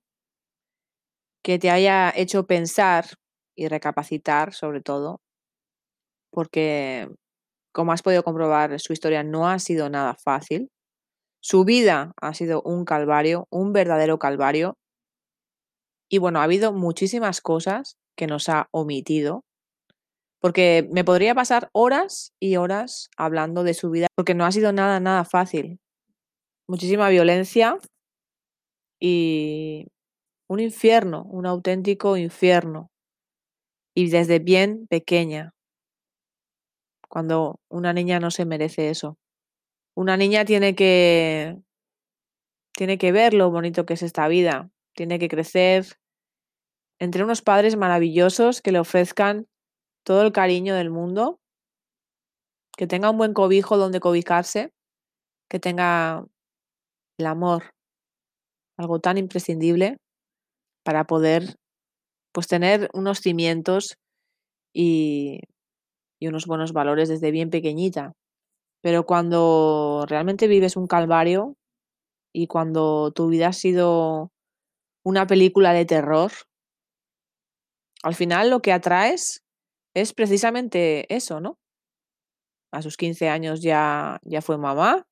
que 1.45 1.59
te 1.59 1.70
haya 1.70 2.12
hecho 2.16 2.47
pensar 2.47 3.05
y 3.55 3.68
recapacitar 3.68 4.55
sobre 4.55 4.80
todo, 4.80 5.20
porque 6.32 7.09
como 7.72 7.92
has 7.92 8.03
podido 8.03 8.24
comprobar, 8.24 8.80
su 8.80 8.92
historia 8.92 9.22
no 9.22 9.49
ha 9.49 9.59
sido 9.59 9.90
nada 9.90 10.14
fácil. 10.14 10.70
Su 11.40 11.64
vida 11.64 12.12
ha 12.20 12.32
sido 12.32 12.62
un 12.62 12.84
calvario, 12.84 13.47
un 13.51 13.72
verdadero 13.72 14.18
calvario. 14.18 14.74
Y 16.09 16.18
bueno, 16.18 16.40
ha 16.40 16.45
habido 16.45 16.72
muchísimas 16.72 17.40
cosas 17.42 17.97
que 18.16 18.26
nos 18.26 18.49
ha 18.49 18.68
omitido, 18.70 19.42
porque 20.40 20.88
me 20.92 21.05
podría 21.05 21.34
pasar 21.34 21.68
horas 21.72 22.32
y 22.40 22.57
horas 22.57 23.11
hablando 23.16 23.64
de 23.64 23.74
su 23.74 23.90
vida, 23.90 24.07
porque 24.16 24.34
no 24.34 24.47
ha 24.47 24.53
sido 24.53 24.72
nada, 24.72 24.99
nada 25.01 25.24
fácil. 25.24 25.78
Muchísima 26.68 27.11
violencia 27.11 27.78
y 29.01 29.88
un 30.49 30.61
infierno, 30.61 31.24
un 31.24 31.47
auténtico 31.47 32.16
infierno. 32.16 32.90
Y 33.97 34.11
desde 34.11 34.40
bien 34.40 34.86
pequeña, 34.88 35.55
cuando 37.09 37.61
una 37.68 37.92
niña 37.92 38.18
no 38.18 38.30
se 38.30 38.45
merece 38.45 38.90
eso. 38.90 39.16
Una 39.95 40.16
niña 40.16 40.45
tiene 40.45 40.74
que 40.74 41.57
tiene 42.76 42.99
que 42.99 43.12
ver 43.12 43.34
lo 43.34 43.53
bonito 43.53 43.86
que 43.86 43.95
es 43.95 44.03
esta 44.03 44.26
vida, 44.26 44.68
tiene 44.97 45.20
que 45.20 45.28
crecer 45.28 45.86
entre 46.99 47.22
unos 47.22 47.40
padres 47.40 47.76
maravillosos 47.76 48.61
que 48.62 48.72
le 48.72 48.80
ofrezcan 48.80 49.47
todo 50.05 50.22
el 50.22 50.32
cariño 50.32 50.74
del 50.74 50.90
mundo, 50.90 51.38
que 52.76 52.88
tenga 52.88 53.11
un 53.11 53.18
buen 53.18 53.32
cobijo 53.32 53.76
donde 53.76 54.01
cobijarse, 54.01 54.72
que 55.49 55.61
tenga 55.61 56.24
el 57.18 57.26
amor, 57.26 57.70
algo 58.76 58.99
tan 58.99 59.18
imprescindible 59.18 59.99
para 60.85 61.05
poder 61.05 61.57
pues 62.32 62.47
tener 62.47 62.91
unos 62.93 63.20
cimientos 63.20 63.97
y, 64.72 65.41
unos 66.20 66.47
buenos 66.47 66.72
valores 66.72 67.11
desde 67.11 67.30
bien 67.30 67.51
pequeñita. 67.51 68.14
Pero 68.80 69.05
cuando 69.05 70.07
realmente 70.09 70.49
vives 70.49 70.74
un 70.74 70.87
calvario 70.87 71.55
y 72.32 72.47
cuando 72.47 73.12
tu 73.12 73.28
vida 73.28 73.49
ha 73.49 73.53
sido 73.53 74.30
una 75.05 75.26
película 75.26 75.74
de 75.74 75.85
terror, 75.85 76.32
al 78.03 78.14
final 78.14 78.49
lo 78.49 78.61
que 78.61 78.72
atraes 78.72 79.43
es 79.95 80.14
precisamente 80.14 81.14
eso, 81.14 81.41
¿no? 81.41 81.59
A 82.72 82.80
sus 82.80 82.97
15 82.97 83.28
años 83.28 83.61
ya, 83.61 84.18
ya 84.22 84.41
fue 84.41 84.57
mamá 84.57 85.07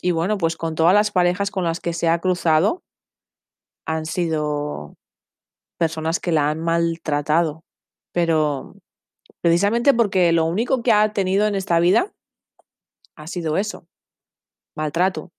y 0.00 0.12
bueno, 0.12 0.38
pues 0.38 0.56
con 0.56 0.76
todas 0.76 0.94
las 0.94 1.10
parejas 1.10 1.50
con 1.50 1.64
las 1.64 1.80
que 1.80 1.92
se 1.92 2.08
ha 2.08 2.20
cruzado 2.20 2.82
han 3.84 4.06
sido 4.06 4.96
personas 5.82 6.20
que 6.20 6.30
la 6.30 6.48
han 6.48 6.60
maltratado, 6.60 7.64
pero 8.12 8.76
precisamente 9.40 9.92
porque 9.92 10.30
lo 10.30 10.44
único 10.44 10.80
que 10.80 10.92
ha 10.92 11.12
tenido 11.12 11.48
en 11.48 11.56
esta 11.56 11.80
vida 11.80 12.12
ha 13.16 13.26
sido 13.26 13.56
eso, 13.56 13.88
maltrato. 14.76 15.32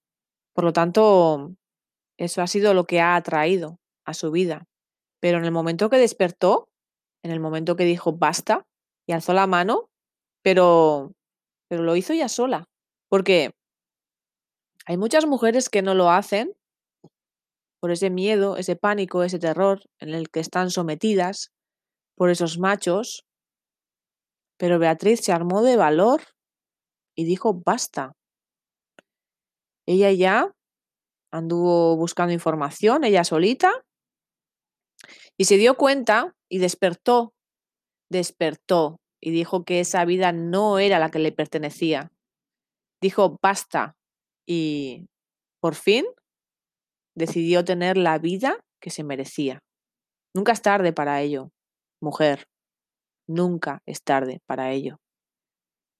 Por 0.53 0.65
lo 0.65 0.73
tanto, 0.73 1.53
eso 2.17 2.41
ha 2.41 2.47
sido 2.47 2.73
lo 2.73 2.83
que 2.83 2.99
ha 2.99 3.15
atraído 3.15 3.79
a 4.05 4.13
su 4.13 4.31
vida. 4.31 4.65
Pero 5.21 5.37
en 5.37 5.45
el 5.45 5.51
momento 5.51 5.89
que 5.89 5.95
despertó, 5.95 6.67
en 7.23 7.31
el 7.31 7.39
momento 7.39 7.77
que 7.77 7.85
dijo 7.85 8.11
basta 8.11 8.65
y 9.07 9.13
alzó 9.13 9.31
la 9.31 9.47
mano, 9.47 9.87
pero, 10.43 11.13
pero 11.69 11.83
lo 11.83 11.95
hizo 11.95 12.13
ya 12.13 12.27
sola. 12.27 12.65
Porque 13.07 13.51
hay 14.85 14.97
muchas 14.97 15.25
mujeres 15.25 15.69
que 15.69 15.81
no 15.81 15.93
lo 15.93 16.09
hacen 16.09 16.53
por 17.83 17.91
ese 17.91 18.09
miedo, 18.09 18.55
ese 18.55 18.77
pánico, 18.77 19.23
ese 19.23 19.39
terror 19.39 19.81
en 19.99 20.13
el 20.13 20.29
que 20.29 20.39
están 20.39 20.71
sometidas 20.71 21.51
por 22.15 22.29
esos 22.29 22.57
machos. 22.57 23.25
Pero 24.57 24.79
Beatriz 24.79 25.19
se 25.19 25.33
armó 25.33 25.61
de 25.63 25.75
valor 25.75 26.21
y 27.13 27.25
dijo 27.25 27.53
basta. 27.53 28.13
Ella 29.85 30.13
ya 30.13 30.55
anduvo 31.29 31.97
buscando 31.97 32.31
información, 32.31 33.03
ella 33.03 33.25
solita, 33.25 33.83
y 35.37 35.43
se 35.43 35.57
dio 35.57 35.75
cuenta 35.75 36.37
y 36.49 36.59
despertó, 36.59 37.33
despertó 38.09 39.01
y 39.19 39.31
dijo 39.31 39.65
que 39.65 39.81
esa 39.81 40.05
vida 40.05 40.31
no 40.31 40.79
era 40.79 40.99
la 40.99 41.11
que 41.11 41.19
le 41.19 41.33
pertenecía. 41.33 42.13
Dijo 43.01 43.37
basta, 43.41 43.97
y 44.47 45.09
por 45.59 45.75
fin 45.75 46.05
decidió 47.15 47.63
tener 47.63 47.97
la 47.97 48.17
vida 48.17 48.59
que 48.81 48.89
se 48.89 49.03
merecía. 49.03 49.59
Nunca 50.35 50.51
es 50.51 50.61
tarde 50.61 50.93
para 50.93 51.21
ello, 51.21 51.49
mujer. 52.01 52.45
Nunca 53.27 53.79
es 53.85 54.03
tarde 54.03 54.41
para 54.45 54.71
ello. 54.71 54.97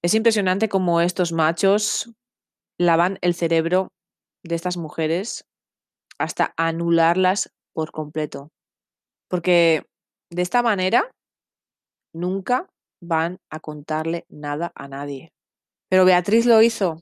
Es 0.03 0.13
impresionante 0.13 0.67
cómo 0.67 0.99
estos 1.01 1.31
machos 1.31 2.11
lavan 2.77 3.17
el 3.21 3.35
cerebro 3.35 3.89
de 4.43 4.55
estas 4.55 4.75
mujeres 4.75 5.45
hasta 6.17 6.53
anularlas 6.57 7.49
por 7.73 7.91
completo. 7.91 8.49
Porque 9.29 9.83
de 10.29 10.41
esta 10.41 10.61
manera 10.61 11.09
nunca 12.13 12.67
van 13.01 13.37
a 13.49 13.59
contarle 13.59 14.25
nada 14.29 14.71
a 14.75 14.87
nadie. 14.87 15.31
Pero 15.89 16.05
Beatriz 16.05 16.45
lo 16.45 16.61
hizo. 16.61 16.99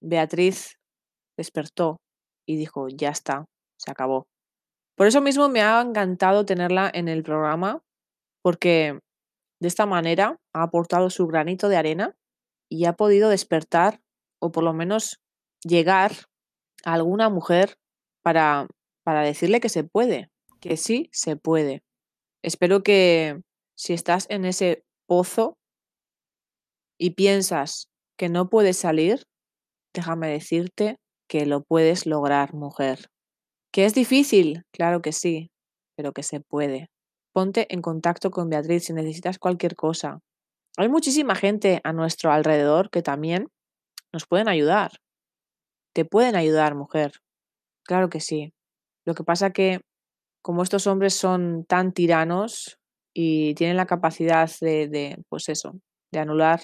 Beatriz 0.00 0.76
despertó 1.36 1.96
y 2.46 2.56
dijo, 2.56 2.88
ya 2.88 3.10
está, 3.10 3.46
se 3.78 3.90
acabó. 3.90 4.26
Por 4.96 5.06
eso 5.06 5.20
mismo 5.20 5.48
me 5.48 5.60
ha 5.60 5.80
encantado 5.80 6.46
tenerla 6.46 6.90
en 6.92 7.08
el 7.08 7.22
programa, 7.22 7.82
porque 8.42 8.98
de 9.60 9.68
esta 9.68 9.86
manera 9.86 10.38
ha 10.54 10.62
aportado 10.62 11.10
su 11.10 11.26
granito 11.26 11.68
de 11.68 11.76
arena 11.76 12.16
y 12.70 12.86
ha 12.86 12.94
podido 12.94 13.28
despertar 13.28 14.00
o 14.40 14.52
por 14.52 14.64
lo 14.64 14.72
menos 14.72 15.20
llegar 15.62 16.12
a 16.84 16.94
alguna 16.94 17.28
mujer 17.28 17.76
para, 18.22 18.68
para 19.02 19.22
decirle 19.22 19.60
que 19.60 19.68
se 19.68 19.84
puede, 19.84 20.30
que 20.60 20.76
sí 20.76 21.10
se 21.12 21.36
puede. 21.36 21.82
Espero 22.42 22.82
que 22.82 23.42
si 23.76 23.92
estás 23.92 24.26
en 24.30 24.44
ese 24.44 24.84
pozo 25.06 25.58
y 26.98 27.10
piensas 27.10 27.88
que 28.16 28.28
no 28.28 28.48
puedes 28.48 28.78
salir, 28.78 29.24
déjame 29.94 30.28
decirte 30.28 30.98
que 31.28 31.46
lo 31.46 31.62
puedes 31.62 32.06
lograr, 32.06 32.54
mujer. 32.54 33.06
¿Que 33.72 33.84
es 33.84 33.94
difícil? 33.94 34.62
Claro 34.72 35.02
que 35.02 35.12
sí, 35.12 35.50
pero 35.96 36.12
que 36.12 36.22
se 36.22 36.40
puede. 36.40 36.88
Ponte 37.32 37.66
en 37.72 37.82
contacto 37.82 38.30
con 38.30 38.48
Beatriz 38.48 38.84
si 38.84 38.92
necesitas 38.92 39.38
cualquier 39.38 39.76
cosa. 39.76 40.20
Hay 40.78 40.88
muchísima 40.88 41.34
gente 41.34 41.80
a 41.84 41.92
nuestro 41.92 42.32
alrededor 42.32 42.90
que 42.90 43.02
también 43.02 43.48
nos 44.12 44.26
pueden 44.26 44.48
ayudar. 44.48 44.92
Te 45.94 46.04
pueden 46.04 46.36
ayudar, 46.36 46.74
mujer. 46.74 47.12
Claro 47.84 48.08
que 48.08 48.20
sí. 48.20 48.52
Lo 49.06 49.14
que 49.14 49.24
pasa 49.24 49.50
que 49.50 49.80
como 50.42 50.62
estos 50.62 50.86
hombres 50.86 51.14
son 51.14 51.64
tan 51.64 51.92
tiranos 51.92 52.78
y 53.14 53.54
tienen 53.54 53.76
la 53.76 53.86
capacidad 53.86 54.50
de, 54.60 54.88
de 54.88 55.22
pues 55.28 55.48
eso, 55.48 55.72
de 56.12 56.20
anular 56.20 56.60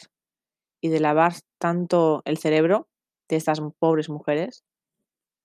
y 0.83 0.89
de 0.89 1.01
lavar 1.01 1.35
tanto 1.59 2.23
el 2.25 2.39
cerebro 2.39 2.89
de 3.33 3.39
estas 3.39 3.61
pobres 3.79 4.11
mujeres, 4.11 4.63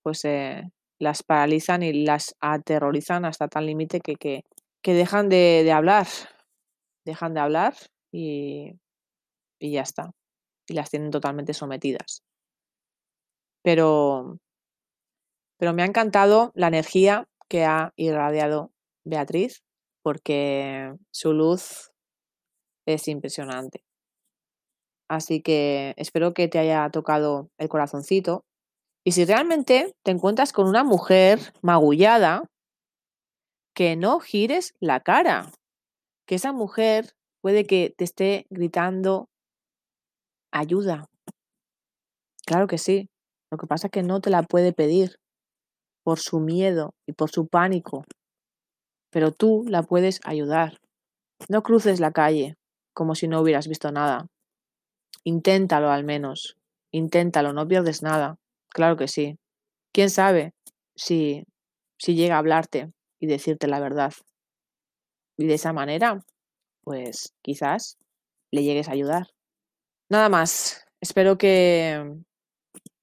pues 0.04 0.26
eh, 0.26 0.64
las 1.00 1.24
paralizan 1.24 1.84
y 1.84 2.06
las 2.06 2.36
aterrorizan 2.42 3.24
hasta 3.24 3.48
tal 3.48 3.66
límite 3.66 4.02
que, 4.02 4.16
que, 4.16 4.44
que, 4.84 4.94
dejan 4.94 5.30
de, 5.30 5.62
de, 5.64 5.72
hablar, 5.72 6.08
dejan 7.06 7.34
de 7.34 7.40
hablar 7.40 7.76
y, 8.12 8.74
y 9.60 9.72
ya 9.72 9.84
está. 9.84 10.12
Y 10.68 10.74
las 10.74 10.90
tienen 10.90 11.12
totalmente 11.12 11.54
sometidas. 11.54 12.24
Pero, 13.64 14.38
pero 15.58 15.74
me 15.74 15.84
ha 15.84 15.86
encantado 15.86 16.52
la 16.56 16.68
energía 16.68 17.26
que 17.48 17.64
ha 17.64 17.94
irradiado 17.96 18.74
Beatriz, 19.06 19.64
porque 20.02 20.94
su 21.12 21.32
luz 21.32 21.92
es 22.86 23.08
impresionante. 23.08 23.87
Así 25.10 25.42
que 25.42 25.94
espero 25.98 26.34
que 26.34 26.48
te 26.48 26.60
haya 26.60 26.90
tocado 26.90 27.50
el 27.58 27.70
corazoncito. 27.70 28.44
Y 29.06 29.14
si 29.14 29.26
realmente 29.26 29.96
te 30.04 30.12
encuentras 30.12 30.52
con 30.52 30.68
una 30.68 30.84
mujer 30.84 31.54
magullada, 31.62 32.44
que 33.74 33.96
no 33.96 34.20
gires 34.20 34.74
la 34.80 35.00
cara. 35.00 35.52
Que 36.28 36.36
esa 36.36 36.52
mujer 36.52 37.14
puede 37.42 37.66
que 37.66 37.94
te 37.96 38.04
esté 38.04 38.48
gritando 38.50 39.30
ayuda. 40.52 41.06
Claro 42.46 42.68
que 42.68 42.78
sí. 42.78 43.10
Lo 43.52 43.58
que 43.58 43.68
pasa 43.68 43.88
es 43.88 43.92
que 43.92 44.04
no 44.04 44.20
te 44.20 44.30
la 44.30 44.44
puede 44.44 44.74
pedir 44.74 45.18
por 46.04 46.20
su 46.20 46.40
miedo 46.40 46.96
y 47.06 47.14
por 47.14 47.30
su 47.30 47.48
pánico. 47.48 48.04
Pero 49.12 49.32
tú 49.32 49.64
la 49.68 49.84
puedes 49.84 50.20
ayudar. 50.26 50.80
No 51.48 51.64
cruces 51.64 52.00
la 52.00 52.12
calle 52.12 52.56
como 52.94 53.14
si 53.14 53.28
no 53.28 53.40
hubieras 53.42 53.68
visto 53.68 53.92
nada. 53.92 54.26
Inténtalo 55.24 55.90
al 55.90 56.04
menos. 56.04 56.58
Inténtalo, 56.92 57.54
no 57.54 57.68
pierdes 57.68 58.02
nada. 58.02 58.38
Claro 58.70 58.98
que 58.98 59.08
sí. 59.08 59.38
¿Quién 59.94 60.10
sabe 60.10 60.54
si, 60.96 61.44
si 61.98 62.16
llega 62.16 62.36
a 62.36 62.40
hablarte 62.40 62.92
y 63.20 63.28
decirte 63.28 63.68
la 63.68 63.80
verdad? 63.80 64.14
Y 65.38 65.48
de 65.48 65.56
esa 65.56 65.74
manera, 65.74 66.24
pues 66.84 67.34
quizás 67.42 67.98
le 68.52 68.64
llegues 68.64 68.90
a 68.90 68.94
ayudar. 68.94 69.28
Nada 70.10 70.30
más. 70.30 70.86
Espero 71.02 71.38
que, 71.38 72.16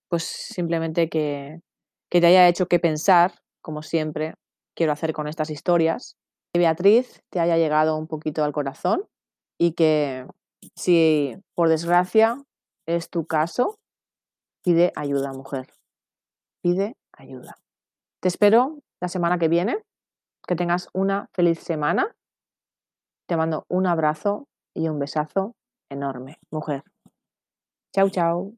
pues 0.08 0.24
simplemente 0.24 1.08
que, 1.08 1.60
que 2.10 2.20
te 2.20 2.26
haya 2.26 2.48
hecho 2.48 2.66
que 2.66 2.80
pensar, 2.80 3.34
como 3.60 3.82
siempre 3.82 4.34
quiero 4.74 4.92
hacer 4.92 5.12
con 5.12 5.28
estas 5.28 5.50
historias, 5.50 6.16
que 6.52 6.60
Beatriz 6.60 7.22
te 7.30 7.40
haya 7.40 7.56
llegado 7.56 7.96
un 7.96 8.06
poquito 8.06 8.42
al 8.44 8.52
corazón 8.52 9.06
y 9.58 9.72
que 9.72 10.26
si 10.76 11.36
por 11.54 11.68
desgracia 11.68 12.42
es 12.86 13.10
tu 13.10 13.26
caso, 13.26 13.76
pide 14.62 14.92
ayuda, 14.96 15.32
mujer. 15.32 15.68
Pide 16.62 16.96
ayuda. 17.12 17.56
Te 18.20 18.28
espero 18.28 18.78
la 19.00 19.08
semana 19.08 19.38
que 19.38 19.48
viene. 19.48 19.78
Que 20.46 20.56
tengas 20.56 20.88
una 20.92 21.28
feliz 21.32 21.58
semana. 21.60 22.14
Te 23.26 23.36
mando 23.36 23.64
un 23.68 23.86
abrazo 23.86 24.46
y 24.74 24.88
un 24.88 24.98
besazo 24.98 25.54
enorme, 25.90 26.38
mujer. 26.50 26.82
Chao, 27.94 28.10
chao. 28.10 28.52